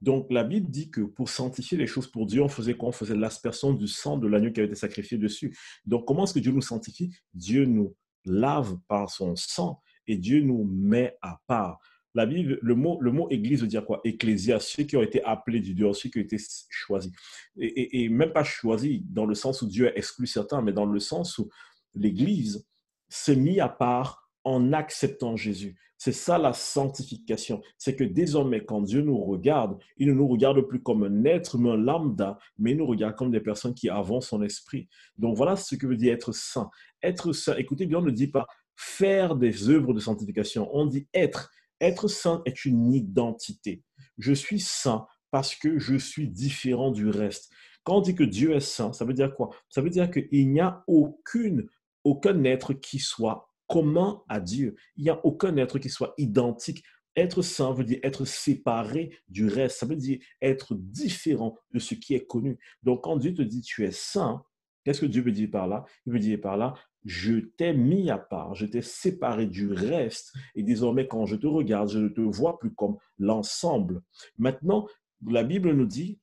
donc, 0.00 0.26
la 0.30 0.44
Bible 0.44 0.70
dit 0.70 0.90
que 0.90 1.02
pour 1.02 1.28
sanctifier 1.28 1.76
les 1.76 1.86
choses 1.86 2.06
pour 2.06 2.26
Dieu, 2.26 2.42
on 2.42 2.48
faisait 2.48 2.74
quoi? 2.74 2.88
On 2.88 2.92
faisait 2.92 3.16
l'aspersion 3.16 3.72
du 3.72 3.86
sang 3.86 4.16
de 4.16 4.26
l'agneau 4.26 4.50
qui 4.52 4.60
avait 4.60 4.68
été 4.68 4.78
sacrifié 4.78 5.18
dessus. 5.18 5.56
Donc, 5.86 6.06
comment 6.06 6.24
est-ce 6.24 6.34
que 6.34 6.38
Dieu 6.38 6.52
nous 6.52 6.62
sanctifie? 6.62 7.14
Dieu 7.34 7.64
nous 7.64 7.94
lave 8.24 8.78
par 8.88 9.10
son 9.10 9.36
sang 9.36 9.80
et 10.06 10.16
Dieu 10.16 10.40
nous 10.42 10.64
met 10.64 11.16
à 11.22 11.40
part. 11.46 11.78
La 12.14 12.26
Bible, 12.26 12.58
le 12.60 12.74
mot, 12.74 13.00
le 13.00 13.12
mot 13.12 13.28
église 13.30 13.60
veut 13.60 13.68
dire 13.68 13.84
quoi? 13.84 14.00
Ecclésia, 14.02 14.58
ceux 14.58 14.82
qui 14.82 14.96
ont 14.96 15.02
été 15.02 15.22
appelés 15.22 15.60
du 15.60 15.74
Dieu, 15.74 15.92
ceux 15.92 16.08
qui 16.08 16.18
ont 16.18 16.22
été 16.22 16.38
choisis. 16.68 17.12
Et, 17.56 18.04
et 18.04 18.08
même 18.08 18.32
pas 18.32 18.42
choisis 18.42 19.00
dans 19.04 19.26
le 19.26 19.34
sens 19.34 19.62
où 19.62 19.66
Dieu 19.66 19.88
a 19.88 19.96
exclu 19.96 20.26
certains, 20.26 20.60
mais 20.60 20.72
dans 20.72 20.86
le 20.86 20.98
sens 20.98 21.38
où 21.38 21.48
l'église 21.94 22.66
s'est 23.08 23.36
mise 23.36 23.60
à 23.60 23.68
part 23.68 24.29
en 24.44 24.72
acceptant 24.72 25.36
Jésus. 25.36 25.76
C'est 25.98 26.12
ça 26.12 26.38
la 26.38 26.54
sanctification. 26.54 27.60
C'est 27.76 27.94
que 27.94 28.04
désormais, 28.04 28.64
quand 28.64 28.80
Dieu 28.80 29.02
nous 29.02 29.22
regarde, 29.22 29.78
il 29.98 30.08
ne 30.08 30.14
nous 30.14 30.26
regarde 30.26 30.62
plus 30.62 30.82
comme 30.82 31.04
un 31.04 31.24
être 31.24 31.56
humain 31.56 31.76
lambda, 31.76 32.38
mais 32.58 32.70
il 32.70 32.78
nous 32.78 32.86
regarde 32.86 33.16
comme 33.16 33.30
des 33.30 33.40
personnes 33.40 33.74
qui 33.74 33.90
avancent 33.90 34.28
son 34.28 34.42
esprit. 34.42 34.88
Donc 35.18 35.36
voilà 35.36 35.56
ce 35.56 35.74
que 35.74 35.86
veut 35.86 35.98
dire 35.98 36.14
être 36.14 36.32
saint. 36.32 36.70
Être 37.02 37.34
saint, 37.34 37.54
écoutez 37.56 37.84
bien, 37.84 37.98
on 37.98 38.02
ne 38.02 38.10
dit 38.10 38.28
pas 38.28 38.46
faire 38.76 39.36
des 39.36 39.68
œuvres 39.68 39.92
de 39.92 40.00
sanctification, 40.00 40.70
on 40.72 40.86
dit 40.86 41.06
être. 41.12 41.50
Être 41.82 42.08
saint 42.08 42.40
est 42.46 42.64
une 42.64 42.94
identité. 42.94 43.82
Je 44.16 44.32
suis 44.32 44.60
saint 44.60 45.06
parce 45.30 45.54
que 45.54 45.78
je 45.78 45.96
suis 45.96 46.28
différent 46.28 46.90
du 46.90 47.10
reste. 47.10 47.52
Quand 47.84 47.98
on 47.98 48.00
dit 48.00 48.14
que 48.14 48.24
Dieu 48.24 48.54
est 48.54 48.60
saint, 48.60 48.94
ça 48.94 49.04
veut 49.04 49.12
dire 49.12 49.34
quoi? 49.34 49.50
Ça 49.68 49.82
veut 49.82 49.90
dire 49.90 50.10
qu'il 50.10 50.50
n'y 50.50 50.60
a 50.60 50.82
aucune, 50.86 51.66
aucun 52.04 52.42
être 52.44 52.72
qui 52.72 52.98
soit 52.98 53.49
commun 53.70 54.22
à 54.28 54.40
Dieu. 54.40 54.74
Il 54.96 55.04
n'y 55.04 55.10
a 55.10 55.24
aucun 55.24 55.56
être 55.56 55.78
qui 55.78 55.88
soit 55.88 56.12
identique 56.18 56.82
Être 57.16 57.40
saint 57.42 57.72
veut 57.72 57.84
dire 57.84 58.00
être 58.02 58.24
séparé 58.24 59.16
du 59.28 59.46
reste. 59.46 59.78
Ça 59.78 59.86
veut 59.86 59.96
dire 59.96 60.18
être 60.42 60.74
différent 60.74 61.56
de 61.72 61.78
ce 61.78 61.94
qui 61.94 62.14
est 62.14 62.26
connu. 62.26 62.58
Donc, 62.82 63.04
quand 63.04 63.16
Dieu 63.16 63.32
te 63.32 63.42
dit 63.42 63.62
tu 63.62 63.84
es 63.84 63.92
saint, 63.92 64.44
qu'est-ce 64.84 65.00
que 65.00 65.06
Dieu 65.06 65.22
veut 65.22 65.32
dire 65.32 65.50
par 65.50 65.68
là? 65.68 65.84
Il 66.04 66.12
veut 66.12 66.18
dire 66.18 66.40
par 66.40 66.56
là, 66.56 66.74
je 67.04 67.38
t'ai 67.56 67.72
mis 67.72 68.10
à 68.10 68.18
part, 68.18 68.54
je 68.54 68.66
t'ai 68.66 68.82
séparé 68.82 69.46
du 69.46 69.72
reste. 69.72 70.34
Et 70.54 70.62
désormais, 70.62 71.06
quand 71.06 71.26
je 71.26 71.36
te 71.36 71.46
regarde, 71.46 71.88
je 71.88 71.98
ne 71.98 72.08
te 72.08 72.20
vois 72.20 72.58
plus 72.58 72.74
comme 72.74 72.96
l'ensemble. 73.18 74.02
Maintenant, 74.36 74.86
la 75.26 75.44
Bible 75.44 75.72
nous 75.72 75.86
dit, 75.86 76.18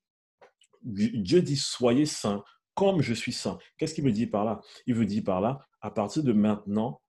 Dieu 0.83 1.41
dit, 1.41 1.57
soyez 1.57 2.05
saints 2.05 2.43
comme 2.75 3.01
je 3.01 3.13
suis 3.13 3.33
saint. 3.33 3.57
Qu'est-ce 3.77 3.95
qu'il 3.95 4.03
me 4.03 4.11
dit 4.11 4.27
par 4.27 4.45
là? 4.45 4.61
Il 4.85 4.93
veut 4.93 5.07
dire 5.07 5.23
par 5.23 5.41
là, 5.41 5.59
à 5.81 5.89
partir 5.89 6.23
de 6.23 6.31
maintenant, 6.31 7.01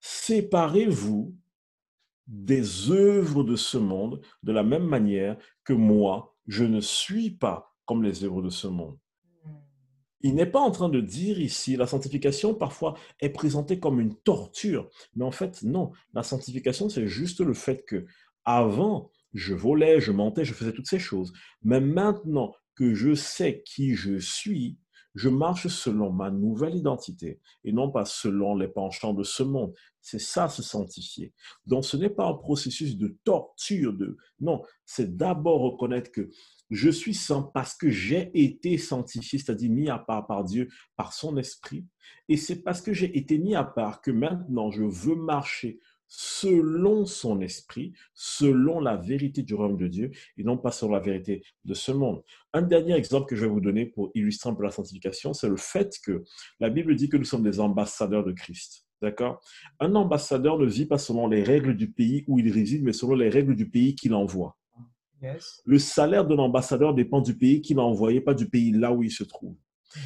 séparez-vous 0.00 1.36
des 2.26 2.90
œuvres 2.90 3.42
de 3.44 3.56
ce 3.56 3.78
monde 3.78 4.20
de 4.42 4.52
la 4.52 4.62
même 4.62 4.86
manière 4.86 5.36
que 5.64 5.72
moi, 5.72 6.36
je 6.46 6.64
ne 6.64 6.80
suis 6.80 7.30
pas 7.30 7.74
comme 7.84 8.02
les 8.02 8.24
œuvres 8.24 8.42
de 8.42 8.50
ce 8.50 8.68
monde. 8.68 8.98
Il 10.22 10.34
n'est 10.34 10.46
pas 10.46 10.60
en 10.60 10.70
train 10.70 10.88
de 10.88 11.00
dire 11.00 11.40
ici, 11.40 11.76
la 11.76 11.86
sanctification 11.86 12.54
parfois 12.54 12.94
est 13.20 13.30
présentée 13.30 13.80
comme 13.80 14.00
une 14.00 14.14
torture, 14.14 14.88
mais 15.16 15.24
en 15.24 15.30
fait 15.30 15.62
non, 15.62 15.92
la 16.12 16.22
sanctification 16.22 16.88
c'est 16.88 17.06
juste 17.06 17.40
le 17.40 17.54
fait 17.54 17.84
que 17.86 18.06
avant 18.44 19.10
je 19.32 19.54
volais, 19.54 20.00
je 20.00 20.12
mentais, 20.12 20.44
je 20.44 20.54
faisais 20.54 20.72
toutes 20.72 20.88
ces 20.88 20.98
choses, 20.98 21.32
mais 21.62 21.80
maintenant 21.80 22.54
que 22.74 22.94
je 22.94 23.14
sais 23.14 23.62
qui 23.64 23.94
je 23.94 24.18
suis, 24.18 24.78
je 25.14 25.28
marche 25.28 25.66
selon 25.68 26.12
ma 26.12 26.30
nouvelle 26.30 26.76
identité 26.76 27.40
et 27.64 27.72
non 27.72 27.90
pas 27.90 28.04
selon 28.04 28.54
les 28.56 28.68
penchants 28.68 29.14
de 29.14 29.24
ce 29.24 29.42
monde. 29.42 29.74
C'est 30.00 30.20
ça, 30.20 30.48
se 30.48 30.62
sanctifier. 30.62 31.32
Donc, 31.66 31.84
ce 31.84 31.96
n'est 31.96 32.10
pas 32.10 32.26
un 32.26 32.34
processus 32.34 32.96
de 32.96 33.18
torture. 33.24 33.92
De... 33.92 34.16
Non, 34.40 34.62
c'est 34.86 35.16
d'abord 35.16 35.60
reconnaître 35.60 36.10
que 36.10 36.30
je 36.70 36.88
suis 36.88 37.14
saint 37.14 37.50
parce 37.52 37.74
que 37.74 37.90
j'ai 37.90 38.30
été 38.34 38.78
sanctifié, 38.78 39.38
c'est-à-dire 39.38 39.70
mis 39.70 39.90
à 39.90 39.98
part 39.98 40.26
par 40.26 40.44
Dieu, 40.44 40.68
par 40.96 41.12
son 41.12 41.36
esprit. 41.36 41.84
Et 42.28 42.36
c'est 42.36 42.62
parce 42.62 42.80
que 42.80 42.92
j'ai 42.92 43.16
été 43.18 43.38
mis 43.38 43.54
à 43.54 43.64
part 43.64 44.00
que 44.00 44.10
maintenant 44.10 44.70
je 44.70 44.84
veux 44.84 45.16
marcher 45.16 45.80
selon 46.10 47.06
son 47.06 47.40
esprit, 47.40 47.92
selon 48.14 48.80
la 48.80 48.96
vérité 48.96 49.42
du 49.42 49.54
royaume 49.54 49.78
de 49.78 49.86
Dieu 49.86 50.10
et 50.36 50.42
non 50.42 50.58
pas 50.58 50.72
selon 50.72 50.92
la 50.92 51.00
vérité 51.00 51.42
de 51.64 51.72
ce 51.72 51.92
monde. 51.92 52.22
Un 52.52 52.62
dernier 52.62 52.94
exemple 52.94 53.26
que 53.26 53.36
je 53.36 53.42
vais 53.42 53.50
vous 53.50 53.60
donner 53.60 53.86
pour 53.86 54.10
illustrer 54.14 54.50
un 54.50 54.54
peu 54.54 54.64
la 54.64 54.72
sanctification, 54.72 55.32
c'est 55.32 55.48
le 55.48 55.56
fait 55.56 55.96
que 56.04 56.24
la 56.58 56.68
Bible 56.68 56.96
dit 56.96 57.08
que 57.08 57.16
nous 57.16 57.24
sommes 57.24 57.44
des 57.44 57.60
ambassadeurs 57.60 58.24
de 58.24 58.32
Christ. 58.32 58.86
D'accord? 59.00 59.40
Un 59.78 59.94
ambassadeur 59.94 60.58
ne 60.58 60.66
vit 60.66 60.84
pas 60.84 60.98
selon 60.98 61.28
les 61.28 61.42
règles 61.42 61.74
du 61.74 61.90
pays 61.90 62.24
où 62.26 62.38
il 62.38 62.52
réside, 62.52 62.82
mais 62.82 62.92
selon 62.92 63.14
les 63.14 63.30
règles 63.30 63.56
du 63.56 63.70
pays 63.70 63.94
qu'il 63.94 64.12
envoie. 64.12 64.58
Le 65.64 65.78
salaire 65.78 66.26
d'un 66.26 66.38
ambassadeur 66.38 66.92
dépend 66.92 67.20
du 67.20 67.36
pays 67.36 67.62
qu'il 67.62 67.78
a 67.78 67.82
envoyé, 67.82 68.20
pas 68.20 68.34
du 68.34 68.48
pays 68.48 68.72
là 68.72 68.92
où 68.92 69.02
il 69.02 69.10
se 69.10 69.24
trouve. 69.24 69.54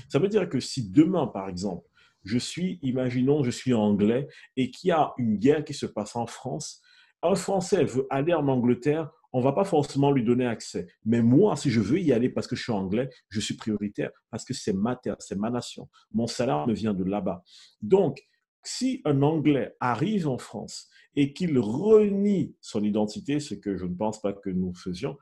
Ça 0.08 0.18
veut 0.18 0.28
dire 0.28 0.48
que 0.48 0.60
si 0.60 0.90
demain, 0.90 1.26
par 1.26 1.48
exemple, 1.48 1.86
je 2.24 2.38
suis, 2.38 2.78
imaginons, 2.82 3.42
je 3.42 3.50
suis 3.50 3.74
anglais 3.74 4.26
et 4.56 4.70
qu'il 4.70 4.88
y 4.88 4.92
a 4.92 5.12
une 5.18 5.36
guerre 5.36 5.64
qui 5.64 5.74
se 5.74 5.86
passe 5.86 6.16
en 6.16 6.26
France, 6.26 6.80
un 7.22 7.34
Français 7.34 7.84
veut 7.84 8.06
aller 8.10 8.34
en 8.34 8.48
Angleterre, 8.48 9.10
on 9.32 9.40
va 9.40 9.52
pas 9.52 9.64
forcément 9.64 10.12
lui 10.12 10.22
donner 10.22 10.46
accès. 10.46 10.86
Mais 11.04 11.22
moi, 11.22 11.56
si 11.56 11.70
je 11.70 11.80
veux 11.80 11.98
y 11.98 12.12
aller 12.12 12.28
parce 12.28 12.46
que 12.46 12.54
je 12.54 12.62
suis 12.62 12.72
anglais, 12.72 13.10
je 13.30 13.40
suis 13.40 13.54
prioritaire 13.54 14.10
parce 14.30 14.44
que 14.44 14.54
c'est 14.54 14.72
ma 14.72 14.94
terre, 14.94 15.16
c'est 15.18 15.36
ma 15.36 15.50
nation. 15.50 15.88
Mon 16.12 16.26
salaire 16.26 16.66
me 16.66 16.74
vient 16.74 16.94
de 16.94 17.02
là-bas. 17.02 17.42
Donc, 17.82 18.22
si 18.62 19.02
un 19.04 19.22
Anglais 19.22 19.74
arrive 19.80 20.28
en 20.28 20.38
France 20.38 20.88
et 21.16 21.32
qu'il 21.32 21.58
renie 21.58 22.56
son 22.60 22.82
identité, 22.82 23.40
ce 23.40 23.54
que 23.54 23.76
je 23.76 23.84
ne 23.84 23.94
pense 23.94 24.20
pas 24.20 24.32
que 24.32 24.50
nous 24.50 24.74
faisions, 24.74 25.16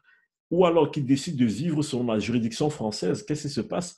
ou 0.50 0.66
alors 0.66 0.90
qu'il 0.90 1.07
décide 1.07 1.36
de 1.36 1.46
vivre 1.46 1.82
selon 1.82 2.05
la 2.05 2.18
juridiction 2.18 2.70
française, 2.70 3.22
qu'est-ce 3.24 3.48
qui 3.48 3.55
se 3.55 3.61
passe? 3.61 3.96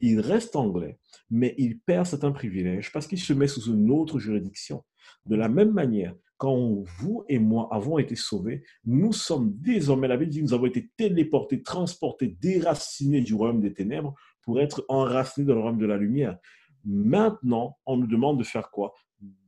Il 0.00 0.20
reste 0.20 0.56
anglais, 0.56 0.98
mais 1.30 1.54
il 1.58 1.78
perd 1.78 2.06
certains 2.06 2.32
privilèges 2.32 2.92
parce 2.92 3.06
qu'il 3.06 3.20
se 3.20 3.32
met 3.32 3.46
sous 3.46 3.72
une 3.72 3.90
autre 3.90 4.18
juridiction. 4.18 4.84
De 5.26 5.36
la 5.36 5.48
même 5.48 5.72
manière, 5.72 6.14
quand 6.36 6.84
vous 6.98 7.24
et 7.28 7.38
moi 7.38 7.68
avons 7.72 7.98
été 7.98 8.14
sauvés, 8.14 8.62
nous 8.84 9.12
sommes 9.12 9.52
désormais, 9.56 10.08
la 10.08 10.16
Bible 10.16 10.30
dit, 10.30 10.42
nous 10.42 10.54
avons 10.54 10.66
été 10.66 10.90
téléportés, 10.96 11.62
transportés, 11.62 12.28
déracinés 12.40 13.20
du 13.20 13.34
royaume 13.34 13.60
des 13.60 13.72
ténèbres 13.72 14.14
pour 14.42 14.60
être 14.60 14.84
enracinés 14.88 15.46
dans 15.46 15.54
le 15.54 15.60
royaume 15.60 15.80
de 15.80 15.86
la 15.86 15.96
lumière. 15.96 16.38
Maintenant, 16.84 17.76
on 17.86 17.96
nous 17.96 18.06
demande 18.06 18.38
de 18.38 18.44
faire 18.44 18.70
quoi? 18.70 18.94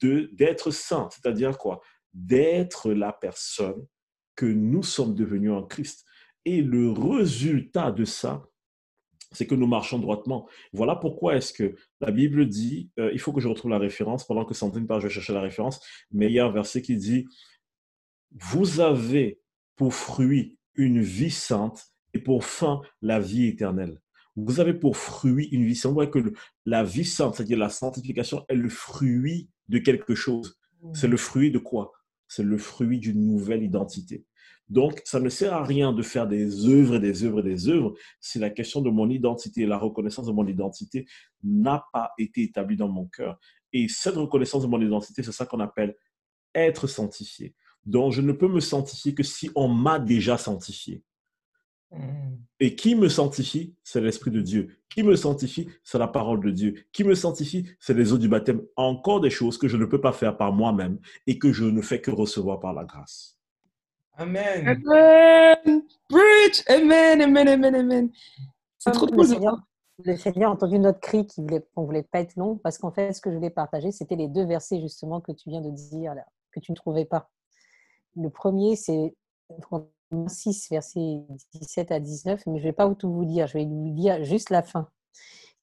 D'être 0.03 0.73
saint, 0.73 1.09
c'est-à-dire 1.13 1.57
quoi? 1.57 1.81
D'être 2.13 2.93
la 2.93 3.13
personne 3.13 3.87
que 4.35 4.47
nous 4.47 4.83
sommes 4.83 5.15
devenus 5.15 5.53
en 5.53 5.63
Christ. 5.63 6.05
Et 6.45 6.63
le 6.63 6.91
résultat 6.91 7.93
de 7.93 8.05
ça, 8.05 8.43
c'est 9.33 9.47
que 9.47 9.55
nous 9.55 9.67
marchons 9.67 9.99
droitement. 9.99 10.49
Voilà 10.73 10.97
pourquoi 10.97 11.37
est-ce 11.37 11.53
que 11.53 11.77
la 12.01 12.11
Bible 12.11 12.49
dit, 12.49 12.91
euh, 12.99 13.11
il 13.13 13.21
faut 13.21 13.33
que 13.33 13.41
je 13.41 13.49
retrouve 13.49 13.71
la 13.71 13.79
référence, 13.79 14.27
pendant 14.27 14.45
que 14.45 14.55
Sandrine 14.55 14.87
parle, 14.87 15.01
je 15.01 15.07
vais 15.07 15.13
chercher 15.13 15.33
la 15.33 15.41
référence, 15.41 15.81
mais 16.11 16.27
il 16.27 16.33
y 16.33 16.39
a 16.39 16.47
un 16.47 16.51
verset 16.51 16.83
qui 16.83 16.97
dit, 16.97 17.27
vous 18.33 18.81
avez 18.81 19.41
pour 19.77 19.95
fruit 19.95 20.59
une 20.75 21.01
vie 21.01 21.31
sainte 21.31 21.93
et 22.15 22.19
pour 22.19 22.45
fin 22.45 22.81
la 23.03 23.21
vie 23.21 23.47
éternelle. 23.47 24.01
Vous 24.37 24.61
avez 24.61 24.75
pour 24.75 24.97
fruit 24.97 25.47
une 25.47 25.65
vie 25.65 25.75
sainte. 25.75 25.91
Vous 25.91 25.97
voyez 25.97 26.11
que 26.11 26.33
la 26.65 26.85
vie 26.85 27.05
sainte, 27.05 27.35
c'est-à-dire 27.35 27.59
la 27.59 27.69
sanctification, 27.69 28.45
est 28.49 28.55
le 28.55 28.69
fruit 28.69 29.49
de 29.69 29.79
quelque 29.79 30.15
chose. 30.15 30.59
C'est 30.95 31.09
le 31.09 31.17
fruit 31.17 31.51
de 31.51 31.59
quoi? 31.59 31.93
C'est 32.29 32.43
le 32.43 32.59
fruit 32.59 32.99
d'une 32.99 33.27
nouvelle 33.27 33.63
identité. 33.63 34.25
Donc, 34.71 35.03
ça 35.05 35.19
ne 35.19 35.29
sert 35.29 35.53
à 35.53 35.65
rien 35.65 35.93
de 35.93 36.01
faire 36.01 36.29
des 36.29 36.69
œuvres 36.69 36.95
et 36.95 37.01
des 37.01 37.25
œuvres 37.25 37.41
et 37.41 37.43
des 37.43 37.69
œuvres 37.69 37.93
si 38.21 38.39
la 38.39 38.51
question 38.51 38.81
de 38.81 38.89
mon 38.89 39.11
identité, 39.11 39.67
la 39.67 39.77
reconnaissance 39.77 40.27
de 40.27 40.33
mon 40.33 40.47
identité 40.47 41.07
n'a 41.43 41.85
pas 41.93 42.13
été 42.19 42.45
établie 42.45 42.77
dans 42.77 42.89
mon 42.89 43.07
cœur. 43.07 43.39
Et 43.73 43.89
cette 43.89 44.15
reconnaissance 44.15 44.63
de 44.63 44.69
mon 44.69 44.81
identité, 44.81 45.25
c'est 45.25 45.33
ça 45.33 45.45
qu'on 45.45 45.59
appelle 45.59 45.97
être 46.55 46.87
sanctifié. 46.87 47.57
Donc, 47.85 48.13
je 48.13 48.21
ne 48.23 48.31
peux 48.31 48.47
me 48.47 48.61
sanctifier 48.61 49.13
que 49.13 49.25
si 49.25 49.51
on 49.57 49.67
m'a 49.67 49.99
déjà 49.99 50.39
sanctifié. 50.39 51.03
Hmm. 51.91 52.37
Et 52.61 52.77
qui 52.77 52.95
me 52.95 53.09
sanctifie 53.09 53.75
C'est 53.83 54.01
l'Esprit 54.01 54.31
de 54.31 54.41
Dieu. 54.41 54.77
Qui 54.89 55.03
me 55.03 55.17
sanctifie 55.17 55.69
C'est 55.83 55.99
la 55.99 56.07
parole 56.07 56.41
de 56.41 56.51
Dieu. 56.51 56.87
Qui 56.93 57.03
me 57.03 57.17
sanctifie 57.17 57.67
C'est 57.81 57.95
les 57.95 58.13
eaux 58.13 58.19
du 58.19 58.29
baptême. 58.29 58.63
Encore 58.77 59.21
des 59.21 59.31
choses 59.31 59.59
que 59.59 59.67
je 59.67 59.77
ne 59.77 59.85
peux 59.85 60.01
pas 60.01 60.13
faire 60.13 60.37
par 60.37 60.53
moi-même 60.53 61.01
et 61.27 61.41
que 61.41 61.53
je 61.53 61.65
ne 61.65 61.83
fais 61.83 62.01
que 62.01 62.13
recevoir 62.13 62.61
par 62.61 62.73
la 62.73 62.85
grâce. 62.85 63.40
Amen. 64.21 64.69
Amen. 64.69 65.83
Bridge. 66.11 66.63
Amen, 66.69 67.23
amen, 67.23 67.49
amen, 67.49 67.75
amen. 67.75 68.11
C'est 68.79 68.91
trop 68.91 69.07
cool. 69.07 69.27
Le 70.05 70.17
Seigneur 70.17 70.51
a 70.51 70.53
entendu 70.55 70.79
notre 70.79 71.01
cri 71.01 71.27
qu'on 71.27 71.43
ne 71.43 71.87
voulait 71.87 72.03
pas 72.03 72.21
être 72.21 72.37
long 72.37 72.57
parce 72.57 72.77
qu'en 72.77 72.91
fait, 72.91 73.15
ce 73.15 73.21
que 73.23 73.31
je 73.31 73.37
voulais 73.37 73.51
partager, 73.51 73.93
c'était 73.93 74.17
les 74.17 74.29
deux 74.29 74.45
versets 74.45 74.81
justement 74.81 75.21
que 75.23 75.33
tu 75.33 75.49
viens 75.49 75.63
de 75.63 75.71
dire, 75.71 76.15
là, 76.15 76.25
que 76.53 76.61
tu 76.61 76.73
ne 76.73 76.77
trouvais 76.77 77.07
pas. 77.07 77.31
Le 78.15 78.29
premier, 78.29 78.77
c'est 78.77 79.15
6, 80.27 80.69
versets 80.71 81.23
17 81.55 81.91
à 81.91 81.99
19, 81.99 82.43
mais 82.47 82.59
je 82.59 82.65
ne 82.65 82.69
vais 82.69 82.73
pas 82.75 82.93
tout 82.95 83.11
vous 83.11 83.25
dire, 83.25 83.47
je 83.47 83.59
vais 83.59 83.65
vous 83.65 83.95
dire 83.95 84.23
juste 84.25 84.51
la 84.51 84.63
fin, 84.63 84.89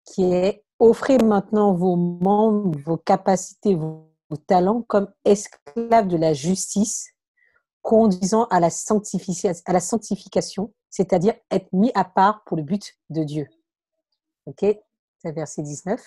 qui 0.04 0.34
est 0.34 0.64
Offrez 0.80 1.18
maintenant 1.18 1.74
vos 1.74 1.96
membres, 1.96 2.78
vos 2.86 2.98
capacités, 2.98 3.74
vos 3.74 4.12
talents 4.46 4.84
comme 4.84 5.12
esclaves 5.26 6.08
de 6.08 6.18
la 6.18 6.34
justice 6.34 7.17
conduisant 7.88 8.48
à 8.48 8.60
la, 8.60 8.68
à 8.68 9.74
la 9.74 9.80
sanctification, 9.80 10.74
c'est-à-dire 10.90 11.36
être 11.50 11.72
mis 11.72 11.90
à 11.96 12.04
part 12.04 12.44
pour 12.44 12.58
le 12.58 12.64
but 12.64 12.98
de 13.10 13.24
Dieu. 13.24 13.48
Ok? 14.46 14.66
C'est 15.20 15.32
verset 15.32 15.62
19. 15.62 15.98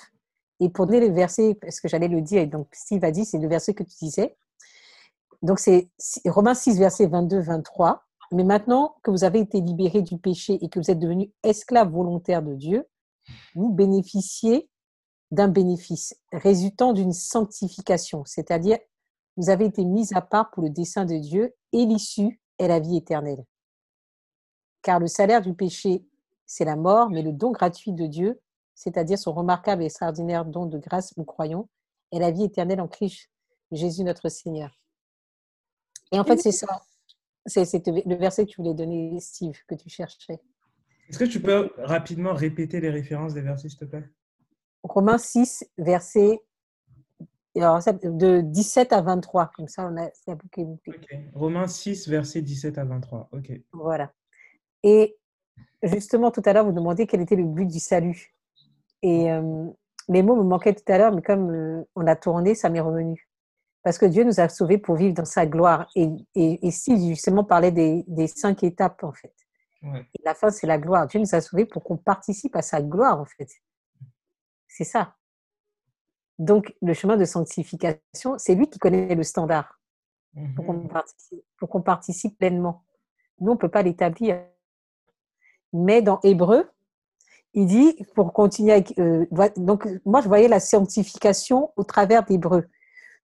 Et 0.61 0.69
pour 0.69 0.85
donner 0.85 1.01
le 1.01 1.15
verset, 1.15 1.55
parce 1.55 1.81
que 1.81 1.89
j'allais 1.89 2.09
le 2.09 2.21
dire, 2.21 2.43
et 2.43 2.47
donc 2.47 2.69
Steve 2.75 3.03
a 3.03 3.11
dit, 3.11 3.25
c'est 3.25 3.39
le 3.39 3.49
verset 3.49 3.73
que 3.73 3.83
tu 3.83 3.97
disais. 3.99 4.37
Donc 5.41 5.59
c'est 5.59 5.89
Romains 6.27 6.53
6, 6.53 6.79
verset 6.79 7.07
22-23. 7.07 8.01
Mais 8.33 8.45
maintenant 8.45 8.97
que 9.03 9.11
vous 9.11 9.25
avez 9.25 9.39
été 9.41 9.63
libérés 9.63 10.03
du 10.03 10.19
péché 10.19 10.59
et 10.63 10.69
que 10.69 10.81
vous 10.81 10.91
êtes 10.91 10.99
devenus 10.99 11.31
esclaves 11.45 11.91
volontaires 11.91 12.43
de 12.43 12.57
Dieu, 12.57 12.87
vous 13.55 13.71
bénéficiez 13.71 14.69
d'un 15.31 15.49
bénéfice 15.49 16.15
résultant 16.31 16.93
d'une 16.93 17.15
sanctification, 17.15 18.23
c'est-à-dire 18.27 18.77
vous 19.41 19.49
avez 19.49 19.65
été 19.65 19.87
mis 19.87 20.13
à 20.15 20.21
part 20.21 20.51
pour 20.51 20.63
le 20.63 20.69
dessein 20.69 21.07
de 21.07 21.17
Dieu 21.17 21.55
et 21.73 21.87
l'issue 21.87 22.39
est 22.59 22.69
la 22.69 22.79
vie 22.79 22.99
éternelle. 22.99 23.43
Car 24.83 25.01
le 25.01 25.07
salaire 25.07 25.41
du 25.41 25.55
péché, 25.55 26.05
c'est 26.45 26.67
la 26.67 26.77
mort, 26.77 27.09
mais 27.09 27.23
le 27.23 27.33
don 27.33 27.51
gratuit 27.51 27.93
de 27.93 28.07
Dieu, 28.07 28.39
c'est-à-dire 28.75 29.19
son 29.19 29.33
remarquable 29.33 29.83
et 29.83 29.87
extraordinaire 29.87 30.45
don 30.45 30.67
de 30.67 30.77
grâce, 30.77 31.17
nous 31.17 31.25
croyons, 31.25 31.71
est 32.13 32.19
la 32.19 32.31
vie 32.31 32.45
éternelle 32.45 32.83
en 32.83 32.89
Christ 32.89 33.31
Jésus 33.73 34.05
notre 34.05 34.29
Seigneur. 34.29 34.79
Et 36.13 36.21
en 36.21 36.25
fait, 36.25 36.37
c'est 36.37 36.53
ça. 36.53 36.83
C'est 37.47 37.87
le 37.87 38.17
verset 38.17 38.45
que 38.45 38.51
tu 38.51 38.61
voulais 38.61 38.75
donner, 38.75 39.19
Steve, 39.21 39.59
que 39.67 39.75
tu 39.75 39.89
cherchais. 39.89 40.39
Est-ce 41.09 41.19
que 41.19 41.25
tu 41.25 41.41
peux 41.41 41.71
rapidement 41.79 42.35
répéter 42.35 42.79
les 42.81 42.91
références 42.91 43.33
des 43.33 43.41
versets, 43.41 43.71
s'il 43.71 43.79
te 43.79 43.87
plaît? 43.87 44.05
Romains 44.83 45.17
6, 45.17 45.65
verset 45.79 46.43
alors, 46.43 46.50
de 47.57 48.41
17 48.43 48.93
à 48.93 49.01
23, 49.03 49.51
comme 49.57 49.69
ça 49.69 49.89
on 49.91 49.97
a 49.97 50.09
c'est 50.13 50.35
bouquet 50.35 50.65
bouquet. 50.65 50.93
Ok. 50.93 51.19
Romains 51.35 51.67
6, 51.67 52.09
versets 52.09 52.43
17 52.43 52.79
à 52.79 52.85
23. 52.85 53.29
Ok. 53.33 53.53
Voilà. 53.73 54.13
Et 54.83 55.17
justement, 55.83 56.31
tout 56.31 56.43
à 56.45 56.53
l'heure, 56.53 56.65
vous 56.65 56.73
demandiez 56.73 57.07
quel 57.07 57.21
était 57.21 57.37
le 57.37 57.45
but 57.45 57.67
du 57.67 57.81
salut. 57.81 58.35
Et 59.03 59.33
euh, 59.33 59.67
les 60.09 60.23
mots 60.23 60.37
me 60.37 60.45
manquaient 60.45 60.75
tout 60.75 60.91
à 60.93 60.99
l'heure, 60.99 61.13
mais 61.13 61.23
comme 61.23 61.51
euh, 61.51 61.85
on 61.95 62.07
a 62.07 62.17
tourné, 62.17 62.55
ça 62.55 62.69
m'est 62.69 62.81
revenu. 62.81 63.29
Parce 63.83 63.97
que 63.99 64.07
Dieu 64.07 64.25
nous 64.25 64.41
a 64.41 64.49
sauvés 64.49 64.79
pour 64.79 64.97
vivre 64.97 65.15
dans 65.15 65.25
sa 65.25 65.47
gloire. 65.47 65.89
Et, 65.97 66.09
et, 66.35 66.67
et 66.67 66.71
si 66.71 67.09
justement 67.09 67.45
parlait 67.45 67.73
des, 67.73 68.05
des 68.07 68.27
cinq 68.27 68.63
étapes, 68.63 69.03
en 69.03 69.13
fait. 69.13 69.35
Ouais. 69.83 70.07
Et 70.15 70.23
la 70.25 70.35
fin, 70.35 70.51
c'est 70.51 70.67
la 70.67 70.79
gloire. 70.79 71.07
Dieu 71.07 71.19
nous 71.19 71.35
a 71.35 71.41
sauvés 71.41 71.65
pour 71.65 71.83
qu'on 71.83 71.97
participe 71.97 72.55
à 72.57 72.63
sa 72.63 72.83
gloire, 72.83 73.19
en 73.19 73.25
fait. 73.25 73.49
C'est 74.69 74.85
ça. 74.85 75.15
Donc, 76.41 76.75
le 76.81 76.95
chemin 76.95 77.19
de 77.19 77.25
sanctification, 77.27 78.39
c'est 78.39 78.55
lui 78.55 78.67
qui 78.69 78.79
connaît 78.79 79.15
le 79.15 79.23
standard 79.23 79.79
pour 80.57 80.65
qu'on 80.65 80.73
Mhm. 80.73 81.83
participe, 81.85 82.39
pleinement. 82.39 82.83
Nous, 83.41 83.51
on 83.53 83.55
ne 83.57 83.59
peut 83.59 83.69
pas 83.69 83.83
l'établir. 83.83 84.43
Mais 85.75 86.01
dans 86.01 86.19
Hébreu, 86.23 86.69
il 87.53 87.67
dit, 87.67 87.95
pour 88.15 88.33
continuer 88.33 88.73
avec... 88.73 88.99
euh, 88.99 89.27
donc, 89.59 89.87
moi, 90.07 90.23
je 90.23 90.29
voyais 90.29 90.49
la 90.49 90.61
sanctification 90.61 91.73
au 91.77 91.85
travers 91.85 92.25
d'Hébreu. 92.25 92.65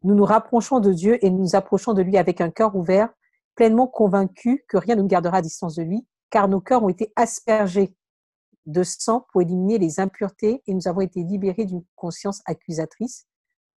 Nous 0.02 0.14
nous 0.14 0.24
rapprochons 0.26 0.80
de 0.80 0.92
Dieu 0.92 1.24
et 1.24 1.30
nous 1.30 1.38
nous 1.38 1.56
approchons 1.56 1.94
de 1.94 2.02
lui 2.02 2.18
avec 2.18 2.42
un 2.42 2.50
cœur 2.50 2.76
ouvert, 2.76 3.08
pleinement 3.54 3.86
convaincus 3.86 4.60
que 4.68 4.76
rien 4.76 4.94
ne 4.94 5.00
nous 5.00 5.08
gardera 5.08 5.38
à 5.38 5.42
distance 5.42 5.74
de 5.76 5.82
lui, 5.82 6.06
car 6.28 6.48
nos 6.48 6.60
cœurs 6.60 6.84
ont 6.84 6.90
été 6.90 7.12
aspergés 7.16 7.94
de 8.66 8.82
sang 8.82 9.26
pour 9.32 9.42
éliminer 9.42 9.78
les 9.78 10.00
impuretés 10.00 10.62
et 10.66 10.74
nous 10.74 10.88
avons 10.88 11.00
été 11.00 11.22
libérés 11.22 11.64
d'une 11.64 11.84
conscience 11.94 12.42
accusatrice. 12.46 13.26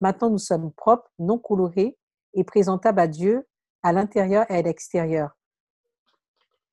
Maintenant, 0.00 0.30
nous 0.30 0.38
sommes 0.38 0.72
propres, 0.72 1.10
non 1.18 1.38
colorés 1.38 1.96
et 2.34 2.44
présentables 2.44 3.00
à 3.00 3.06
Dieu 3.06 3.46
à 3.82 3.92
l'intérieur 3.92 4.44
et 4.50 4.56
à 4.56 4.62
l'extérieur. 4.62 5.36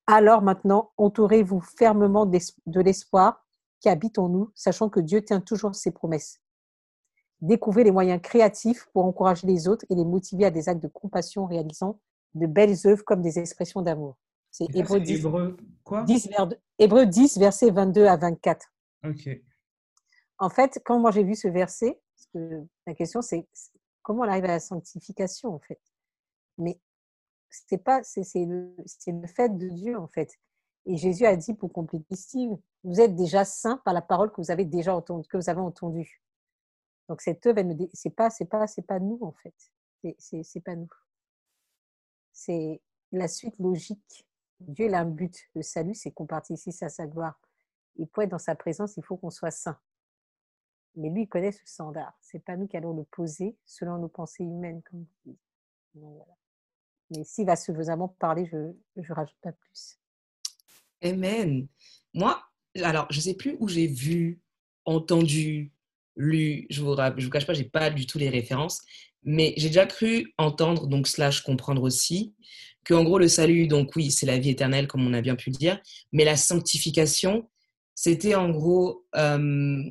Alors 0.08 0.42
maintenant, 0.42 0.92
entourez-vous 0.98 1.62
fermement 1.62 2.26
de 2.26 2.82
l'espoir 2.82 3.46
qui 3.80 3.90
habite 3.90 4.18
en 4.18 4.30
nous, 4.30 4.52
sachant 4.56 4.90
que 4.90 5.00
Dieu 5.00 5.24
tient 5.24 5.42
toujours 5.42 5.76
ses 5.76 5.92
promesses. 5.92 6.42
Découvrez 7.42 7.84
les 7.84 7.92
moyens 7.92 8.22
créatifs 8.22 8.88
pour 8.94 9.06
encourager 9.06 9.46
les 9.46 9.68
autres 9.68 9.86
et 9.90 9.96
les 9.96 10.06
motiver 10.06 10.46
à 10.46 10.52
des 10.52 10.70
actes 10.70 10.82
de 10.82 10.88
compassion 10.88 11.46
réalisant 11.46 12.00
de 12.34 12.48
belles 12.48 12.76
œuvres 12.86 13.04
comme 13.04 13.22
des 13.22 13.38
expressions 13.38 13.82
d'amour. 13.82 14.18
C'est 14.58 14.66
c'est 14.98 15.00
10, 15.02 15.20
Hébreu 15.20 15.58
quoi? 15.84 16.04
10, 16.04 16.28
vers- 16.30 16.50
Hébreux 16.80 17.06
10, 17.06 17.38
versets 17.38 17.70
22 17.70 18.06
à 18.06 18.18
24. 18.18 18.66
Ok. 19.06 19.30
En 20.40 20.50
fait, 20.50 20.82
quand 20.86 21.00
moi 21.00 21.12
j'ai 21.12 21.24
vu 21.24 21.36
ce 21.36 21.48
verset, 21.48 22.00
parce 22.16 22.28
que 22.34 22.64
la 22.88 22.94
question 22.96 23.22
c'est 23.22 23.48
comment 24.02 24.22
on 24.24 24.28
arrive 24.28 24.46
à 24.46 24.48
la 24.48 24.60
sanctification 24.60 25.54
en 25.54 25.60
fait? 25.60 25.80
Mais 26.58 26.80
c'est 27.50 27.78
pas 27.78 28.02
c'est 28.04 28.24
le, 28.46 28.76
le 29.08 29.28
fait 29.28 29.50
de 29.56 29.70
Dieu 29.70 29.98
en 29.98 30.08
fait. 30.08 30.32
Et 30.86 30.98
Jésus 30.98 31.26
a 31.26 31.36
dit 31.36 31.54
pour 31.54 31.72
compléter 31.72 32.16
Steve, 32.16 32.58
vous 32.84 33.00
êtes 33.00 33.16
déjà 33.16 33.46
saints 33.46 33.78
par 33.86 33.94
la 33.94 34.02
parole 34.02 34.32
que 34.32 34.42
vous 34.42 34.50
avez 34.52 34.66
déjà 34.66 34.96
entendue, 34.96 35.28
que 35.28 35.38
vous 35.38 35.50
avez 35.50 35.60
entendue. 35.62 36.22
Donc 37.10 37.22
cette 37.22 37.46
œuvre, 37.46 37.62
c'est 37.94 38.10
pas 38.10 38.30
c'est 38.32 38.46
pas 38.46 38.66
c'est 38.68 38.82
pas 38.82 39.00
nous 39.00 39.20
en 39.22 39.34
fait. 39.34 39.54
C'est 40.20 40.62
pas 40.62 40.76
nous. 40.76 40.90
C'est 42.32 42.82
la 43.12 43.28
suite 43.28 43.58
logique. 43.60 44.27
Dieu 44.60 44.94
a 44.94 45.00
un 45.00 45.06
but. 45.06 45.36
Le 45.56 45.62
salut, 45.62 45.94
c'est 45.94 46.12
qu'on 46.12 46.26
participe 46.26 46.74
à 46.82 46.90
sa 46.90 47.08
gloire. 47.08 47.40
Et 48.00 48.06
pour 48.06 48.24
être 48.24 48.30
dans 48.32 48.40
sa 48.40 48.56
présence, 48.56 48.98
il 48.98 49.04
faut 49.04 49.18
qu'on 49.18 49.30
soit 49.30 49.52
saint. 49.52 49.80
Mais 50.96 51.10
lui, 51.10 51.24
il 51.24 51.28
connaît 51.28 51.52
ce 51.52 51.66
standard. 51.66 52.18
C'est 52.22 52.44
pas 52.44 52.58
nous 52.58 52.68
qui 52.68 52.76
allons 52.78 52.96
le 52.96 53.04
poser 53.04 53.56
selon 53.66 53.98
nos 54.00 54.08
pensées 54.08 54.44
humaines, 54.44 54.82
comme 54.84 55.02
vous 55.02 55.32
dites. 55.32 55.40
Voilà. 55.94 56.26
Mais 57.12 57.24
s'il 57.24 57.46
va 57.46 57.56
suffisamment 57.56 58.08
parler, 58.08 58.46
je 58.46 58.58
ne 58.96 59.14
rajoute 59.14 59.38
pas 59.42 59.52
plus. 59.52 60.00
Amen. 61.04 61.68
Moi, 62.14 62.42
alors, 62.84 63.08
je 63.12 63.18
ne 63.18 63.22
sais 63.22 63.36
plus 63.36 63.56
où 63.60 63.68
j'ai 63.68 63.88
vu, 63.88 64.42
entendu, 64.86 65.72
lu, 66.16 66.66
je 66.70 66.82
vous, 66.82 66.94
rapp- 66.94 67.20
je 67.20 67.26
vous 67.26 67.32
cache 67.32 67.46
pas, 67.46 67.54
j'ai 67.54 67.70
pas 67.70 67.90
du 67.90 68.08
tout 68.08 68.18
les 68.18 68.30
références, 68.30 68.84
mais 69.24 69.54
j'ai 69.58 69.68
déjà 69.68 69.86
cru 69.86 70.34
entendre, 70.38 70.88
donc 70.88 71.08
slash 71.08 71.42
comprendre 71.42 71.84
aussi, 71.84 72.34
que 72.84 72.94
en 72.94 73.04
gros 73.04 73.20
le 73.20 73.28
salut, 73.28 73.68
donc 73.68 73.96
oui, 73.96 74.12
c'est 74.12 74.26
la 74.26 74.38
vie 74.38 74.52
éternelle, 74.52 74.88
comme 74.88 75.06
on 75.06 75.14
a 75.14 75.22
bien 75.22 75.36
pu 75.36 75.50
le 75.50 75.58
dire, 75.58 75.82
mais 76.12 76.24
la 76.24 76.38
sanctification, 76.38 77.50
c'était 77.96 78.36
en 78.36 78.50
gros, 78.50 79.06
euh, 79.16 79.84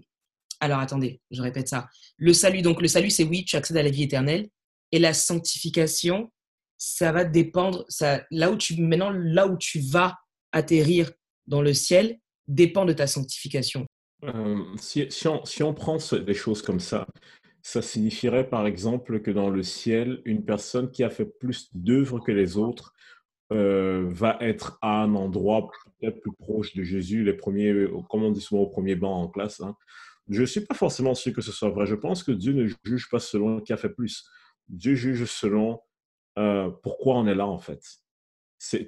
alors 0.60 0.78
attendez, 0.78 1.20
je 1.30 1.42
répète 1.42 1.68
ça. 1.68 1.88
Le 2.16 2.32
salut, 2.32 2.62
donc 2.62 2.80
le 2.80 2.88
salut, 2.88 3.10
c'est 3.10 3.24
oui, 3.24 3.44
tu 3.44 3.56
accèdes 3.56 3.76
à 3.76 3.82
la 3.82 3.90
vie 3.90 4.04
éternelle, 4.04 4.48
et 4.92 4.98
la 4.98 5.12
sanctification, 5.12 6.32
ça 6.78 7.12
va 7.12 7.24
dépendre, 7.24 7.84
ça, 7.88 8.24
là 8.30 8.50
où 8.50 8.56
tu, 8.56 8.80
maintenant, 8.80 9.10
là 9.10 9.46
où 9.46 9.56
tu 9.58 9.80
vas 9.80 10.16
atterrir 10.52 11.10
dans 11.46 11.62
le 11.62 11.74
ciel 11.74 12.18
dépend 12.48 12.84
de 12.84 12.92
ta 12.92 13.06
sanctification. 13.06 13.86
Euh, 14.24 14.64
si, 14.78 15.08
on, 15.26 15.44
si 15.44 15.62
on 15.62 15.74
prend 15.74 15.98
des 16.12 16.34
choses 16.34 16.62
comme 16.62 16.80
ça, 16.80 17.06
ça 17.66 17.82
signifierait 17.82 18.48
par 18.48 18.64
exemple 18.64 19.20
que 19.20 19.32
dans 19.32 19.50
le 19.50 19.64
ciel, 19.64 20.22
une 20.24 20.44
personne 20.44 20.88
qui 20.92 21.02
a 21.02 21.10
fait 21.10 21.24
plus 21.24 21.68
d'œuvres 21.74 22.20
que 22.20 22.30
les 22.30 22.58
autres 22.58 22.94
euh, 23.52 24.06
va 24.08 24.38
être 24.40 24.78
à 24.82 25.02
un 25.02 25.16
endroit 25.16 25.68
peut-être 25.98 26.20
plus 26.20 26.30
proche 26.38 26.76
de 26.76 26.84
Jésus, 26.84 27.24
les 27.24 27.32
premiers, 27.32 27.70
euh, 27.70 27.90
comme 28.08 28.22
on 28.22 28.30
dit 28.30 28.40
souvent 28.40 28.62
au 28.62 28.68
premier 28.68 28.94
banc 28.94 29.20
en 29.20 29.26
classe. 29.26 29.60
hein. 29.62 29.74
Je 30.28 30.42
ne 30.42 30.46
suis 30.46 30.60
pas 30.60 30.76
forcément 30.76 31.16
sûr 31.16 31.32
que 31.32 31.40
ce 31.40 31.50
soit 31.50 31.70
vrai. 31.70 31.86
Je 31.86 31.96
pense 31.96 32.22
que 32.22 32.30
Dieu 32.30 32.52
ne 32.52 32.68
juge 32.84 33.10
pas 33.10 33.18
selon 33.18 33.60
qui 33.60 33.72
a 33.72 33.76
fait 33.76 33.88
plus. 33.88 34.24
Dieu 34.68 34.94
juge 34.94 35.24
selon 35.24 35.80
euh, 36.38 36.70
pourquoi 36.84 37.16
on 37.16 37.26
est 37.26 37.34
là 37.34 37.48
en 37.48 37.58
fait. 37.58 37.82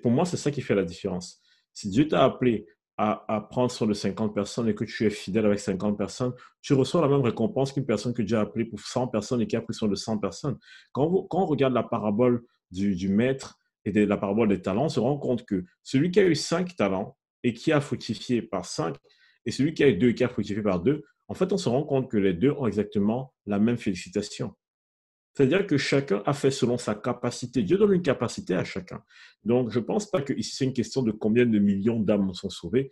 Pour 0.02 0.12
moi, 0.12 0.24
c'est 0.24 0.36
ça 0.36 0.52
qui 0.52 0.62
fait 0.62 0.76
la 0.76 0.84
différence. 0.84 1.42
Si 1.74 1.88
Dieu 1.88 2.06
t'a 2.06 2.22
appelé 2.22 2.68
à, 2.98 3.46
prendre 3.48 3.70
soin 3.70 3.86
de 3.86 3.94
50 3.94 4.34
personnes 4.34 4.68
et 4.68 4.74
que 4.74 4.84
tu 4.84 5.06
es 5.06 5.10
fidèle 5.10 5.46
avec 5.46 5.60
50 5.60 5.96
personnes, 5.96 6.32
tu 6.60 6.74
reçois 6.74 7.00
la 7.00 7.08
même 7.08 7.20
récompense 7.20 7.72
qu'une 7.72 7.86
personne 7.86 8.12
que 8.12 8.22
Dieu 8.22 8.36
a 8.36 8.40
appelée 8.40 8.64
pour 8.64 8.80
100 8.80 9.06
personnes 9.06 9.40
et 9.40 9.46
qui 9.46 9.54
a 9.54 9.60
pris 9.60 9.72
soin 9.72 9.88
de 9.88 9.94
100 9.94 10.18
personnes. 10.18 10.58
Quand, 10.92 11.26
on 11.30 11.46
regarde 11.46 11.74
la 11.74 11.84
parabole 11.84 12.44
du, 12.72 12.96
du 12.96 13.08
maître 13.08 13.56
et 13.84 13.92
de 13.92 14.04
la 14.04 14.16
parabole 14.16 14.48
des 14.48 14.60
talents, 14.60 14.86
on 14.86 14.88
se 14.88 14.98
rend 14.98 15.16
compte 15.16 15.46
que 15.46 15.64
celui 15.84 16.10
qui 16.10 16.18
a 16.18 16.24
eu 16.24 16.34
5 16.34 16.74
talents 16.74 17.16
et 17.44 17.54
qui 17.54 17.70
a 17.70 17.80
fructifié 17.80 18.42
par 18.42 18.64
5 18.64 18.96
et 19.46 19.52
celui 19.52 19.74
qui 19.74 19.84
a 19.84 19.88
eu 19.88 19.96
2 19.96 20.08
et 20.08 20.14
qui 20.16 20.24
a 20.24 20.28
fructifié 20.28 20.62
par 20.62 20.80
2, 20.80 21.04
en 21.28 21.34
fait, 21.34 21.52
on 21.52 21.58
se 21.58 21.68
rend 21.68 21.84
compte 21.84 22.10
que 22.10 22.16
les 22.16 22.32
deux 22.32 22.52
ont 22.52 22.66
exactement 22.66 23.34
la 23.46 23.58
même 23.58 23.76
félicitation. 23.76 24.54
C'est-à-dire 25.38 25.68
que 25.68 25.76
chacun 25.76 26.20
a 26.26 26.32
fait 26.32 26.50
selon 26.50 26.78
sa 26.78 26.96
capacité. 26.96 27.62
Dieu 27.62 27.78
donne 27.78 27.92
une 27.92 28.02
capacité 28.02 28.56
à 28.56 28.64
chacun. 28.64 29.04
Donc, 29.44 29.70
je 29.70 29.78
ne 29.78 29.84
pense 29.84 30.10
pas 30.10 30.20
que 30.20 30.32
ici 30.32 30.56
c'est 30.56 30.64
une 30.64 30.72
question 30.72 31.00
de 31.00 31.12
combien 31.12 31.46
de 31.46 31.60
millions 31.60 32.00
d'âmes 32.00 32.34
sont 32.34 32.50
sauvées. 32.50 32.90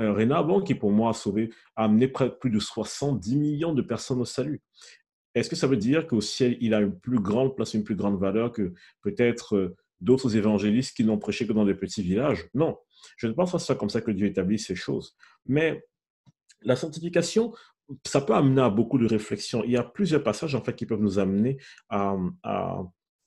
Euh, 0.00 0.60
qui 0.64 0.74
pour 0.74 0.90
moi 0.90 1.10
a 1.10 1.12
sauvé, 1.12 1.50
a 1.76 1.84
amené 1.84 2.08
près, 2.08 2.36
plus 2.36 2.50
de 2.50 2.58
70 2.58 3.36
millions 3.36 3.74
de 3.74 3.82
personnes 3.82 4.20
au 4.20 4.24
salut. 4.24 4.60
Est-ce 5.36 5.48
que 5.48 5.54
ça 5.54 5.68
veut 5.68 5.76
dire 5.76 6.08
qu'au 6.08 6.20
ciel, 6.20 6.58
il 6.60 6.74
a 6.74 6.80
une 6.80 6.98
plus 6.98 7.20
grande 7.20 7.54
place, 7.54 7.74
une 7.74 7.84
plus 7.84 7.94
grande 7.94 8.18
valeur 8.18 8.50
que 8.50 8.74
peut-être 9.02 9.54
euh, 9.54 9.76
d'autres 10.00 10.36
évangélistes 10.36 10.96
qui 10.96 11.04
n'ont 11.04 11.18
prêché 11.18 11.46
que 11.46 11.52
dans 11.52 11.64
des 11.64 11.76
petits 11.76 12.02
villages? 12.02 12.48
Non. 12.54 12.76
Je 13.16 13.28
ne 13.28 13.32
pense 13.34 13.52
pas 13.52 13.58
que 13.58 13.60
ce 13.60 13.66
soit 13.66 13.76
comme 13.76 13.88
ça 13.88 14.00
que 14.00 14.10
Dieu 14.10 14.26
établit 14.26 14.58
ces 14.58 14.74
choses. 14.74 15.16
Mais 15.46 15.86
la 16.62 16.74
sanctification, 16.74 17.54
ça 18.06 18.20
peut 18.20 18.34
amener 18.34 18.62
à 18.62 18.70
beaucoup 18.70 18.98
de 18.98 19.06
réflexions. 19.06 19.62
Il 19.64 19.70
y 19.70 19.76
a 19.76 19.82
plusieurs 19.82 20.22
passages 20.22 20.54
en 20.54 20.62
fait 20.62 20.74
qui 20.74 20.86
peuvent 20.86 21.00
nous 21.00 21.18
amener 21.18 21.58
à, 21.88 22.16
à, 22.42 22.82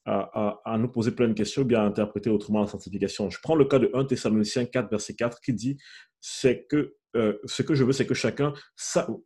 à, 0.05 0.77
nous 0.77 0.87
poser 0.87 1.11
plein 1.11 1.27
de 1.27 1.33
questions, 1.33 1.61
ou 1.61 1.65
bien 1.65 1.81
à 1.81 1.85
interpréter 1.85 2.29
autrement 2.29 2.61
la 2.61 2.67
sanctification. 2.67 3.29
Je 3.29 3.39
prends 3.41 3.55
le 3.55 3.65
cas 3.65 3.79
de 3.79 3.89
1 3.93 4.05
Thessaloniciens 4.05 4.65
4, 4.65 4.89
verset 4.89 5.15
4, 5.15 5.39
qui 5.41 5.53
dit 5.53 5.77
c'est 6.19 6.65
que 6.67 6.95
euh, 7.15 7.37
ce 7.45 7.61
que 7.61 7.75
je 7.75 7.83
veux, 7.83 7.91
c'est 7.91 8.07
que 8.07 8.13
chacun, 8.13 8.53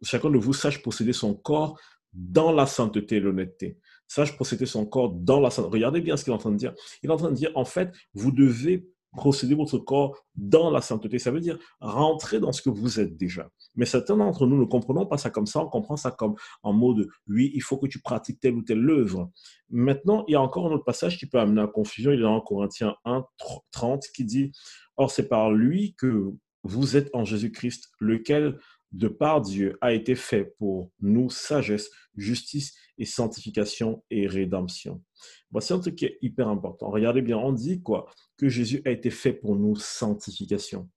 chacun 0.02 0.30
de 0.30 0.38
vous 0.38 0.54
sache 0.54 0.82
posséder 0.82 1.14
son 1.14 1.36
corps 1.36 1.80
dans 2.14 2.52
la 2.52 2.66
sainteté 2.66 3.18
et 3.18 3.20
l'honnêteté. 3.20 3.78
Sache 4.08 4.38
posséder 4.38 4.66
son 4.66 4.86
corps 4.86 5.12
dans 5.12 5.40
la 5.40 5.50
sainteté. 5.50 5.74
Regardez 5.74 6.02
bien 6.02 6.18
ce 6.18 6.24
qu'il 6.24 6.32
est 6.32 6.36
en 6.36 6.40
train 6.40 6.52
de 6.52 6.58
dire. 6.58 6.74
Il 7.04 7.10
est 7.10 7.14
en 7.14 7.18
train 7.18 7.32
de 7.32 7.36
dire, 7.36 7.52
en 7.56 7.66
fait, 7.66 7.92
vous 8.14 8.32
devez 8.32 8.88
procéder 9.16 9.55
votre 9.55 9.78
corps 9.78 10.18
dans 10.36 10.70
la 10.70 10.82
sainteté. 10.82 11.20
Ça 11.20 11.32
veut 11.32 11.39
dire 11.39 11.57
rentrer 11.80 12.39
dans 12.39 12.51
ce 12.51 12.61
que 12.61 12.70
vous 12.70 12.99
êtes 12.99 13.18
déjà. 13.18 13.49
Mais 13.76 13.86
certains 13.86 14.18
d'entre 14.18 14.45
nous 14.45 14.59
ne 14.59 14.66
comprenons 14.66 15.05
pas 15.05 15.18
ça 15.18 15.30
comme 15.30 15.45
ça. 15.45 15.61
On 15.61 15.68
comprend 15.68 15.97
ça 15.97 16.11
comme 16.11 16.36
en 16.63 16.74
mode, 16.74 17.07
oui, 17.28 17.51
il 17.53 17.61
faut 17.61 17.78
que 17.78 17.88
tu 17.88 17.99
pratiques 18.01 18.39
telle 18.39 18.55
ou 18.55 18.61
telle 18.61 18.89
œuvre. 18.89 19.32
Maintenant, 19.70 20.24
il 20.28 20.34
y 20.34 20.36
a 20.36 20.41
encore 20.41 20.68
un 20.68 20.72
autre 20.72 20.84
passage 20.84 21.18
qui 21.18 21.26
peut 21.26 21.39
amener 21.39 21.61
à 21.61 21.68
confusion. 21.68 22.11
Il 22.11 22.20
est 22.20 22.24
dans 22.24 22.39
Corinthiens 22.41 22.95
1, 23.05 23.26
30 23.72 24.03
qui 24.13 24.26
dit, 24.26 24.51
Or, 24.97 25.11
c'est 25.11 25.28
par 25.28 25.51
lui 25.51 25.95
que 25.95 26.32
vous 26.63 26.97
êtes 26.97 27.09
en 27.13 27.26
Jésus-Christ, 27.26 27.91
lequel, 27.99 28.57
de 28.91 29.07
par 29.07 29.41
Dieu, 29.41 29.78
a 29.82 29.93
été 29.93 30.16
fait 30.16 30.55
pour 30.57 30.91
nous 30.99 31.30
sagesse, 31.30 31.89
justice 32.16 32.74
et 32.97 33.05
sanctification 33.05 34.03
et 34.09 34.26
rédemption. 34.26 35.03
Voici 35.51 35.74
un 35.74 35.80
truc 35.80 35.95
qui 35.95 36.05
est 36.05 36.18
hyper 36.22 36.47
important. 36.47 36.89
Regardez 36.89 37.22
bien, 37.22 37.38
on 37.38 37.51
dit 37.51 37.82
quoi? 37.82 38.07
Que 38.38 38.50
Jésus 38.50 38.82
a 38.86 38.92
été 38.92 39.10
fait 39.10 39.34
pour 39.34 39.56
nous 39.56 39.76
sanctification. 39.76 40.90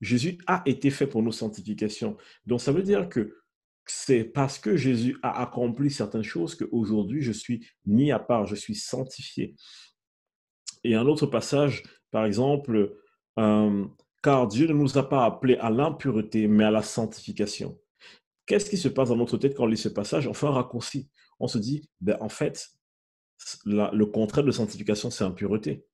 Jésus 0.00 0.38
a 0.46 0.62
été 0.66 0.90
fait 0.90 1.06
pour 1.06 1.22
nos 1.22 1.32
sanctifications. 1.32 2.16
Donc, 2.46 2.60
ça 2.60 2.72
veut 2.72 2.82
dire 2.82 3.08
que 3.08 3.36
c'est 3.86 4.24
parce 4.24 4.58
que 4.58 4.76
Jésus 4.76 5.18
a 5.22 5.42
accompli 5.42 5.90
certaines 5.90 6.22
choses 6.22 6.54
qu'aujourd'hui 6.54 7.22
je 7.22 7.32
suis 7.32 7.66
mis 7.86 8.12
à 8.12 8.18
part, 8.18 8.46
je 8.46 8.54
suis 8.54 8.74
sanctifié. 8.74 9.56
Et 10.84 10.94
un 10.94 11.06
autre 11.06 11.26
passage, 11.26 11.82
par 12.10 12.24
exemple, 12.24 12.96
euh, 13.38 13.86
car 14.22 14.46
Dieu 14.46 14.66
ne 14.66 14.72
nous 14.72 14.96
a 14.96 15.08
pas 15.08 15.24
appelés 15.24 15.56
à 15.56 15.70
l'impureté, 15.70 16.46
mais 16.46 16.64
à 16.64 16.70
la 16.70 16.82
sanctification. 16.82 17.78
Qu'est-ce 18.46 18.70
qui 18.70 18.76
se 18.76 18.88
passe 18.88 19.08
dans 19.08 19.16
notre 19.16 19.38
tête 19.38 19.54
quand 19.54 19.64
on 19.64 19.66
lit 19.66 19.76
ce 19.76 19.88
passage? 19.88 20.26
On 20.26 20.34
fait 20.34 20.46
un 20.46 20.52
raccourci. 20.52 21.08
On 21.38 21.46
se 21.46 21.58
dit, 21.58 21.88
ben, 22.00 22.16
en 22.20 22.28
fait, 22.28 22.68
le 23.64 24.04
contraire 24.04 24.44
de 24.44 24.50
sanctification, 24.50 25.10
c'est 25.10 25.24
impureté. 25.24 25.84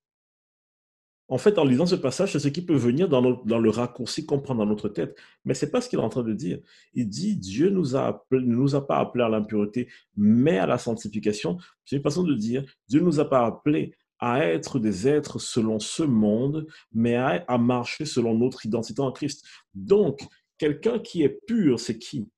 En 1.29 1.39
fait, 1.39 1.59
en 1.59 1.65
lisant 1.65 1.87
ce 1.87 1.97
passage, 1.97 2.33
c'est 2.33 2.39
ce 2.39 2.49
qui 2.49 2.63
peut 2.63 2.77
venir 2.77 3.09
dans, 3.09 3.21
le 3.21 3.71
raccourci 3.71 4.27
qu'on 4.27 4.41
prend 4.41 4.55
dans 4.55 4.67
notre 4.67 4.89
tête. 4.89 5.17
Mais 5.45 5.55
ce 5.55 5.65
n'est 5.65 5.73
pas 5.73 5.81
ce 5.81 5.89
qu'il 5.89 5.99
est 5.99 6.03
en 6.03 6.09
train 6.09 6.23
de 6.23 6.33
dire. 6.33 6.61
Il 6.95 7.09
dit, 7.09 7.37
Dieu 7.37 7.69
nous 7.69 7.97
a 7.97 8.25
ne 8.31 8.39
nous 8.39 8.77
a 8.77 8.87
pas 8.87 8.99
appelés 8.99 9.25
à 9.25 9.29
l'impureté, 9.29 9.89
mais 10.17 10.59
à 10.59 10.67
la 10.67 10.79
sanctification. 10.79 11.59
C'est 11.85 11.97
une 11.97 12.03
façon 12.03 12.23
de 12.23 12.35
dire, 12.35 12.65
Dieu 12.89 13.01
nous 13.01 13.19
a 13.19 13.29
pas 13.29 13.45
appelés 13.45 13.95
à 14.19 14.45
être 14.45 14.79
des 14.79 15.09
êtres 15.09 15.41
selon 15.41 15.81
ce 15.81 16.05
monde, 16.05 16.67
mais 16.93 17.17
à 17.17 17.59
marcher 17.59 18.05
selon 18.05 18.35
notre 18.39 18.65
identité 18.65 19.03
en 19.03 19.11
Christ. 19.13 19.45
Donc, 19.75 20.21
quelqu'un 20.59 21.01
qui 21.01 21.23
est 21.23 21.41
pur, 21.47 21.81
c'est 21.81 21.99
qui? 21.99 22.29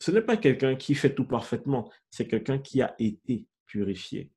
Ce 0.00 0.10
n'est 0.10 0.22
pas 0.22 0.36
quelqu'un 0.36 0.76
qui 0.76 0.94
fait 0.94 1.14
tout 1.14 1.24
parfaitement, 1.24 1.90
c'est 2.10 2.26
quelqu'un 2.26 2.58
qui 2.58 2.82
a 2.82 2.94
été 2.98 3.46
purifié. 3.66 4.30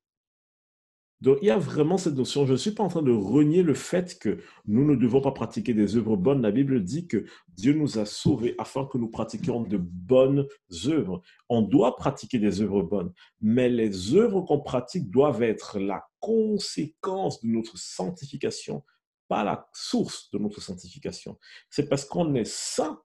Donc, 1.22 1.38
il 1.40 1.46
y 1.46 1.50
a 1.52 1.58
vraiment 1.58 1.98
cette 1.98 2.16
notion. 2.16 2.46
Je 2.46 2.52
ne 2.52 2.56
suis 2.56 2.72
pas 2.72 2.82
en 2.82 2.88
train 2.88 3.00
de 3.00 3.12
renier 3.12 3.62
le 3.62 3.74
fait 3.74 4.18
que 4.18 4.38
nous 4.66 4.84
ne 4.84 4.96
devons 4.96 5.20
pas 5.20 5.30
pratiquer 5.30 5.72
des 5.72 5.96
œuvres 5.96 6.16
bonnes. 6.16 6.42
La 6.42 6.50
Bible 6.50 6.82
dit 6.82 7.06
que 7.06 7.26
Dieu 7.46 7.74
nous 7.74 8.00
a 8.00 8.06
sauvés 8.06 8.56
afin 8.58 8.86
que 8.86 8.98
nous 8.98 9.08
pratiquions 9.08 9.60
de 9.60 9.76
bonnes 9.76 10.48
œuvres. 10.86 11.22
On 11.48 11.62
doit 11.62 11.94
pratiquer 11.94 12.40
des 12.40 12.60
œuvres 12.60 12.82
bonnes, 12.82 13.12
mais 13.40 13.68
les 13.68 14.16
œuvres 14.16 14.40
qu'on 14.40 14.58
pratique 14.58 15.10
doivent 15.10 15.44
être 15.44 15.78
la 15.78 16.04
conséquence 16.18 17.40
de 17.40 17.50
notre 17.50 17.78
sanctification, 17.78 18.82
pas 19.28 19.44
la 19.44 19.70
source 19.72 20.28
de 20.32 20.38
notre 20.38 20.60
sanctification. 20.60 21.38
C'est 21.70 21.88
parce 21.88 22.04
qu'on 22.04 22.34
est 22.34 22.50
saint 22.50 23.00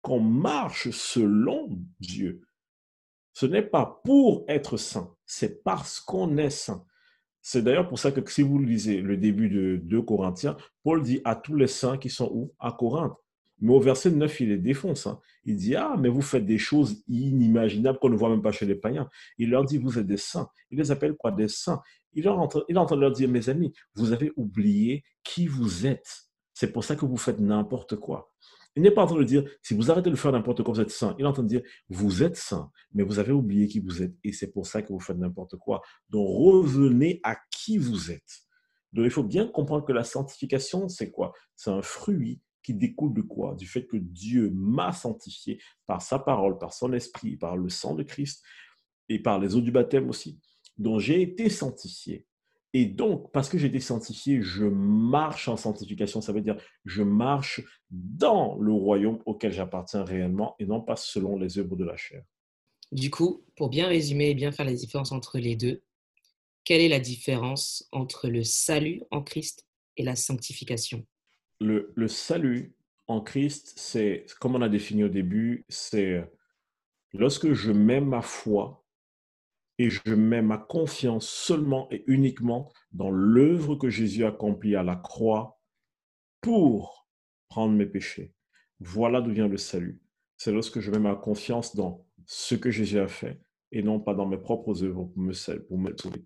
qu'on 0.00 0.20
marche 0.20 0.88
selon 0.88 1.78
Dieu. 2.00 2.40
Ce 3.34 3.44
n'est 3.44 3.60
pas 3.60 4.00
pour 4.04 4.46
être 4.48 4.78
saint, 4.78 5.14
c'est 5.26 5.62
parce 5.62 6.00
qu'on 6.00 6.38
est 6.38 6.48
saint. 6.48 6.86
C'est 7.50 7.62
d'ailleurs 7.62 7.88
pour 7.88 7.98
ça 7.98 8.12
que 8.12 8.30
si 8.30 8.42
vous 8.42 8.58
lisez 8.58 9.00
le 9.00 9.16
début 9.16 9.48
de 9.48 9.80
2 9.82 10.02
Corinthiens, 10.02 10.54
Paul 10.82 11.02
dit 11.02 11.22
à 11.24 11.34
tous 11.34 11.54
les 11.56 11.66
saints 11.66 11.96
qui 11.96 12.10
sont 12.10 12.30
où? 12.30 12.52
À 12.58 12.72
Corinthe. 12.72 13.14
Mais 13.62 13.72
au 13.72 13.80
verset 13.80 14.10
9, 14.10 14.40
il 14.40 14.48
les 14.50 14.58
défonce. 14.58 15.06
Hein. 15.06 15.18
Il 15.46 15.56
dit, 15.56 15.74
ah, 15.74 15.96
mais 15.98 16.10
vous 16.10 16.20
faites 16.20 16.44
des 16.44 16.58
choses 16.58 17.02
inimaginables 17.08 17.98
qu'on 18.00 18.10
ne 18.10 18.16
voit 18.16 18.28
même 18.28 18.42
pas 18.42 18.52
chez 18.52 18.66
les 18.66 18.74
païens. 18.74 19.08
Il 19.38 19.48
leur 19.48 19.64
dit, 19.64 19.78
vous 19.78 19.98
êtes 19.98 20.06
des 20.06 20.18
saints. 20.18 20.46
Il 20.70 20.76
les 20.76 20.90
appelle 20.90 21.14
quoi? 21.14 21.30
Des 21.30 21.48
saints. 21.48 21.80
Il, 22.12 22.24
leur 22.24 22.50
il 22.68 22.76
est 22.76 22.96
leur 22.96 23.12
dire, 23.12 23.30
mes 23.30 23.48
amis, 23.48 23.72
vous 23.94 24.12
avez 24.12 24.30
oublié 24.36 25.02
qui 25.24 25.46
vous 25.46 25.86
êtes. 25.86 26.24
C'est 26.52 26.70
pour 26.70 26.84
ça 26.84 26.96
que 26.96 27.06
vous 27.06 27.16
faites 27.16 27.40
n'importe 27.40 27.96
quoi. 27.96 28.30
Il 28.78 28.82
n'est 28.82 28.92
pas 28.92 29.02
en 29.02 29.06
train 29.06 29.18
de 29.18 29.24
dire, 29.24 29.42
si 29.60 29.74
vous 29.74 29.90
arrêtez 29.90 30.08
de 30.08 30.14
faire 30.14 30.30
n'importe 30.30 30.62
quoi, 30.62 30.72
vous 30.72 30.80
êtes 30.80 30.92
saint. 30.92 31.16
Il 31.18 31.24
est 31.24 31.26
en 31.26 31.32
train 31.32 31.42
de 31.42 31.48
dire, 31.48 31.62
vous 31.88 32.22
êtes 32.22 32.36
saint, 32.36 32.70
mais 32.94 33.02
vous 33.02 33.18
avez 33.18 33.32
oublié 33.32 33.66
qui 33.66 33.80
vous 33.80 34.04
êtes 34.04 34.14
et 34.22 34.32
c'est 34.32 34.52
pour 34.52 34.68
ça 34.68 34.82
que 34.82 34.92
vous 34.92 35.00
faites 35.00 35.18
n'importe 35.18 35.56
quoi. 35.56 35.82
Donc 36.10 36.28
revenez 36.28 37.18
à 37.24 37.36
qui 37.50 37.76
vous 37.76 38.12
êtes. 38.12 38.42
Donc 38.92 39.04
il 39.04 39.10
faut 39.10 39.24
bien 39.24 39.48
comprendre 39.48 39.84
que 39.84 39.90
la 39.90 40.04
sanctification, 40.04 40.88
c'est 40.88 41.10
quoi? 41.10 41.32
C'est 41.56 41.70
un 41.70 41.82
fruit 41.82 42.40
qui 42.62 42.72
découle 42.72 43.14
de 43.14 43.22
quoi? 43.22 43.56
Du 43.56 43.66
fait 43.66 43.84
que 43.84 43.96
Dieu 43.96 44.52
m'a 44.54 44.92
sanctifié 44.92 45.60
par 45.88 46.00
sa 46.00 46.20
parole, 46.20 46.56
par 46.56 46.72
son 46.72 46.92
esprit, 46.92 47.36
par 47.36 47.56
le 47.56 47.70
sang 47.70 47.96
de 47.96 48.04
Christ 48.04 48.44
et 49.08 49.18
par 49.20 49.40
les 49.40 49.56
eaux 49.56 49.60
du 49.60 49.72
baptême 49.72 50.08
aussi. 50.08 50.38
Donc 50.76 51.00
j'ai 51.00 51.20
été 51.20 51.48
sanctifié. 51.48 52.27
Et 52.74 52.84
donc, 52.84 53.32
parce 53.32 53.48
que 53.48 53.56
j'ai 53.56 53.68
été 53.68 53.80
sanctifié, 53.80 54.42
je 54.42 54.64
marche 54.64 55.48
en 55.48 55.56
sanctification. 55.56 56.20
Ça 56.20 56.32
veut 56.32 56.42
dire, 56.42 56.56
je 56.84 57.02
marche 57.02 57.62
dans 57.90 58.58
le 58.58 58.72
royaume 58.72 59.20
auquel 59.24 59.52
j'appartiens 59.52 60.04
réellement 60.04 60.54
et 60.58 60.66
non 60.66 60.80
pas 60.80 60.96
selon 60.96 61.38
les 61.38 61.58
œuvres 61.58 61.76
de 61.76 61.84
la 61.84 61.96
chair. 61.96 62.22
Du 62.92 63.10
coup, 63.10 63.44
pour 63.56 63.70
bien 63.70 63.88
résumer 63.88 64.30
et 64.30 64.34
bien 64.34 64.52
faire 64.52 64.66
la 64.66 64.74
différence 64.74 65.12
entre 65.12 65.38
les 65.38 65.56
deux, 65.56 65.82
quelle 66.64 66.82
est 66.82 66.88
la 66.88 67.00
différence 67.00 67.88
entre 67.92 68.28
le 68.28 68.44
salut 68.44 69.02
en 69.10 69.22
Christ 69.22 69.66
et 69.96 70.02
la 70.02 70.16
sanctification? 70.16 71.06
Le, 71.60 71.92
le 71.94 72.08
salut 72.08 72.74
en 73.06 73.22
Christ, 73.22 73.72
c'est, 73.76 74.26
comme 74.40 74.54
on 74.54 74.62
a 74.62 74.68
défini 74.68 75.04
au 75.04 75.08
début, 75.08 75.64
c'est 75.70 76.22
lorsque 77.14 77.54
je 77.54 77.72
mets 77.72 78.02
ma 78.02 78.20
foi 78.20 78.77
et 79.78 79.90
je 79.90 80.14
mets 80.14 80.42
ma 80.42 80.58
confiance 80.58 81.28
seulement 81.28 81.88
et 81.90 82.02
uniquement 82.06 82.72
dans 82.92 83.10
l'œuvre 83.10 83.76
que 83.76 83.88
Jésus 83.88 84.24
a 84.24 84.28
accomplie 84.28 84.74
à 84.74 84.82
la 84.82 84.96
croix 84.96 85.60
pour 86.40 87.08
prendre 87.48 87.74
mes 87.74 87.86
péchés. 87.86 88.34
Voilà 88.80 89.20
d'où 89.20 89.32
vient 89.32 89.48
le 89.48 89.56
salut. 89.56 90.00
C'est 90.36 90.52
lorsque 90.52 90.80
je 90.80 90.90
mets 90.90 90.98
ma 90.98 91.14
confiance 91.14 91.74
dans 91.74 92.06
ce 92.26 92.54
que 92.54 92.70
Jésus 92.70 92.98
a 92.98 93.08
fait 93.08 93.40
et 93.72 93.82
non 93.82 94.00
pas 94.00 94.14
dans 94.14 94.26
mes 94.26 94.38
propres 94.38 94.82
œuvres 94.82 95.04
pour 95.04 95.18
me, 95.18 95.32
sauver. 95.32 96.24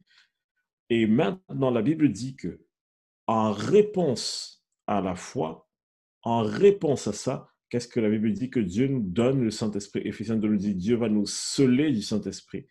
Et 0.90 1.06
maintenant, 1.06 1.70
la 1.70 1.82
Bible 1.82 2.10
dit 2.10 2.36
que 2.36 2.60
en 3.26 3.52
réponse 3.52 4.64
à 4.86 5.00
la 5.00 5.14
foi, 5.14 5.68
en 6.22 6.42
réponse 6.42 7.06
à 7.06 7.12
ça, 7.12 7.48
qu'est-ce 7.68 7.88
que 7.88 8.00
la 8.00 8.10
Bible 8.10 8.32
dit 8.32 8.50
Que 8.50 8.60
Dieu 8.60 8.88
nous 8.88 9.00
donne? 9.00 9.42
Le 9.42 9.50
Saint-Esprit. 9.50 10.02
Éphésiens 10.04 10.36
nous 10.36 10.56
dit 10.56 10.74
Dieu 10.74 10.96
va 10.96 11.08
nous 11.08 11.26
sceller 11.26 11.90
du 11.92 12.02
Saint-Esprit. 12.02 12.66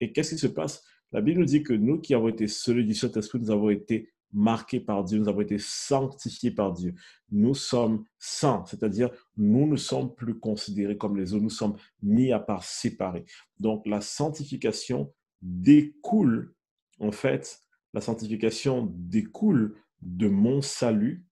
Et 0.00 0.12
qu'est-ce 0.12 0.34
qui 0.34 0.40
se 0.40 0.46
passe? 0.46 0.84
La 1.12 1.20
Bible 1.20 1.40
nous 1.40 1.46
dit 1.46 1.62
que 1.62 1.72
nous 1.72 2.00
qui 2.00 2.14
avons 2.14 2.28
été 2.28 2.48
scellés 2.48 2.84
du 2.84 2.94
Saint-Esprit, 2.94 3.38
nous 3.40 3.50
avons 3.50 3.70
été 3.70 4.10
marqués 4.32 4.80
par 4.80 5.04
Dieu, 5.04 5.18
nous 5.18 5.28
avons 5.28 5.40
été 5.40 5.58
sanctifiés 5.58 6.50
par 6.50 6.72
Dieu. 6.72 6.94
Nous 7.30 7.54
sommes 7.54 8.04
saints, 8.18 8.64
c'est-à-dire 8.66 9.10
nous 9.36 9.66
ne 9.66 9.76
sommes 9.76 10.14
plus 10.14 10.38
considérés 10.38 10.98
comme 10.98 11.16
les 11.16 11.32
autres, 11.32 11.42
nous 11.42 11.50
sommes 11.50 11.76
mis 12.02 12.32
à 12.32 12.40
part 12.40 12.64
séparés. 12.64 13.24
Donc 13.58 13.86
la 13.86 14.00
sanctification 14.00 15.12
découle, 15.42 16.54
en 16.98 17.12
fait, 17.12 17.60
la 17.94 18.00
sanctification 18.00 18.92
découle 18.94 19.76
de 20.02 20.28
mon 20.28 20.60
salut. 20.60 21.24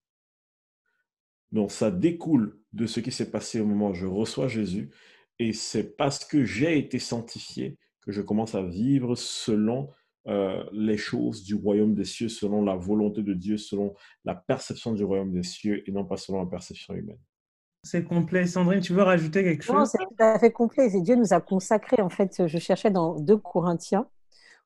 Donc 1.53 1.73
ça 1.73 1.91
découle 1.91 2.59
de 2.73 2.87
ce 2.87 3.01
qui 3.01 3.13
s'est 3.13 3.31
passé 3.31 3.61
au 3.61 3.67
moment 3.67 3.91
où 3.91 3.95
je 3.95 4.07
reçois 4.07 4.49
Jésus. 4.49 4.91
Et 5.39 5.53
c'est 5.53 5.97
parce 5.97 6.25
que 6.25 6.45
j'ai 6.45 6.79
été 6.79 6.99
sanctifié 6.99 7.77
que 8.05 8.13
je 8.13 8.23
commence 8.23 8.55
à 8.55 8.63
vivre 8.63 9.15
selon 9.15 9.91
euh, 10.27 10.65
les 10.73 10.97
choses 10.97 11.45
du 11.45 11.55
royaume 11.55 11.95
des 11.95 12.05
cieux, 12.05 12.29
selon 12.29 12.63
la 12.63 12.77
volonté 12.77 13.23
de 13.23 13.35
Dieu, 13.35 13.57
selon 13.57 13.95
la 14.25 14.35
perception 14.35 14.93
du 14.93 15.05
royaume 15.05 15.33
des 15.33 15.43
cieux 15.43 15.89
et 15.89 15.93
non 15.93 16.05
pas 16.05 16.17
selon 16.17 16.41
la 16.41 16.49
perception 16.49 16.95
humaine. 16.95 17.19
C'est 17.83 18.05
complet. 18.05 18.47
Sandrine, 18.47 18.81
tu 18.81 18.95
veux 18.95 19.03
rajouter 19.03 19.45
quelque 19.45 19.63
chose? 19.63 19.77
Non, 19.77 19.85
c'est 19.85 19.99
tout 19.99 20.17
à 20.19 20.39
fait 20.39 20.51
complet. 20.51 20.89
C'est 20.89 21.03
Dieu 21.03 21.17
nous 21.17 21.35
a 21.35 21.41
consacrés. 21.43 22.01
En 22.01 22.09
fait, 22.09 22.47
je 22.47 22.59
cherchais 22.59 22.91
dans 22.91 23.21
2 23.21 23.37
Corinthiens 23.37 24.09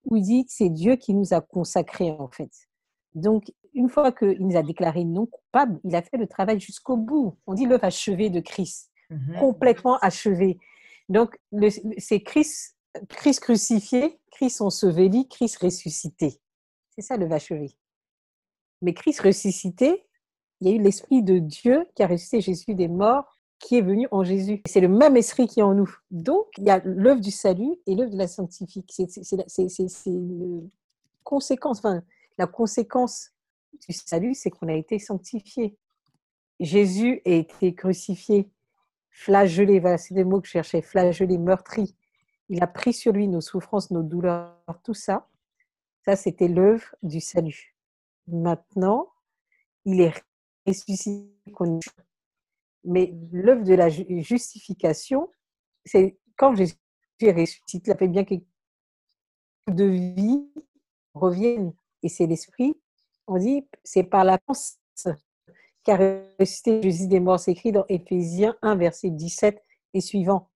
où 0.04 0.16
il 0.16 0.22
dit 0.22 0.44
que 0.44 0.52
c'est 0.52 0.70
Dieu 0.70 0.94
qui 0.94 1.14
nous 1.14 1.34
a 1.34 1.40
consacrés, 1.40 2.12
en 2.12 2.28
fait. 2.28 2.50
Donc, 3.14 3.52
une 3.74 3.88
fois 3.88 4.12
qu'il 4.12 4.38
nous 4.40 4.56
a 4.56 4.62
déclarés 4.62 5.04
non 5.04 5.26
coupables, 5.26 5.80
il 5.82 5.94
a 5.96 6.02
fait 6.02 6.16
le 6.16 6.28
travail 6.28 6.60
jusqu'au 6.60 6.96
bout. 6.96 7.36
On 7.48 7.54
dit 7.54 7.66
l'œuvre 7.66 7.84
achevée 7.84 8.30
de 8.30 8.40
Christ, 8.40 8.90
mhm. 9.10 9.40
complètement 9.40 9.98
achevée. 9.98 10.58
Donc, 11.08 11.36
c'est 11.98 12.20
Christ 12.20 12.76
Christ 13.08 13.40
crucifié, 13.40 14.18
Christ 14.30 14.60
enseveli, 14.60 15.28
Christ 15.28 15.58
ressuscité. 15.58 16.40
C'est 16.90 17.02
ça 17.02 17.16
le 17.16 17.26
vacherie. 17.26 17.76
Mais 18.82 18.94
Christ 18.94 19.20
ressuscité, 19.20 20.06
il 20.60 20.68
y 20.68 20.72
a 20.72 20.74
eu 20.74 20.82
l'Esprit 20.82 21.22
de 21.22 21.38
Dieu 21.38 21.86
qui 21.94 22.02
a 22.02 22.06
ressuscité 22.06 22.40
Jésus 22.40 22.74
des 22.74 22.88
morts, 22.88 23.38
qui 23.58 23.76
est 23.76 23.82
venu 23.82 24.06
en 24.10 24.24
Jésus. 24.24 24.62
C'est 24.66 24.80
le 24.80 24.88
même 24.88 25.16
Esprit 25.16 25.46
qui 25.46 25.60
est 25.60 25.64
en 25.64 25.74
nous. 25.74 25.92
Donc, 26.10 26.46
il 26.58 26.64
y 26.64 26.70
a 26.70 26.80
l'œuvre 26.84 27.20
du 27.20 27.30
salut 27.30 27.76
et 27.86 27.94
l'œuvre 27.94 28.10
de 28.10 28.16
la 28.16 28.28
sanctifique. 28.28 28.92
C'est 28.92 30.06
une 30.06 30.70
conséquence. 31.24 31.78
Enfin, 31.78 32.02
la 32.38 32.46
conséquence 32.46 33.30
du 33.88 33.92
salut, 33.94 34.34
c'est 34.34 34.50
qu'on 34.50 34.68
a 34.68 34.74
été 34.74 34.98
sanctifié. 34.98 35.76
Jésus 36.60 37.20
a 37.24 37.30
été 37.30 37.74
crucifié, 37.74 38.48
flagellé, 39.10 39.80
c'est 39.98 40.14
des 40.14 40.24
mots 40.24 40.40
que 40.40 40.46
je 40.46 40.52
cherchais, 40.52 40.82
flagellé, 40.82 41.38
meurtri, 41.38 41.94
il 42.48 42.62
a 42.62 42.66
pris 42.66 42.92
sur 42.92 43.12
lui 43.12 43.28
nos 43.28 43.40
souffrances, 43.40 43.90
nos 43.90 44.02
douleurs, 44.02 44.56
tout 44.84 44.94
ça. 44.94 45.28
Ça, 46.04 46.16
c'était 46.16 46.48
l'œuvre 46.48 46.94
du 47.02 47.20
salut. 47.20 47.76
Maintenant, 48.26 49.08
il 49.84 50.00
est 50.00 50.14
ressuscité. 50.66 51.28
Mais 52.84 53.14
l'œuvre 53.32 53.64
de 53.64 53.74
la 53.74 53.88
justification, 53.88 55.30
c'est 55.84 56.18
quand 56.36 56.54
Jésus 56.54 56.74
est 57.20 57.32
ressuscité, 57.32 57.92
il 57.92 57.98
fait 57.98 58.08
bien 58.08 58.24
que 58.24 58.34
de 59.68 59.84
vie 59.84 60.48
reviennent. 61.14 61.74
Et 62.02 62.08
c'est 62.08 62.26
l'esprit. 62.26 62.80
On 63.26 63.38
dit, 63.38 63.66
c'est 63.84 64.04
par 64.04 64.24
la 64.24 64.38
pensée 64.38 64.76
qu'a 65.84 65.96
ressuscité 66.38 66.82
Jésus 66.82 67.08
des 67.08 67.20
morts. 67.20 67.40
C'est 67.40 67.52
écrit 67.52 67.72
dans 67.72 67.84
Éphésiens 67.88 68.56
1, 68.62 68.76
verset 68.76 69.10
17 69.10 69.62
et 69.94 70.00
suivant. 70.00 70.47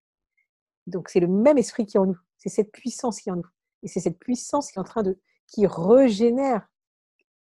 Donc 0.87 1.09
c'est 1.09 1.21
le 1.21 1.29
même 1.29 1.59
esprit 1.59 1.87
qui 1.87 1.97
est 1.97 2.01
en 2.01 2.07
nous. 2.07 2.19
C'est 2.39 2.49
cette 2.49 2.73
puissance 2.73 3.21
qui 3.21 3.29
est 3.29 3.33
en 3.33 3.37
nous. 3.37 3.49
Et 3.83 3.89
c'est 3.89 4.01
cette 4.01 4.19
puissance 4.19 4.71
qui 4.71 4.79
est 4.79 4.81
en 4.81 4.85
train 4.85 5.03
de, 5.03 5.19
qui 5.47 5.67
régénère 5.67 6.69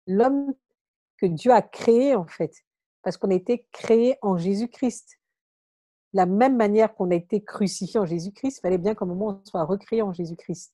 l'homme 0.05 0.53
que 1.17 1.25
Dieu 1.25 1.51
a 1.51 1.61
créé 1.61 2.15
en 2.15 2.27
fait. 2.27 2.53
Parce 3.03 3.17
qu'on 3.17 3.31
a 3.31 3.35
été 3.35 3.67
créé 3.71 4.17
en 4.21 4.37
Jésus-Christ. 4.37 5.19
La 6.13 6.25
même 6.25 6.55
manière 6.55 6.95
qu'on 6.95 7.11
a 7.11 7.15
été 7.15 7.43
crucifié 7.43 7.99
en 7.99 8.05
Jésus-Christ, 8.05 8.57
il 8.57 8.61
fallait 8.61 8.77
bien 8.77 8.95
qu'à 8.95 9.05
un 9.05 9.07
moment 9.07 9.41
on 9.41 9.45
soit 9.45 9.63
recréé 9.63 10.01
en 10.01 10.13
Jésus-Christ. 10.13 10.73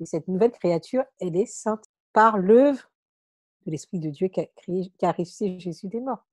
Et 0.00 0.06
cette 0.06 0.28
nouvelle 0.28 0.52
créature, 0.52 1.04
elle 1.20 1.36
est 1.36 1.46
sainte 1.46 1.84
par 2.12 2.38
l'œuvre 2.38 2.90
de 3.66 3.70
l'Esprit 3.70 3.98
de 3.98 4.10
Dieu 4.10 4.28
qui 4.28 4.40
a, 4.40 4.46
créé, 4.46 4.90
qui 4.98 5.06
a 5.06 5.12
ressuscité 5.12 5.58
Jésus 5.58 5.88
des 5.88 6.00
morts. 6.00 6.26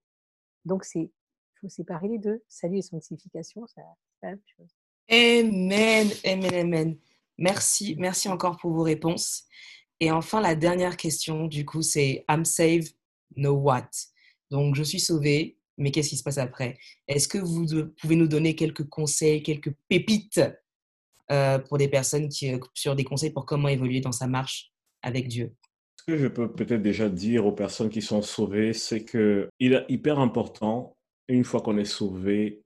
Donc, 0.65 0.83
c'est, 0.83 0.99
il 0.99 1.59
faut 1.59 1.69
séparer 1.69 2.07
les 2.07 2.19
deux. 2.19 2.43
Salut 2.47 2.77
et 2.77 2.81
sanctification, 2.81 3.65
c'est 3.67 3.81
la 4.21 4.29
même 4.29 4.41
chose. 4.57 4.75
Amen, 5.11 6.09
amen, 6.25 6.53
amen. 6.53 6.97
Merci, 7.37 7.97
merci 7.99 8.29
encore 8.29 8.55
pour 8.57 8.71
vos 8.71 8.83
réponses. 8.83 9.43
Et 9.99 10.09
enfin, 10.09 10.39
la 10.39 10.55
dernière 10.55 10.95
question, 10.95 11.47
du 11.47 11.65
coup, 11.65 11.81
c'est 11.81 12.23
I'm 12.29 12.45
saved, 12.45 12.87
no 13.35 13.51
what? 13.51 13.89
Donc, 14.51 14.75
je 14.75 14.83
suis 14.83 15.01
sauvé, 15.01 15.57
mais 15.77 15.91
qu'est-ce 15.91 16.09
qui 16.09 16.17
se 16.17 16.23
passe 16.23 16.37
après? 16.37 16.77
Est-ce 17.09 17.27
que 17.27 17.39
vous 17.39 17.65
pouvez 17.99 18.15
nous 18.15 18.27
donner 18.27 18.55
quelques 18.55 18.87
conseils, 18.87 19.43
quelques 19.43 19.73
pépites 19.89 20.39
euh, 21.29 21.59
pour 21.59 21.77
des 21.77 21.89
personnes 21.89 22.29
qui, 22.29 22.53
euh, 22.53 22.59
sur 22.73 22.95
des 22.95 23.03
conseils 23.03 23.31
pour 23.31 23.45
comment 23.45 23.67
évoluer 23.67 23.99
dans 23.99 24.13
sa 24.13 24.27
marche 24.27 24.71
avec 25.01 25.27
Dieu? 25.27 25.53
Ce 25.97 26.05
que 26.05 26.17
je 26.17 26.27
peux 26.27 26.49
peut-être 26.49 26.81
déjà 26.81 27.09
dire 27.09 27.45
aux 27.45 27.51
personnes 27.51 27.89
qui 27.89 28.01
sont 28.01 28.21
sauvées, 28.21 28.71
c'est 28.71 29.03
qu'il 29.03 29.73
est 29.73 29.85
hyper 29.89 30.19
important, 30.19 30.95
une 31.27 31.43
fois 31.43 31.59
qu'on 31.59 31.77
est 31.77 31.83
sauvé, 31.83 32.63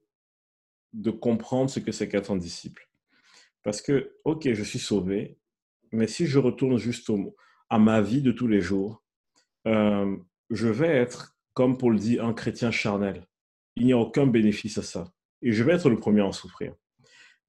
de 0.96 1.10
comprendre 1.10 1.70
ce 1.70 1.78
que 1.78 1.92
c'est 1.92 2.08
qu'être 2.08 2.30
un 2.30 2.36
disciple. 2.36 2.88
Parce 3.62 3.82
que, 3.82 4.16
ok, 4.24 4.52
je 4.52 4.62
suis 4.62 4.78
sauvé, 4.78 5.38
mais 5.92 6.06
si 6.06 6.26
je 6.26 6.38
retourne 6.38 6.78
juste 6.78 7.10
à 7.68 7.78
ma 7.78 8.00
vie 8.00 8.22
de 8.22 8.32
tous 8.32 8.48
les 8.48 8.60
jours, 8.60 9.04
euh, 9.66 10.16
je 10.50 10.68
vais 10.68 10.88
être, 10.88 11.36
comme 11.52 11.76
Paul 11.76 11.98
dit, 11.98 12.18
un 12.18 12.32
chrétien 12.32 12.70
charnel. 12.70 13.26
Il 13.76 13.84
n'y 13.84 13.92
a 13.92 13.98
aucun 13.98 14.26
bénéfice 14.26 14.78
à 14.78 14.82
ça. 14.82 15.12
Et 15.42 15.52
je 15.52 15.62
vais 15.62 15.74
être 15.74 15.90
le 15.90 15.98
premier 15.98 16.22
à 16.22 16.26
en 16.26 16.32
souffrir. 16.32 16.74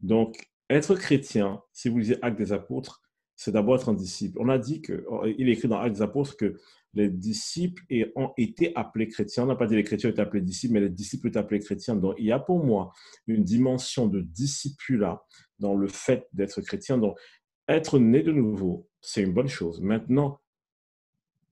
Donc, 0.01 0.49
être 0.69 0.95
chrétien, 0.95 1.61
si 1.71 1.87
vous 1.87 1.99
lisez 1.99 2.17
Actes 2.21 2.37
des 2.37 2.51
Apôtres, 2.51 3.01
c'est 3.35 3.51
d'abord 3.51 3.75
être 3.75 3.89
un 3.89 3.93
disciple. 3.93 4.37
On 4.41 4.49
a 4.49 4.57
dit 4.57 4.81
que, 4.81 5.05
il 5.37 5.47
est 5.47 5.53
écrit 5.53 5.67
dans 5.67 5.79
Actes 5.79 5.95
des 5.95 6.01
Apôtres 6.01 6.35
que 6.35 6.59
les 6.97 7.09
disciples 7.09 7.83
ont 8.15 8.31
été 8.37 8.75
appelés 8.75 9.07
chrétiens. 9.07 9.43
On 9.43 9.47
n'a 9.47 9.55
pas 9.55 9.67
dit 9.67 9.75
les 9.75 9.83
chrétiens 9.83 10.09
étaient 10.09 10.21
appelés 10.21 10.41
disciples, 10.41 10.73
mais 10.73 10.81
les 10.81 10.89
disciples 10.89 11.27
étaient 11.27 11.37
appelés 11.37 11.59
chrétiens. 11.59 11.95
Donc, 11.95 12.15
il 12.17 12.25
y 12.25 12.31
a 12.31 12.39
pour 12.39 12.63
moi 12.63 12.91
une 13.27 13.43
dimension 13.43 14.07
de 14.07 14.21
discipula 14.21 15.23
dans 15.59 15.75
le 15.75 15.87
fait 15.87 16.27
d'être 16.33 16.61
chrétien. 16.61 16.97
Donc, 16.97 17.17
être 17.67 17.99
né 17.99 18.23
de 18.23 18.31
nouveau, 18.31 18.87
c'est 18.99 19.21
une 19.21 19.33
bonne 19.33 19.47
chose. 19.47 19.79
Maintenant, 19.81 20.39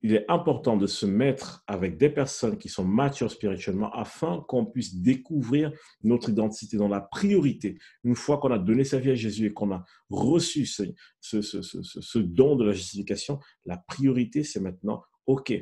il 0.01 0.13
est 0.13 0.25
important 0.29 0.77
de 0.77 0.85
se 0.85 1.05
mettre 1.05 1.63
avec 1.65 1.97
des 1.97 2.09
personnes 2.09 2.57
qui 2.57 2.69
sont 2.69 2.83
matures 2.83 3.31
spirituellement 3.31 3.91
afin 3.91 4.45
qu'on 4.47 4.65
puisse 4.65 4.97
découvrir 4.97 5.71
notre 6.03 6.29
identité 6.29 6.77
dans 6.77 6.87
la 6.87 7.01
priorité. 7.01 7.79
Une 8.03 8.15
fois 8.15 8.37
qu'on 8.37 8.51
a 8.51 8.59
donné 8.59 8.83
sa 8.83 8.99
vie 8.99 9.09
à 9.09 9.15
Jésus 9.15 9.47
et 9.47 9.53
qu'on 9.53 9.71
a 9.71 9.83
reçu 10.09 10.67
ce, 10.67 12.17
don 12.19 12.55
de 12.55 12.65
la 12.65 12.73
justification, 12.73 13.39
la 13.65 13.77
priorité, 13.77 14.43
c'est 14.43 14.59
maintenant, 14.59 15.01
OK, 15.27 15.53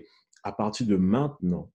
à 0.43 0.51
partir 0.51 0.87
de 0.87 0.95
maintenant, 0.95 1.71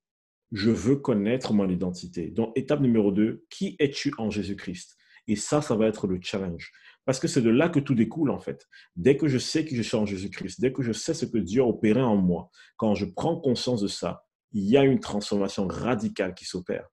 je 0.53 0.71
veux 0.71 0.97
connaître 0.97 1.53
mon 1.53 1.69
identité. 1.69 2.31
Donc, 2.31 2.57
étape 2.57 2.81
numéro 2.81 3.13
deux, 3.13 3.45
qui 3.51 3.77
es-tu 3.79 4.13
en 4.19 4.31
Jésus-Christ? 4.31 4.97
Et 5.27 5.37
ça, 5.37 5.61
ça 5.61 5.77
va 5.77 5.87
être 5.87 6.07
le 6.07 6.19
challenge. 6.23 6.73
Parce 7.05 7.21
que 7.21 7.29
c'est 7.29 7.43
de 7.43 7.51
là 7.51 7.69
que 7.69 7.81
tout 7.81 7.95
découle, 7.95 8.31
en 8.31 8.39
fait. 8.39 8.67
Dès 8.97 9.17
que 9.17 9.29
je 9.29 9.39
sais 9.39 9.65
que 9.65 9.75
je 9.75 9.83
suis 9.83 9.97
en 9.97 10.07
Jésus-Christ, 10.07 10.61
dès 10.61 10.73
que 10.73 10.83
je 10.83 10.93
sais 10.93 11.15
ce 11.15 11.27
que 11.27 11.39
Dieu 11.39 11.63
a 11.63 11.67
opéré 11.67 12.03
en 12.03 12.17
moi, 12.17 12.51
quand 12.77 12.95
je 12.95 13.05
prends 13.05 13.39
conscience 13.39 13.83
de 13.83 13.89
ça, 13.89 14.25
il 14.53 14.65
y 14.65 14.77
a 14.77 14.85
une 14.85 15.01
transformation 15.01 15.67
radicale 15.67 16.35
qui 16.35 16.45
s'opère. 16.45 16.89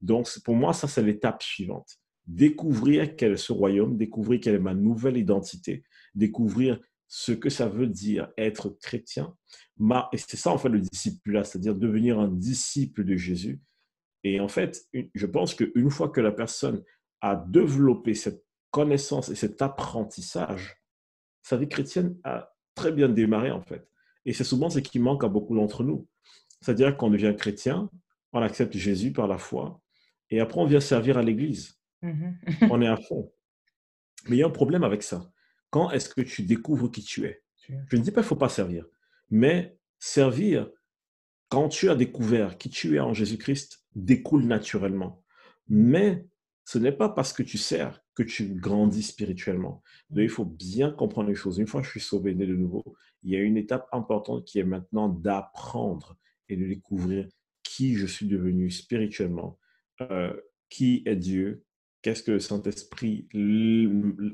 Donc, 0.00 0.28
pour 0.44 0.54
moi, 0.54 0.72
ça, 0.72 0.88
c'est 0.88 1.02
l'étape 1.02 1.42
suivante. 1.42 1.88
Découvrir 2.26 3.16
quel 3.16 3.32
est 3.32 3.36
ce 3.36 3.52
royaume, 3.52 3.96
découvrir 3.96 4.40
quelle 4.40 4.56
est 4.56 4.60
ma 4.60 4.74
nouvelle 4.74 5.16
identité, 5.16 5.84
découvrir 6.14 6.80
ce 7.08 7.32
que 7.32 7.50
ça 7.50 7.68
veut 7.68 7.86
dire 7.86 8.28
être 8.36 8.76
chrétien. 8.82 9.34
Et 10.12 10.16
c'est 10.16 10.36
ça, 10.36 10.50
en 10.50 10.58
fait, 10.58 10.68
le 10.68 10.80
disciple 10.80 11.44
c'est-à-dire 11.44 11.74
devenir 11.74 12.18
un 12.18 12.28
disciple 12.28 13.04
de 13.04 13.16
Jésus. 13.16 13.60
Et 14.24 14.40
en 14.40 14.48
fait, 14.48 14.88
je 15.14 15.26
pense 15.26 15.54
qu'une 15.54 15.90
fois 15.90 16.08
que 16.08 16.20
la 16.20 16.32
personne 16.32 16.82
a 17.20 17.36
développé 17.36 18.14
cette 18.14 18.44
connaissance 18.70 19.28
et 19.28 19.34
cet 19.34 19.62
apprentissage, 19.62 20.82
sa 21.42 21.56
vie 21.56 21.68
chrétienne 21.68 22.18
a 22.24 22.52
très 22.74 22.92
bien 22.92 23.08
démarré 23.08 23.50
en 23.50 23.62
fait. 23.62 23.88
Et 24.24 24.32
c'est 24.32 24.44
souvent 24.44 24.68
ce 24.68 24.80
qui 24.80 24.98
manque 24.98 25.24
à 25.24 25.28
beaucoup 25.28 25.54
d'entre 25.54 25.84
nous. 25.84 26.08
C'est-à-dire 26.60 26.96
qu'on 26.96 27.10
devient 27.10 27.34
chrétien, 27.38 27.88
on 28.32 28.42
accepte 28.42 28.76
Jésus 28.76 29.12
par 29.12 29.28
la 29.28 29.38
foi, 29.38 29.80
et 30.30 30.40
après 30.40 30.60
on 30.60 30.66
vient 30.66 30.80
servir 30.80 31.16
à 31.18 31.22
l'Église. 31.22 31.78
Mm-hmm. 32.02 32.68
on 32.70 32.82
est 32.82 32.88
à 32.88 32.96
fond. 32.96 33.32
Mais 34.28 34.36
il 34.36 34.38
y 34.40 34.42
a 34.42 34.46
un 34.46 34.50
problème 34.50 34.84
avec 34.84 35.02
ça. 35.02 35.30
Quand 35.70 35.90
est-ce 35.90 36.08
que 36.08 36.20
tu 36.20 36.42
découvres 36.42 36.90
qui 36.90 37.02
tu 37.02 37.24
es? 37.26 37.42
Je 37.88 37.96
ne 37.96 38.02
dis 38.02 38.10
pas 38.10 38.20
qu'il 38.20 38.26
ne 38.26 38.28
faut 38.28 38.36
pas 38.36 38.48
servir, 38.48 38.86
mais 39.30 39.78
servir, 39.98 40.70
quand 41.48 41.68
tu 41.68 41.90
as 41.90 41.94
découvert 41.94 42.58
qui 42.58 42.70
tu 42.70 42.96
es 42.96 43.00
en 43.00 43.14
Jésus-Christ, 43.14 43.84
découle 43.94 44.44
naturellement. 44.44 45.24
Mais 45.68 46.26
ce 46.64 46.78
n'est 46.78 46.92
pas 46.92 47.08
parce 47.08 47.32
que 47.32 47.42
tu 47.42 47.58
sers 47.58 48.02
que 48.14 48.22
tu 48.22 48.46
grandis 48.54 49.02
spirituellement. 49.02 49.82
Il 50.14 50.28
faut 50.28 50.44
bien 50.44 50.90
comprendre 50.90 51.28
les 51.28 51.34
choses. 51.34 51.58
Une 51.58 51.66
fois 51.66 51.80
que 51.80 51.86
je 51.86 51.92
suis 51.92 52.00
sauvé, 52.00 52.34
né 52.34 52.46
de 52.46 52.56
nouveau, 52.56 52.84
il 53.22 53.30
y 53.30 53.36
a 53.36 53.40
une 53.40 53.56
étape 53.56 53.86
importante 53.92 54.44
qui 54.44 54.58
est 54.58 54.64
maintenant 54.64 55.08
d'apprendre 55.08 56.16
et 56.48 56.56
de 56.56 56.66
découvrir 56.66 57.28
qui 57.62 57.94
je 57.94 58.06
suis 58.06 58.26
devenu 58.26 58.70
spirituellement, 58.70 59.58
euh, 60.00 60.32
qui 60.68 61.02
est 61.06 61.16
Dieu, 61.16 61.64
qu'est-ce 62.02 62.22
que 62.22 62.32
le 62.32 62.40
Saint-Esprit, 62.40 63.28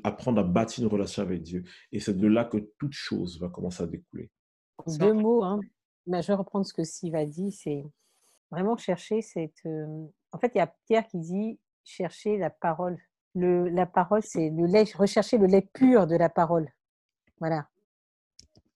apprendre 0.05 0.41
à 0.41 0.45
bâtir 0.45 0.85
une 0.85 0.91
relation 0.91 1.23
avec 1.23 1.43
Dieu. 1.43 1.65
Et 1.91 2.01
c'est 2.01 2.17
de 2.17 2.27
là 2.27 2.45
que 2.45 2.59
toute 2.79 2.93
chose 2.93 3.41
va 3.41 3.49
commencer 3.49 3.83
à 3.83 3.87
découler. 3.87 4.31
Deux 4.87 5.13
mots, 5.13 5.45
hein. 5.45 5.61
Mais 6.07 6.23
je 6.23 6.29
vais 6.29 6.35
reprendre 6.35 6.67
ce 6.67 6.73
que 6.73 6.85
Steve 6.85 7.15
a 7.15 7.25
dit, 7.25 7.53
c'est 7.53 7.85
vraiment 8.51 8.77
chercher 8.77 9.23
cette... 9.23 9.65
Euh, 9.67 10.07
en 10.33 10.39
fait, 10.39 10.53
il 10.55 10.59
y 10.59 10.61
a 10.61 10.67
Pierre 10.87 11.07
qui 11.07 11.19
dit 11.19 11.59
chercher 11.85 12.39
la 12.39 12.51
parole. 12.51 12.99
Le, 13.35 13.69
la 13.69 13.87
parole, 13.87 14.23
c'est 14.23 14.51
le 14.51 14.67
lait, 14.67 14.85
rechercher 14.95 15.39
le 15.39 15.47
lait 15.47 15.69
pur 15.73 16.07
de 16.07 16.17
la 16.17 16.29
parole. 16.29 16.71
Voilà. 17.39 17.69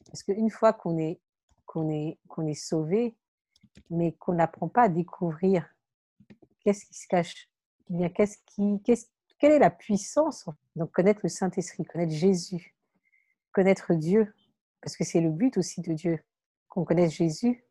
Parce 0.06 0.22
qu'une 0.22 0.50
fois 0.50 0.72
qu'on 0.72 0.98
est, 0.98 1.20
qu'on 1.66 1.90
est, 1.90 2.18
qu'on 2.28 2.46
est 2.46 2.54
sauvé, 2.54 3.16
mais 3.90 4.12
qu'on 4.12 4.34
n'apprend 4.34 4.68
pas 4.68 4.82
à 4.82 4.88
découvrir 4.88 5.68
qu'est-ce 6.60 6.86
qui 6.86 6.94
se 6.94 7.06
cache, 7.08 7.50
qu'est-ce 8.14 8.38
qui, 8.46 8.80
qu'est-ce, 8.82 9.06
quelle 9.38 9.52
est 9.52 9.58
la 9.58 9.70
puissance 9.70 10.48
Donc, 10.74 10.92
connaître 10.92 11.20
le 11.22 11.28
Saint-Esprit, 11.28 11.84
connaître 11.84 12.12
Jésus, 12.12 12.74
connaître 13.52 13.94
Dieu, 13.94 14.32
parce 14.80 14.96
que 14.96 15.04
c'est 15.04 15.20
le 15.20 15.30
but 15.30 15.56
aussi 15.58 15.80
de 15.80 15.92
Dieu, 15.92 16.18
qu'on 16.68 16.84
connaisse 16.84 17.12
Jésus. 17.12 17.64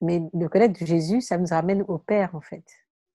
Mais 0.00 0.20
de 0.32 0.46
connaître 0.46 0.84
Jésus, 0.84 1.20
ça 1.20 1.38
nous 1.38 1.46
ramène 1.46 1.82
au 1.82 1.98
Père, 1.98 2.34
en 2.34 2.40
fait. 2.40 2.64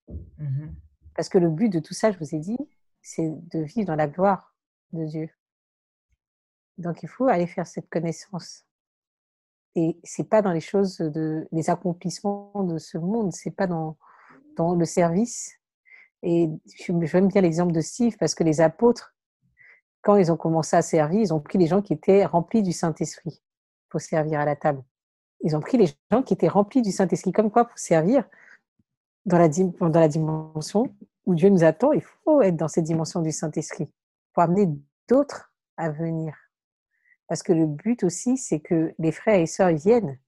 Mmh 0.10 0.70
parce 1.16 1.30
que 1.30 1.38
le 1.38 1.50
but 1.50 1.70
de 1.70 1.80
tout 1.80 1.94
ça, 1.94 2.12
je 2.12 2.18
vous 2.18 2.36
ai 2.36 2.40
dit, 2.40 2.58
c'est 3.02 3.30
de 3.30 3.60
vivre 3.60 3.88
dans 3.88 3.96
la 3.96 4.08
gloire 4.08 4.56
de 4.92 5.06
Dieu. 5.06 5.30
Donc 6.78 7.04
il 7.04 7.10
faut 7.10 7.28
aller 7.28 7.48
faire 7.48 7.68
cette 7.68 7.90
connaissance. 7.90 8.66
Et 9.76 9.98
c'est 10.04 10.30
pas 10.30 10.42
dans 10.42 10.52
les 10.52 10.60
choses 10.60 10.98
de 10.98 11.48
les 11.52 11.70
accomplissements 11.70 12.64
de 12.64 12.78
ce 12.78 12.98
monde, 12.98 13.32
c'est 13.34 13.52
pas 13.52 13.68
dans, 13.68 13.98
dans 14.56 14.76
le 14.76 14.86
service. 14.86 15.52
Et 16.22 16.50
j'aime 16.78 17.28
bien 17.28 17.42
l'exemple 17.42 17.74
de 17.74 17.82
Steve 17.82 18.16
parce 18.18 18.34
que 18.36 18.44
les 18.44 18.62
apôtres, 18.62 19.16
quand 20.04 20.18
ils 20.18 20.32
ont 20.32 20.38
commencé 20.38 20.76
à 20.76 20.82
servir, 20.82 21.22
ils 21.22 21.34
ont 21.34 21.40
pris 21.40 21.58
les 21.58 21.66
gens 21.66 21.82
qui 21.82 21.94
étaient 21.94 22.26
remplis 22.26 22.62
du 22.62 22.74
Saint-Esprit 22.74 23.42
pour 23.90 24.02
servir 24.02 24.40
à 24.40 24.46
la 24.46 24.56
table. 24.56 24.84
Ils 25.42 25.56
ont 25.56 25.62
pris 25.62 25.78
les 25.78 25.88
gens 26.12 26.22
qui 26.22 26.34
étaient 26.34 26.48
remplis 26.48 26.82
du 26.82 26.92
Saint-Esprit. 26.92 27.32
Comme 27.32 27.50
quoi, 27.50 27.66
pour 27.66 27.80
servir, 27.80 28.26
dans 29.26 29.38
la, 29.38 29.48
dans 29.48 30.00
la 30.00 30.08
dimension 30.08 30.94
où 31.26 31.36
Dieu 31.36 31.50
nous 31.50 31.64
attend, 31.64 31.94
il 31.94 32.02
faut 32.02 32.42
être 32.42 32.58
dans 32.58 32.68
cette 32.68 32.84
dimension 32.84 33.22
du 33.22 33.32
Saint-Esprit 33.32 33.90
pour 34.34 34.44
amener 34.44 34.70
d'autres 35.08 35.54
à 35.78 35.90
venir. 35.90 36.36
Parce 37.28 37.42
que 37.42 37.54
le 37.54 37.66
but 37.66 38.04
aussi, 38.04 38.38
c'est 38.38 38.60
que 38.60 38.94
les 39.00 39.12
frères 39.14 39.40
et 39.40 39.46
sœurs 39.46 39.74
viennent. 39.74 40.20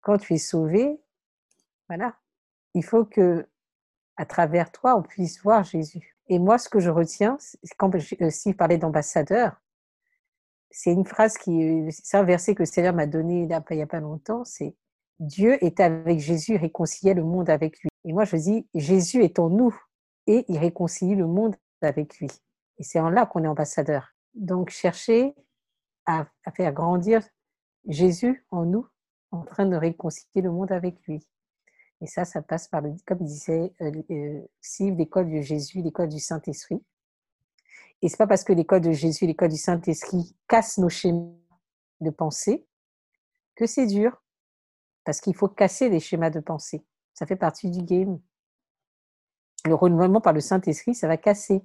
Quand 0.00 0.18
tu 0.18 0.34
es 0.34 0.38
sauvé, 0.38 1.00
voilà, 1.88 2.14
il 2.74 2.84
faut 2.84 3.04
que 3.04 3.48
à 4.18 4.26
travers 4.26 4.70
toi, 4.72 4.96
on 4.96 5.02
puisse 5.02 5.40
voir 5.42 5.62
Jésus. 5.62 6.16
Et 6.28 6.38
moi, 6.38 6.58
ce 6.58 6.68
que 6.68 6.80
je 6.80 6.90
retiens, 6.90 7.38
quand 7.78 7.90
Steve 8.30 8.56
parlait 8.56 8.76
d'ambassadeur, 8.76 9.62
c'est 10.70 10.92
une 10.92 11.06
phrase 11.06 11.38
qui, 11.38 11.86
c'est 11.90 12.16
un 12.16 12.24
verset 12.24 12.54
que 12.54 12.62
le 12.62 12.66
Seigneur 12.66 12.94
m'a 12.94 13.06
donné 13.06 13.42
il 13.42 13.46
n'y 13.46 13.82
a 13.82 13.86
pas 13.86 14.00
longtemps, 14.00 14.44
c'est 14.44 14.76
Dieu 15.20 15.62
est 15.64 15.80
avec 15.80 16.18
Jésus, 16.18 16.56
réconciliait 16.56 17.14
le 17.14 17.24
monde 17.24 17.48
avec 17.48 17.80
lui. 17.80 17.88
Et 18.04 18.12
moi, 18.12 18.24
je 18.24 18.36
dis, 18.36 18.68
Jésus 18.74 19.24
est 19.24 19.38
en 19.38 19.48
nous 19.48 19.74
et 20.26 20.44
il 20.48 20.58
réconcilie 20.58 21.16
le 21.16 21.26
monde 21.26 21.56
avec 21.80 22.18
lui. 22.18 22.28
Et 22.78 22.82
c'est 22.82 23.00
en 23.00 23.08
là 23.08 23.24
qu'on 23.26 23.44
est 23.44 23.48
ambassadeur. 23.48 24.14
Donc, 24.34 24.70
chercher 24.70 25.34
à, 26.06 26.26
faire 26.54 26.72
grandir 26.72 27.22
Jésus 27.86 28.46
en 28.50 28.64
nous, 28.64 28.86
en 29.30 29.42
train 29.42 29.66
de 29.66 29.76
réconcilier 29.76 30.42
le 30.42 30.50
monde 30.50 30.70
avec 30.70 31.00
lui. 31.06 31.26
Et 32.00 32.06
ça, 32.06 32.24
ça 32.24 32.42
passe 32.42 32.68
par, 32.68 32.80
le, 32.80 32.94
comme 33.06 33.24
disait 33.24 33.72
euh, 33.80 33.90
euh 34.10 34.40
l'école 34.80 35.30
de 35.30 35.40
Jésus, 35.40 35.82
l'école 35.82 36.08
du 36.08 36.20
Saint-Esprit. 36.20 36.82
Et 38.02 38.08
c'est 38.08 38.16
pas 38.16 38.26
parce 38.26 38.44
que 38.44 38.52
l'école 38.52 38.82
de 38.82 38.92
Jésus, 38.92 39.26
l'école 39.26 39.48
du 39.48 39.56
Saint-Esprit 39.56 40.36
casse 40.46 40.78
nos 40.78 40.88
schémas 40.88 41.32
de 42.00 42.10
pensée 42.10 42.66
que 43.56 43.66
c'est 43.66 43.86
dur. 43.86 44.22
Parce 45.04 45.20
qu'il 45.20 45.34
faut 45.34 45.48
casser 45.48 45.88
les 45.88 46.00
schémas 46.00 46.30
de 46.30 46.40
pensée. 46.40 46.84
Ça 47.14 47.26
fait 47.26 47.36
partie 47.36 47.70
du 47.70 47.82
game. 47.82 48.20
Le 49.64 49.74
renouvellement 49.74 50.20
par 50.20 50.32
le 50.32 50.40
Saint-Esprit, 50.40 50.94
ça 50.94 51.08
va 51.08 51.16
casser. 51.16 51.62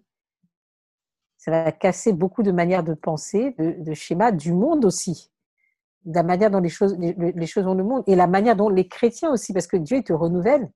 Ça 1.37 1.51
va 1.51 1.71
casser 1.71 2.13
beaucoup 2.13 2.41
de 2.41 2.51
manières 2.51 2.83
de 2.83 2.93
penser, 2.93 3.51
de, 3.59 3.93
schémas 3.93 4.31
du 4.31 4.53
monde 4.53 4.85
aussi. 4.85 5.32
La 6.05 6.23
manière 6.23 6.51
dont 6.51 6.59
les 6.59 6.69
choses, 6.69 6.95
vont 6.95 7.73
le 7.73 7.83
monde. 7.83 8.03
Et 8.07 8.15
la 8.15 8.27
manière 8.27 8.55
dont 8.55 8.69
les 8.69 8.87
chrétiens 8.87 9.31
aussi, 9.31 9.53
parce 9.53 9.67
que 9.67 9.77
Dieu 9.77 10.03
te 10.03 10.13
renouvelle. 10.13 10.69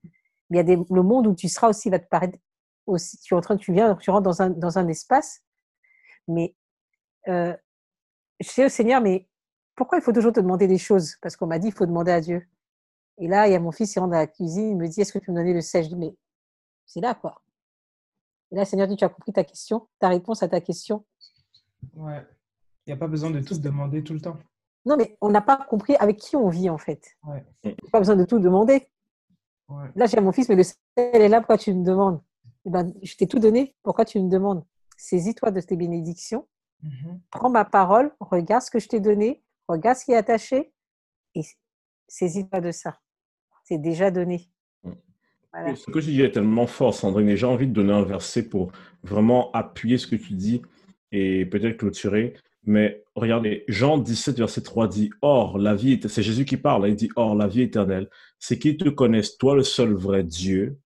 Il 0.49 0.55
y 0.55 0.59
a 0.59 0.63
le 0.63 1.03
monde 1.03 1.28
où 1.28 1.36
tu 1.36 1.49
seras 1.49 1.69
aussi 1.69 1.89
va 1.89 1.99
te 1.99 2.07
paraître 2.07 2.38
aussi. 2.86 3.17
Tu 3.19 3.34
es 3.34 3.38
en 3.38 3.41
train, 3.41 3.57
tu 3.57 3.73
viens, 3.73 3.95
tu 3.95 4.09
rentres 4.09 4.30
dans 4.30 4.78
un, 4.78 4.88
espace. 4.88 5.41
Mais 6.28 6.55
euh, 7.28 7.55
je 8.39 8.47
sais 8.47 8.65
au 8.65 8.69
Seigneur, 8.69 9.01
mais 9.01 9.28
pourquoi 9.75 9.97
il 9.97 10.01
faut 10.01 10.13
toujours 10.13 10.32
te 10.32 10.39
demander 10.39 10.67
des 10.67 10.78
choses? 10.78 11.17
Parce 11.21 11.36
qu'on 11.36 11.47
m'a 11.47 11.59
dit, 11.59 11.67
il 11.67 11.73
faut 11.73 11.86
demander 11.86 12.11
à 12.11 12.21
Dieu. 12.21 12.47
Et 13.17 13.28
là, 13.28 13.47
il 13.47 13.51
y 13.51 13.55
a 13.55 13.59
mon 13.59 13.71
fils, 13.71 13.95
il 13.95 13.99
rentre 13.99 14.11
dans 14.11 14.17
la 14.17 14.28
cuisine, 14.28 14.69
il 14.69 14.78
me 14.78 14.88
dit, 14.88 15.01
est-ce 15.01 15.11
que 15.11 15.19
tu 15.19 15.32
me 15.32 15.36
donner 15.36 15.53
le 15.53 15.61
sèche 15.61 15.89
mais 15.91 16.15
c'est 16.86 17.01
là, 17.01 17.15
quoi. 17.15 17.41
Et 18.51 18.55
là, 18.55 18.63
Seigneur 18.63 18.88
dit, 18.88 18.95
tu 18.95 19.03
as 19.03 19.09
compris 19.09 19.34
ta 19.34 19.43
question, 19.43 19.88
ta 19.99 20.07
réponse 20.07 20.41
à 20.41 20.47
ta 20.47 20.61
question. 20.61 21.05
Ouais. 21.93 22.25
Il 22.86 22.91
n'y 22.91 22.93
a 22.93 22.97
pas 22.97 23.07
besoin 23.07 23.30
de 23.30 23.41
tout 23.41 23.57
demander 23.57 24.03
tout 24.03 24.13
le 24.13 24.21
temps. 24.21 24.38
Non, 24.88 24.95
mais 24.97 25.17
on 25.19 25.29
n'a 25.29 25.41
pas 25.41 25.57
compris 25.57 25.95
avec 25.97 26.17
qui 26.17 26.35
on 26.35 26.47
vit, 26.47 26.69
en 26.69 26.77
fait. 26.77 27.17
Ouais. 27.23 27.45
Il 27.63 27.71
n'y 27.71 27.75
a 27.88 27.91
pas 27.91 27.99
besoin 27.99 28.15
de 28.15 28.23
tout 28.23 28.39
demander. 28.39 28.88
Ouais. 29.67 29.88
Là, 29.95 30.05
j'ai 30.05 30.21
mon 30.21 30.31
fils, 30.31 30.47
mais 30.47 30.55
le 30.55 30.63
sel 30.63 30.77
est 30.95 31.27
là, 31.27 31.41
pourquoi 31.41 31.57
tu 31.57 31.73
me 31.73 31.83
demandes? 31.83 32.21
Eh 32.65 32.69
ben, 32.69 32.93
Je 33.03 33.15
t'ai 33.15 33.27
tout 33.27 33.39
donné, 33.39 33.75
pourquoi 33.83 34.05
tu 34.05 34.19
me 34.19 34.29
demandes? 34.29 34.63
Saisis-toi 34.95 35.51
de 35.51 35.59
tes 35.59 35.75
bénédictions, 35.75 36.47
mm-hmm. 36.83 37.19
prends 37.31 37.49
ma 37.49 37.65
parole, 37.65 38.11
regarde 38.19 38.63
ce 38.63 38.71
que 38.71 38.79
je 38.79 38.88
t'ai 38.88 38.99
donné, 38.99 39.43
regarde 39.67 39.97
ce 39.97 40.05
qui 40.05 40.13
est 40.13 40.15
attaché 40.15 40.71
et 41.35 41.41
saisis-toi 42.07 42.61
de 42.61 42.71
ça. 42.71 42.99
C'est 43.65 43.77
déjà 43.77 44.09
donné. 44.09 44.49
Ce 45.53 45.91
que 45.91 45.99
tu 45.99 46.11
dis 46.11 46.21
est 46.21 46.31
tellement 46.31 46.67
fort, 46.67 46.93
Sandrine, 46.93 47.29
et 47.29 47.38
j'ai 47.38 47.45
envie 47.45 47.67
de 47.67 47.73
donner 47.73 47.93
un 47.93 48.03
verset 48.03 48.43
pour 48.43 48.71
vraiment 49.03 49.51
appuyer 49.51 49.97
ce 49.97 50.07
que 50.07 50.15
tu 50.15 50.33
dis 50.33 50.61
et 51.11 51.45
peut-être 51.45 51.77
clôturer. 51.77 52.35
Mais 52.68 53.05
regardez, 53.15 53.63
Jean 53.70 53.97
17, 53.97 54.38
verset 54.38 54.61
3 54.61 54.89
dit 54.89 55.09
Or, 55.22 55.57
la 55.57 55.74
vie, 55.74 56.01
c'est 56.05 56.22
Jésus 56.22 56.43
qui 56.43 56.57
parle, 56.57 56.84
hein, 56.84 56.89
il 56.89 56.95
dit 56.95 57.09
Or, 57.15 57.34
la 57.34 57.47
vie 57.47 57.61
éternelle, 57.61 58.09
c'est 58.39 58.59
qu'ils 58.59 58.76
te 58.76 58.89
connaissent, 58.89 59.38
toi 59.38 59.55
le 59.55 59.63
seul 59.63 59.93
vrai 59.93 60.24
Dieu, 60.24 60.78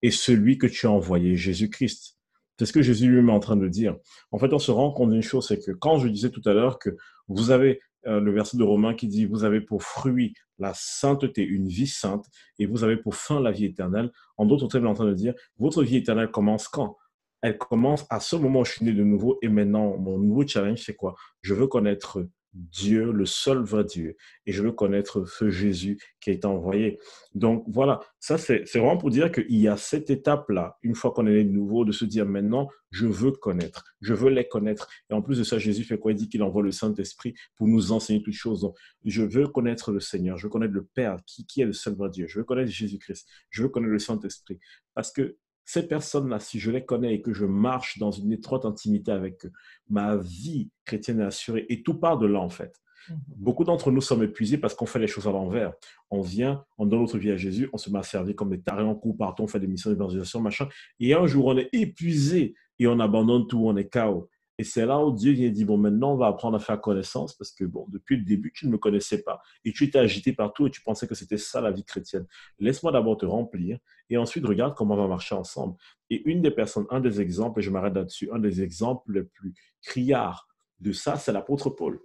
et 0.00 0.10
celui 0.10 0.56
que 0.56 0.66
tu 0.66 0.86
as 0.86 0.90
envoyé, 0.90 1.36
Jésus-Christ. 1.36 2.16
C'est 2.58 2.64
ce 2.64 2.72
que 2.72 2.80
Jésus 2.80 3.08
lui-même 3.08 3.28
est 3.28 3.32
en 3.32 3.40
train 3.40 3.56
de 3.56 3.68
dire. 3.68 3.94
En 4.32 4.38
fait, 4.38 4.54
on 4.54 4.58
se 4.58 4.70
rend 4.70 4.90
compte 4.90 5.10
d'une 5.10 5.22
chose, 5.22 5.46
c'est 5.46 5.62
que 5.62 5.70
quand 5.72 5.98
je 5.98 6.08
disais 6.08 6.30
tout 6.30 6.42
à 6.46 6.54
l'heure 6.54 6.78
que 6.78 6.96
vous 7.28 7.50
avez 7.50 7.80
euh, 8.06 8.20
le 8.20 8.32
verset 8.32 8.56
de 8.56 8.62
Romain 8.62 8.94
qui 8.94 9.06
dit, 9.06 9.26
vous 9.26 9.44
avez 9.44 9.60
pour 9.60 9.82
fruit 9.82 10.32
la 10.58 10.72
sainteté, 10.74 11.44
une 11.44 11.68
vie 11.68 11.86
sainte, 11.86 12.24
et 12.58 12.64
vous 12.64 12.84
avez 12.84 12.96
pour 12.96 13.14
fin 13.14 13.38
la 13.38 13.50
vie 13.50 13.66
éternelle. 13.66 14.10
En 14.38 14.46
d'autres 14.46 14.66
termes, 14.66 14.84
il 14.84 14.86
est 14.86 14.90
en 14.90 14.94
train 14.94 15.04
de 15.04 15.14
dire, 15.14 15.34
votre 15.58 15.82
vie 15.82 15.96
éternelle 15.96 16.30
commence 16.30 16.68
quand? 16.68 16.96
Elle 17.42 17.58
commence 17.58 18.06
à 18.10 18.20
ce 18.20 18.36
moment 18.36 18.60
où 18.60 18.64
je 18.64 18.72
suis 18.72 18.84
né 18.84 18.92
de 18.92 19.04
nouveau, 19.04 19.38
et 19.42 19.48
maintenant, 19.48 19.96
mon 19.96 20.18
nouveau 20.18 20.46
challenge, 20.46 20.82
c'est 20.84 20.96
quoi? 20.96 21.14
Je 21.42 21.54
veux 21.54 21.66
connaître 21.66 22.26
Dieu, 22.54 23.12
le 23.12 23.26
seul 23.26 23.58
vrai 23.58 23.84
Dieu. 23.84 24.16
Et 24.46 24.52
je 24.52 24.62
veux 24.62 24.72
connaître 24.72 25.24
ce 25.26 25.50
Jésus 25.50 25.98
qui 26.20 26.30
a 26.30 26.32
été 26.32 26.46
envoyé. 26.46 26.98
Donc 27.34 27.64
voilà, 27.68 28.00
ça 28.18 28.38
c'est 28.38 28.64
vraiment 28.74 28.96
pour 28.96 29.10
dire 29.10 29.30
qu'il 29.30 29.56
y 29.56 29.68
a 29.68 29.76
cette 29.76 30.10
étape-là, 30.10 30.78
une 30.82 30.94
fois 30.94 31.12
qu'on 31.12 31.26
est 31.26 31.44
de 31.44 31.50
nouveau, 31.50 31.84
de 31.84 31.92
se 31.92 32.04
dire 32.04 32.26
maintenant, 32.26 32.68
je 32.90 33.06
veux 33.06 33.32
connaître, 33.32 33.84
je 34.00 34.14
veux 34.14 34.30
les 34.30 34.48
connaître. 34.48 34.88
Et 35.10 35.14
en 35.14 35.22
plus 35.22 35.38
de 35.38 35.44
ça, 35.44 35.58
Jésus 35.58 35.84
fait 35.84 35.98
quoi? 35.98 36.12
Il 36.12 36.16
dit 36.16 36.28
qu'il 36.28 36.42
envoie 36.42 36.62
le 36.62 36.72
Saint-Esprit 36.72 37.34
pour 37.56 37.68
nous 37.68 37.92
enseigner 37.92 38.22
toutes 38.22 38.34
choses. 38.34 38.62
Donc, 38.62 38.76
je 39.04 39.22
veux 39.22 39.46
connaître 39.46 39.92
le 39.92 40.00
Seigneur, 40.00 40.38
je 40.38 40.44
veux 40.44 40.50
connaître 40.50 40.74
le 40.74 40.84
Père, 40.84 41.18
qui, 41.26 41.46
qui 41.46 41.60
est 41.60 41.66
le 41.66 41.74
seul 41.74 41.94
vrai 41.94 42.08
Dieu. 42.10 42.26
Je 42.26 42.38
veux 42.38 42.44
connaître 42.44 42.70
Jésus-Christ, 42.70 43.28
je 43.50 43.62
veux 43.62 43.68
connaître 43.68 43.92
le 43.92 43.98
Saint-Esprit. 43.98 44.58
Parce 44.94 45.12
que 45.12 45.36
ces 45.68 45.86
personnes-là, 45.86 46.40
si 46.40 46.58
je 46.58 46.70
les 46.70 46.82
connais 46.82 47.12
et 47.12 47.20
que 47.20 47.34
je 47.34 47.44
marche 47.44 47.98
dans 47.98 48.10
une 48.10 48.32
étroite 48.32 48.64
intimité 48.64 49.12
avec 49.12 49.44
eux, 49.44 49.52
ma 49.90 50.16
vie 50.16 50.70
chrétienne 50.86 51.20
est 51.20 51.24
assurée. 51.24 51.66
Et 51.68 51.82
tout 51.82 51.92
part 51.92 52.16
de 52.16 52.26
là, 52.26 52.40
en 52.40 52.48
fait. 52.48 52.80
Mhm. 53.10 53.16
Beaucoup 53.36 53.64
d'entre 53.64 53.90
nous 53.90 54.00
sommes 54.00 54.22
épuisés 54.22 54.56
parce 54.56 54.72
qu'on 54.72 54.86
fait 54.86 54.98
les 54.98 55.06
choses 55.06 55.28
à 55.28 55.30
l'envers. 55.30 55.74
On 56.10 56.22
vient, 56.22 56.64
on 56.78 56.86
donne 56.86 57.00
notre 57.00 57.18
vie 57.18 57.30
à 57.30 57.36
Jésus, 57.36 57.68
on 57.74 57.76
se 57.76 57.90
met 57.90 57.98
à 57.98 58.02
servir 58.02 58.34
comme 58.34 58.48
des 58.48 58.62
tarés 58.62 58.82
en 58.82 58.94
cours 58.94 59.14
partout, 59.14 59.42
on 59.42 59.46
fait 59.46 59.60
des 59.60 59.66
missions 59.66 59.90
d'évangélisation, 59.90 60.40
machin. 60.40 60.70
Et 61.00 61.12
un 61.12 61.26
jour, 61.26 61.44
on 61.44 61.58
est 61.58 61.68
épuisé 61.74 62.54
et 62.78 62.86
on 62.86 62.98
abandonne 62.98 63.46
tout, 63.46 63.60
on 63.66 63.76
est 63.76 63.90
chaos. 63.90 64.30
Et 64.58 64.64
c'est 64.64 64.84
là 64.86 65.00
où 65.00 65.12
Dieu 65.12 65.32
vient 65.32 65.48
dire, 65.50 65.66
bon, 65.66 65.78
maintenant, 65.78 66.14
on 66.14 66.16
va 66.16 66.26
apprendre 66.26 66.56
à 66.56 66.58
faire 66.58 66.80
connaissance 66.80 67.32
parce 67.32 67.52
que, 67.52 67.64
bon, 67.64 67.86
depuis 67.90 68.16
le 68.16 68.24
début, 68.24 68.52
tu 68.52 68.66
ne 68.66 68.72
me 68.72 68.78
connaissais 68.78 69.22
pas 69.22 69.40
et 69.64 69.72
tu 69.72 69.84
étais 69.84 70.00
agité 70.00 70.32
partout 70.32 70.66
et 70.66 70.70
tu 70.70 70.82
pensais 70.82 71.06
que 71.06 71.14
c'était 71.14 71.38
ça 71.38 71.60
la 71.60 71.70
vie 71.70 71.84
chrétienne. 71.84 72.26
Laisse-moi 72.58 72.90
d'abord 72.90 73.16
te 73.16 73.24
remplir 73.24 73.78
et 74.10 74.16
ensuite 74.16 74.44
regarde 74.44 74.74
comment 74.74 74.94
on 74.94 74.98
va 74.98 75.06
marcher 75.06 75.36
ensemble. 75.36 75.76
Et 76.10 76.28
une 76.28 76.42
des 76.42 76.50
personnes, 76.50 76.86
un 76.90 77.00
des 77.00 77.20
exemples, 77.20 77.60
et 77.60 77.62
je 77.62 77.70
m'arrête 77.70 77.94
là-dessus, 77.94 78.30
un 78.32 78.40
des 78.40 78.62
exemples 78.62 79.12
les 79.12 79.22
plus 79.22 79.54
criards 79.82 80.48
de 80.80 80.92
ça, 80.92 81.16
c'est 81.16 81.32
l'apôtre 81.32 81.70
Paul. 81.70 82.00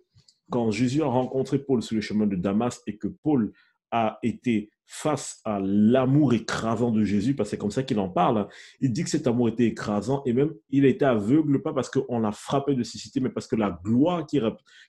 Quand 0.51 0.69
Jésus 0.69 1.01
a 1.01 1.07
rencontré 1.07 1.57
Paul 1.57 1.81
sur 1.81 1.95
le 1.95 2.01
chemin 2.01 2.27
de 2.27 2.35
Damas 2.35 2.81
et 2.85 2.97
que 2.97 3.07
Paul 3.07 3.53
a 3.93 4.19
été 4.23 4.71
face 4.85 5.39
à 5.43 5.59
l'amour 5.59 6.33
écrasant 6.33 6.91
de 6.91 7.03
Jésus, 7.03 7.35
parce 7.35 7.49
que 7.49 7.51
c'est 7.51 7.57
comme 7.57 7.71
ça 7.71 7.81
qu'il 7.81 7.99
en 7.99 8.09
parle. 8.09 8.37
Hein. 8.37 8.47
Il 8.79 8.91
dit 8.91 9.03
que 9.03 9.09
cet 9.09 9.25
amour 9.25 9.49
était 9.49 9.65
écrasant 9.65 10.21
et 10.25 10.33
même 10.33 10.53
il 10.69 10.85
était 10.85 11.05
aveugle, 11.05 11.63
pas 11.63 11.73
parce 11.73 11.89
qu'on 11.89 12.19
l'a 12.19 12.31
frappé 12.31 12.75
de 12.75 12.83
cécité, 12.83 13.19
mais 13.19 13.29
parce 13.29 13.47
que 13.47 13.55
la 13.55 13.79
gloire 13.83 14.25
qui, 14.27 14.39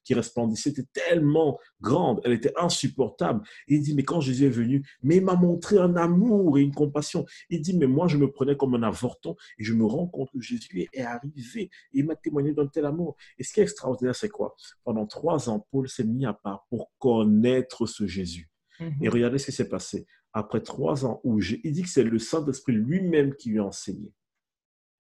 qui 0.05 0.13
resplendissait 0.13 0.71
était 0.71 0.87
tellement 0.93 1.59
grande, 1.81 2.21
elle 2.25 2.33
était 2.33 2.53
insupportable. 2.59 3.41
il 3.67 3.81
dit, 3.81 3.95
mais 3.95 4.03
quand 4.03 4.21
Jésus 4.21 4.45
est 4.45 4.51
venu, 4.51 4.85
mais 5.03 5.17
il 5.17 5.25
m'a 5.25 5.37
montré 5.37 5.79
un 5.79 5.97
amour 5.97 6.59
et 6.59 6.63
une 6.63 6.75
compassion. 6.75 7.25
Il 7.49 7.63
dit, 7.63 7.77
mais 7.77 7.87
moi 7.87 8.07
je 8.07 8.19
me 8.19 8.31
prenais 8.31 8.57
comme 8.57 8.75
un 8.75 8.83
avorton 8.83 9.37
et 9.59 9.65
je 9.65 9.73
me 9.73 9.87
rends 9.87 10.07
compte 10.07 10.31
que 10.33 10.41
Jésus 10.41 10.89
est 10.93 11.01
arrivé 11.03 11.63
et 11.63 11.71
il 11.95 12.05
m'a 12.05 12.17
témoigné 12.17 12.53
d'un 12.53 12.67
tel 12.67 12.85
amour. 12.85 13.17
Et 13.39 13.43
ce 13.43 13.55
qui 13.55 13.61
est 13.61 13.65
extraordinaire, 13.65 14.15
c'est 14.15 14.29
quoi? 14.29 14.55
Pendant 14.85 15.07
trois 15.07 15.49
ans, 15.49 15.67
Paul 15.71 15.89
s'est 15.89 16.05
mis 16.05 16.27
à 16.27 16.35
part 16.35 16.67
pour 16.69 16.93
connaître 16.99 17.87
ce 17.87 18.07
Jésus. 18.07 18.51
Et 18.81 18.85
mhm. 18.85 19.09
regardez 19.09 19.39
ce 19.39 19.47
qui 19.47 19.53
s'est 19.53 19.69
passé. 19.69 20.07
Après 20.33 20.61
trois 20.61 21.07
ans 21.07 21.21
où 21.25 21.41
il 21.41 21.73
dit 21.73 21.83
que 21.83 21.89
c'est 21.89 22.03
le 22.03 22.19
Saint-Esprit 22.19 22.73
lui-même 22.73 23.35
qui 23.35 23.51
lui 23.51 23.61
a 23.61 23.65
enseigné. 23.65 24.13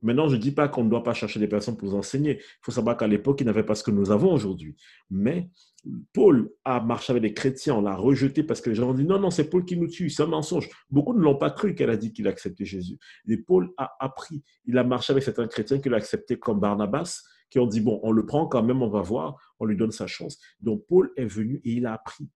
Maintenant, 0.05 0.29
je 0.29 0.37
ne 0.37 0.41
dis 0.41 0.53
pas 0.53 0.69
qu'on 0.69 0.85
ne 0.85 0.91
doit 0.91 1.03
pas 1.03 1.15
chercher 1.15 1.41
des 1.41 1.49
personnes 1.49 1.79
pour 1.79 1.95
enseigner. 1.95 2.37
Il 2.39 2.59
faut 2.61 2.73
savoir 2.73 2.99
qu'à 2.99 3.07
l'époque, 3.07 3.41
il 3.41 3.47
n'avait 3.47 3.65
pas 3.65 3.75
ce 3.75 3.83
que 3.83 3.91
nous 3.91 4.11
avons 4.11 4.35
aujourd'hui. 4.35 4.77
Mais 5.11 5.49
Paul 6.13 6.51
a 6.63 6.81
marché 6.81 7.11
avec 7.11 7.23
des 7.23 7.33
chrétiens, 7.33 7.77
on 7.77 7.81
l'a 7.81 7.97
rejeté 7.97 8.43
parce 8.43 8.61
que 8.61 8.69
les 8.69 8.77
gens 8.77 8.91
ont 8.91 8.95
dit 8.95 9.07
non, 9.07 9.19
non, 9.19 9.31
c'est 9.31 9.49
Paul 9.49 9.65
qui 9.65 9.79
nous 9.79 9.89
tue, 9.89 10.11
c'est 10.11 10.23
un 10.23 10.27
mensonge. 10.27 10.69
Beaucoup 10.91 11.15
ne 11.15 11.21
l'ont 11.21 11.39
pas 11.39 11.51
cru 11.51 11.75
qu'elle 11.75 11.89
a 11.89 11.97
dit 11.97 12.13
qu'il 12.13 12.29
acceptait 12.29 12.67
Jésus. 12.67 12.99
Et 13.27 13.39
Paul 13.39 13.73
a 13.79 13.97
appris, 13.99 14.43
il 14.67 14.77
a 14.77 14.85
marché 14.85 15.11
avec 15.15 15.23
certains 15.23 15.47
chrétiens 15.47 15.79
qui 15.79 15.89
l'ont 15.89 15.97
accepté 15.97 16.39
comme 16.39 16.61
Barnabas, 16.61 17.23
qui 17.49 17.59
ont 17.59 17.67
dit 17.67 17.81
bon, 17.81 17.99
on 18.03 18.13
le 18.13 18.27
prend 18.27 18.47
quand 18.47 18.63
même, 18.63 18.83
on 18.83 18.91
va 18.91 19.01
voir, 19.01 19.37
on 19.59 19.65
lui 19.65 19.77
donne 19.77 19.91
sa 19.91 20.07
chance. 20.07 20.39
Donc 20.61 20.85
Paul 20.87 21.13
est 21.17 21.25
venu 21.25 21.63
et 21.65 21.73
il 21.73 21.87
a 21.87 21.95
appris. 21.95 22.29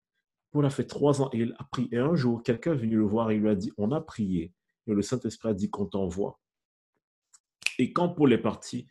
Paul 0.50 0.64
a 0.66 0.70
fait 0.70 0.86
trois 0.86 1.20
ans 1.22 1.30
et 1.32 1.38
il 1.38 1.54
a 1.58 1.64
prié. 1.64 1.88
Et 1.92 1.98
un 1.98 2.14
jour, 2.14 2.42
quelqu'un 2.42 2.72
est 2.72 2.78
venu 2.78 2.96
le 2.96 3.04
voir 3.04 3.30
et 3.30 3.36
il 3.36 3.42
lui 3.42 3.50
a 3.50 3.54
dit, 3.54 3.72
on 3.76 3.92
a 3.92 4.00
prié. 4.00 4.54
Et 4.86 4.94
le 4.94 5.02
Saint-Esprit 5.02 5.50
a 5.50 5.54
dit 5.54 5.70
qu'on 5.70 5.86
t'envoie. 5.86 6.40
Et 7.78 7.92
quand 7.92 8.08
Paul 8.08 8.32
est 8.32 8.38
parti, 8.38 8.88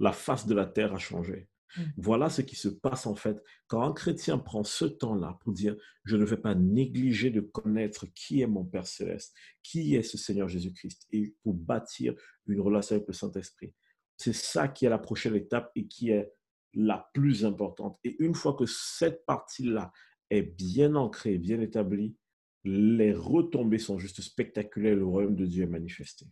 la 0.00 0.12
face 0.12 0.46
de 0.46 0.54
la 0.54 0.66
terre 0.66 0.94
a 0.94 0.98
changé. 0.98 1.48
Mm. 1.76 1.82
Voilà 1.96 2.30
ce 2.30 2.42
qui 2.42 2.56
se 2.56 2.68
passe 2.68 3.06
en 3.06 3.14
fait 3.14 3.42
quand 3.66 3.82
un 3.82 3.92
chrétien 3.92 4.38
prend 4.38 4.64
ce 4.64 4.84
temps-là 4.84 5.38
pour 5.40 5.52
dire, 5.52 5.76
je 6.04 6.16
ne 6.16 6.24
vais 6.24 6.36
pas 6.36 6.54
négliger 6.54 7.30
de 7.30 7.40
connaître 7.40 8.06
qui 8.14 8.40
est 8.40 8.46
mon 8.46 8.64
Père 8.64 8.86
céleste, 8.86 9.34
qui 9.62 9.94
est 9.94 10.02
ce 10.02 10.18
Seigneur 10.18 10.48
Jésus-Christ, 10.48 11.06
et 11.12 11.34
pour 11.42 11.54
bâtir 11.54 12.14
une 12.46 12.60
relation 12.60 12.96
avec 12.96 13.06
le 13.06 13.14
Saint-Esprit. 13.14 13.74
C'est 14.16 14.34
ça 14.34 14.68
qui 14.68 14.86
est 14.86 14.90
la 14.90 14.98
prochaine 14.98 15.36
étape 15.36 15.70
et 15.74 15.86
qui 15.86 16.10
est 16.10 16.32
la 16.72 17.10
plus 17.14 17.44
importante. 17.44 17.98
Et 18.04 18.16
une 18.22 18.34
fois 18.34 18.54
que 18.54 18.66
cette 18.66 19.24
partie-là 19.26 19.92
est 20.30 20.42
bien 20.42 20.94
ancré, 20.94 21.38
bien 21.38 21.60
établi, 21.60 22.16
les 22.64 23.12
retombées 23.12 23.78
sont 23.78 23.98
juste 23.98 24.20
spectaculaires, 24.20 24.96
le 24.96 25.06
royaume 25.06 25.36
de 25.36 25.46
Dieu 25.46 25.64
est 25.64 25.68
manifesté. 25.68 26.26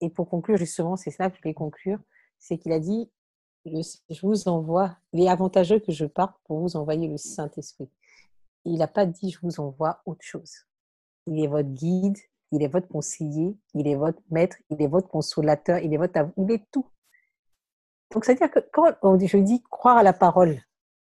Et 0.00 0.10
pour 0.10 0.28
conclure, 0.28 0.56
justement, 0.56 0.96
c'est 0.96 1.10
ça 1.10 1.30
que 1.30 1.36
je 1.36 1.42
vais 1.42 1.54
conclure, 1.54 1.98
c'est 2.38 2.58
qu'il 2.58 2.72
a 2.72 2.78
dit, 2.78 3.10
je 3.64 4.20
vous 4.22 4.48
envoie, 4.48 4.96
il 5.12 5.22
est 5.22 5.28
avantageux 5.28 5.78
que 5.78 5.92
je 5.92 6.04
parte 6.04 6.36
pour 6.44 6.60
vous 6.60 6.76
envoyer 6.76 7.08
le 7.08 7.16
Saint-Esprit. 7.16 7.88
Il 8.64 8.78
n'a 8.78 8.88
pas 8.88 9.06
dit, 9.06 9.30
je 9.30 9.38
vous 9.42 9.60
envoie 9.60 10.02
autre 10.04 10.22
chose. 10.22 10.66
Il 11.26 11.42
est 11.42 11.46
votre 11.46 11.68
guide, 11.68 12.18
il 12.52 12.62
est 12.62 12.68
votre 12.68 12.88
conseiller, 12.88 13.56
il 13.74 13.86
est 13.86 13.94
votre 13.94 14.20
maître, 14.30 14.56
il 14.70 14.82
est 14.82 14.88
votre 14.88 15.08
consolateur, 15.08 15.78
il 15.78 15.94
est 15.94 15.98
votre... 15.98 16.30
Il 16.36 16.50
est 16.50 16.64
tout. 16.70 16.86
Donc, 18.12 18.24
c'est-à-dire 18.24 18.50
que 18.50 18.60
quand 18.70 19.18
je 19.18 19.36
dis 19.38 19.62
croire 19.70 19.98
à 19.98 20.02
la 20.02 20.12
parole, 20.12 20.60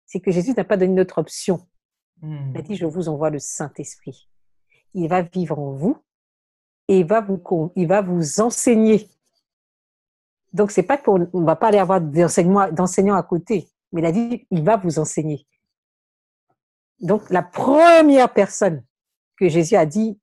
c'est 0.07 0.21
que 0.21 0.31
Jésus 0.31 0.53
n'a 0.57 0.65
pas 0.65 0.77
donné 0.77 0.93
notre 0.93 1.19
option. 1.19 1.67
Hmm. 2.23 2.53
Il 2.55 2.59
a 2.59 2.63
dit, 2.63 2.77
je 2.77 2.87
vous 2.87 3.09
envoie 3.09 3.31
le 3.31 3.39
Saint-Esprit. 3.39 4.29
Il 4.95 5.09
va 5.09 5.23
vivre 5.23 5.59
en 5.59 5.73
vous 5.73 5.99
et 6.89 7.01
il 7.01 7.07
va 7.07 7.21
vous, 7.21 8.41
enseigner. 8.41 9.09
Donc, 10.53 10.71
c'est 10.71 10.83
pas 10.83 10.99
qu'on 10.99 11.19
ne 11.19 11.45
va 11.45 11.57
pas 11.57 11.69
aller 11.69 11.79
avoir 11.79 12.01
d'enseignants 12.01 13.15
à 13.15 13.23
côté, 13.23 13.69
mais 13.93 14.03
il 14.03 14.07
a 14.07 14.13
dit, 14.13 14.47
il 14.51 14.63
va 14.63 14.77
vous 14.77 14.99
enseigner. 14.99 15.47
Donc, 17.01 17.29
la 17.31 17.43
première 17.43 18.33
personne 18.33 18.85
que 19.37 19.49
Jésus 19.49 19.77
a 19.77 19.87
dit, 19.87 20.19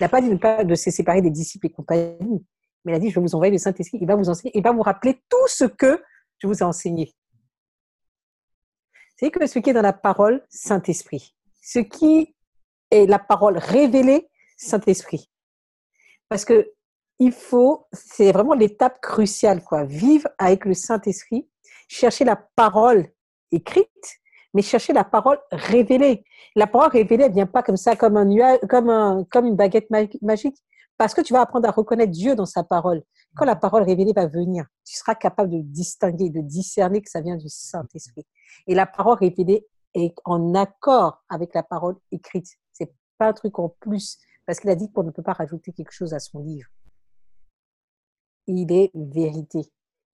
il 0.00 0.02
n'a 0.02 0.08
pas 0.08 0.20
dit 0.20 0.30
de 0.30 0.74
se 0.74 0.90
séparer 0.90 1.22
des 1.22 1.30
disciples 1.30 1.66
et 1.66 1.70
compagnie, 1.70 2.44
mais 2.84 2.92
il 2.92 2.94
a 2.96 2.98
dit, 2.98 3.10
je 3.10 3.14
vais 3.14 3.20
vous 3.20 3.34
envoyer 3.34 3.52
le 3.52 3.58
Saint-Esprit, 3.58 3.98
il 4.00 4.06
va 4.06 4.16
vous 4.16 4.28
enseigner, 4.28 4.56
il 4.56 4.62
va 4.62 4.72
vous 4.72 4.82
rappeler 4.82 5.22
tout 5.28 5.46
ce 5.46 5.64
que 5.64 6.02
je 6.38 6.46
vous 6.46 6.58
ai 6.58 6.62
enseigné. 6.62 7.14
C'est 9.16 9.30
que 9.30 9.46
ce 9.46 9.58
qui 9.58 9.70
est 9.70 9.74
dans 9.74 9.82
la 9.82 9.92
parole, 9.92 10.44
Saint-Esprit. 10.48 11.33
Ce 11.64 11.78
qui 11.78 12.34
est 12.90 13.06
la 13.06 13.18
parole 13.18 13.56
révélée, 13.56 14.28
Saint-Esprit. 14.58 15.30
Parce 16.28 16.44
que 16.44 16.70
il 17.18 17.32
faut, 17.32 17.86
c'est 17.92 18.32
vraiment 18.32 18.54
l'étape 18.54 19.00
cruciale, 19.00 19.62
quoi. 19.62 19.84
Vivre 19.84 20.28
avec 20.36 20.64
le 20.64 20.74
Saint-Esprit, 20.74 21.48
chercher 21.88 22.24
la 22.24 22.36
parole 22.36 23.08
écrite, 23.52 24.20
mais 24.52 24.62
chercher 24.62 24.92
la 24.92 25.04
parole 25.04 25.38
révélée. 25.50 26.24
La 26.54 26.66
parole 26.66 26.90
révélée, 26.90 27.24
elle 27.24 27.32
vient 27.32 27.46
pas 27.46 27.62
comme 27.62 27.76
ça, 27.76 27.96
comme 27.96 28.16
un 28.16 28.24
nuage, 28.24 28.58
comme 28.68 28.90
un, 28.90 29.24
comme 29.30 29.46
une 29.46 29.56
baguette 29.56 29.88
ma- 29.90 30.06
magique, 30.22 30.56
parce 30.98 31.14
que 31.14 31.20
tu 31.20 31.32
vas 31.32 31.40
apprendre 31.40 31.68
à 31.68 31.72
reconnaître 31.72 32.12
Dieu 32.12 32.34
dans 32.34 32.46
sa 32.46 32.62
parole. 32.62 33.02
Quand 33.36 33.44
la 33.44 33.56
parole 33.56 33.84
révélée 33.84 34.12
va 34.14 34.26
venir, 34.26 34.66
tu 34.84 34.96
seras 34.96 35.14
capable 35.14 35.50
de 35.50 35.60
distinguer, 35.60 36.30
de 36.30 36.40
discerner 36.40 37.00
que 37.00 37.10
ça 37.10 37.20
vient 37.20 37.36
du 37.36 37.48
Saint-Esprit. 37.48 38.26
Et 38.66 38.74
la 38.74 38.86
parole 38.86 39.18
révélée 39.18 39.66
est 39.94 40.14
en 40.24 40.54
accord 40.54 41.24
avec 41.28 41.54
la 41.54 41.62
parole 41.62 41.96
écrite. 42.10 42.48
C'est 42.72 42.92
pas 43.18 43.28
un 43.28 43.32
truc 43.32 43.58
en 43.58 43.68
plus, 43.68 44.18
parce 44.46 44.60
qu'il 44.60 44.70
a 44.70 44.74
dit 44.74 44.90
qu'on 44.90 45.04
ne 45.04 45.10
peut 45.10 45.22
pas 45.22 45.32
rajouter 45.32 45.72
quelque 45.72 45.92
chose 45.92 46.14
à 46.14 46.18
son 46.18 46.40
livre. 46.40 46.68
Il 48.46 48.72
est 48.72 48.90
vérité. 48.94 49.60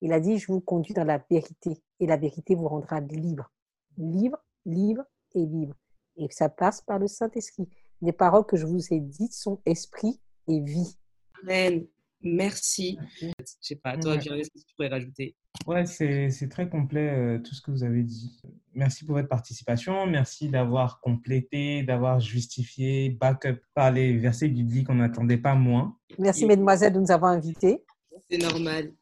Il 0.03 0.13
a 0.13 0.21
dit, 0.21 0.39
je 0.39 0.53
vous 0.53 0.61
conduis 0.61 0.95
dans 0.95 1.05
la 1.05 1.19
vérité, 1.31 1.83
et 1.99 2.07
la 2.07 2.17
vérité 2.17 2.55
vous 2.55 2.69
rendra 2.69 3.01
libre. 3.01 3.51
Libre, 3.99 4.39
libre 4.65 5.05
et 5.35 5.45
libre. 5.45 5.75
Et 6.17 6.29
ça 6.31 6.49
passe 6.49 6.81
par 6.81 6.99
le 6.99 7.07
Saint-Esprit. 7.07 7.69
Les 8.03 8.13
paroles 8.13 8.47
que 8.47 8.57
je 8.57 8.67
vous 8.67 8.93
ai 8.93 9.01
dites 9.01 9.35
sont 9.35 9.61
esprit 9.67 10.21
et 10.49 10.61
vie. 10.61 10.97
Amen. 11.43 11.87
Merci. 12.23 12.99
Je 13.21 13.29
sais 13.61 13.77
pas, 13.77 13.97
toi. 13.97 14.19
Pierre, 14.19 14.35
ce 14.45 14.51
que 14.51 14.59
tu 14.59 14.75
pourrais 14.77 14.89
rajouter? 14.89 15.35
Ouais, 15.67 15.87
c'est 15.87 16.31
c'est 16.31 16.49
très 16.49 16.69
complet 16.69 17.09
euh, 17.11 17.39
tout 17.39 17.55
ce 17.55 17.63
que 17.63 17.71
vous 17.71 17.83
avez 17.83 18.03
dit. 18.03 18.41
Merci 18.75 19.05
pour 19.05 19.15
votre 19.17 19.29
participation. 19.29 20.07
Merci 20.07 20.49
d'avoir 20.49 21.01
complété, 21.01 21.83
d'avoir 21.83 22.21
justifié, 22.21 23.11
backup 23.11 23.59
par 23.75 23.91
les 23.91 24.17
versets 24.17 24.49
bibliques 24.49 24.87
qu'on 24.87 24.95
n'attendait 24.97 25.39
pas 25.39 25.55
moins. 25.55 25.97
Merci, 26.19 26.45
Et- 26.45 26.47
mesdemoiselles, 26.49 26.93
de 26.93 27.01
nous 27.01 27.11
avoir 27.11 27.33
invités. 27.33 27.83
C'est 28.31 28.39
normal. 28.39 28.93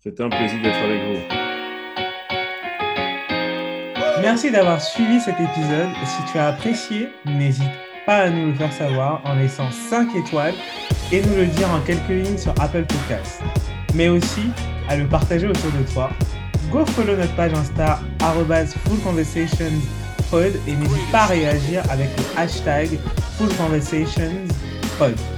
C'était 0.00 0.22
un 0.22 0.28
plaisir 0.28 0.60
d'être 0.62 0.76
avec 0.76 1.00
vous. 1.02 1.34
Merci 4.20 4.50
d'avoir 4.50 4.80
suivi 4.82 5.20
cet 5.20 5.34
épisode. 5.40 5.88
Si 6.04 6.32
tu 6.32 6.38
as 6.38 6.48
apprécié, 6.48 7.08
n'hésite 7.24 7.70
pas 8.04 8.22
à 8.24 8.30
nous 8.30 8.48
le 8.48 8.54
faire 8.54 8.72
savoir 8.72 9.22
en 9.24 9.34
laissant 9.36 9.70
5 9.70 10.08
étoiles 10.16 10.54
et 11.12 11.22
nous 11.22 11.36
le 11.36 11.46
dire 11.46 11.70
en 11.70 11.80
quelques 11.80 12.08
lignes 12.08 12.38
sur 12.38 12.52
Apple 12.60 12.84
Podcasts. 12.84 13.40
Mais 13.94 14.08
aussi 14.08 14.50
à 14.88 14.96
le 14.96 15.06
partager 15.06 15.46
autour 15.46 15.70
de 15.72 15.92
toi. 15.92 16.10
Go 16.70 16.84
follow 16.84 17.16
notre 17.16 17.34
page 17.34 17.52
Insta 17.54 18.00
fullconversationspod 18.86 20.52
et 20.66 20.72
n'hésite 20.72 21.10
pas 21.10 21.22
à 21.22 21.26
réagir 21.26 21.82
avec 21.90 22.08
le 22.16 22.40
hashtag 22.40 22.98
fullconversationspod. 23.38 25.37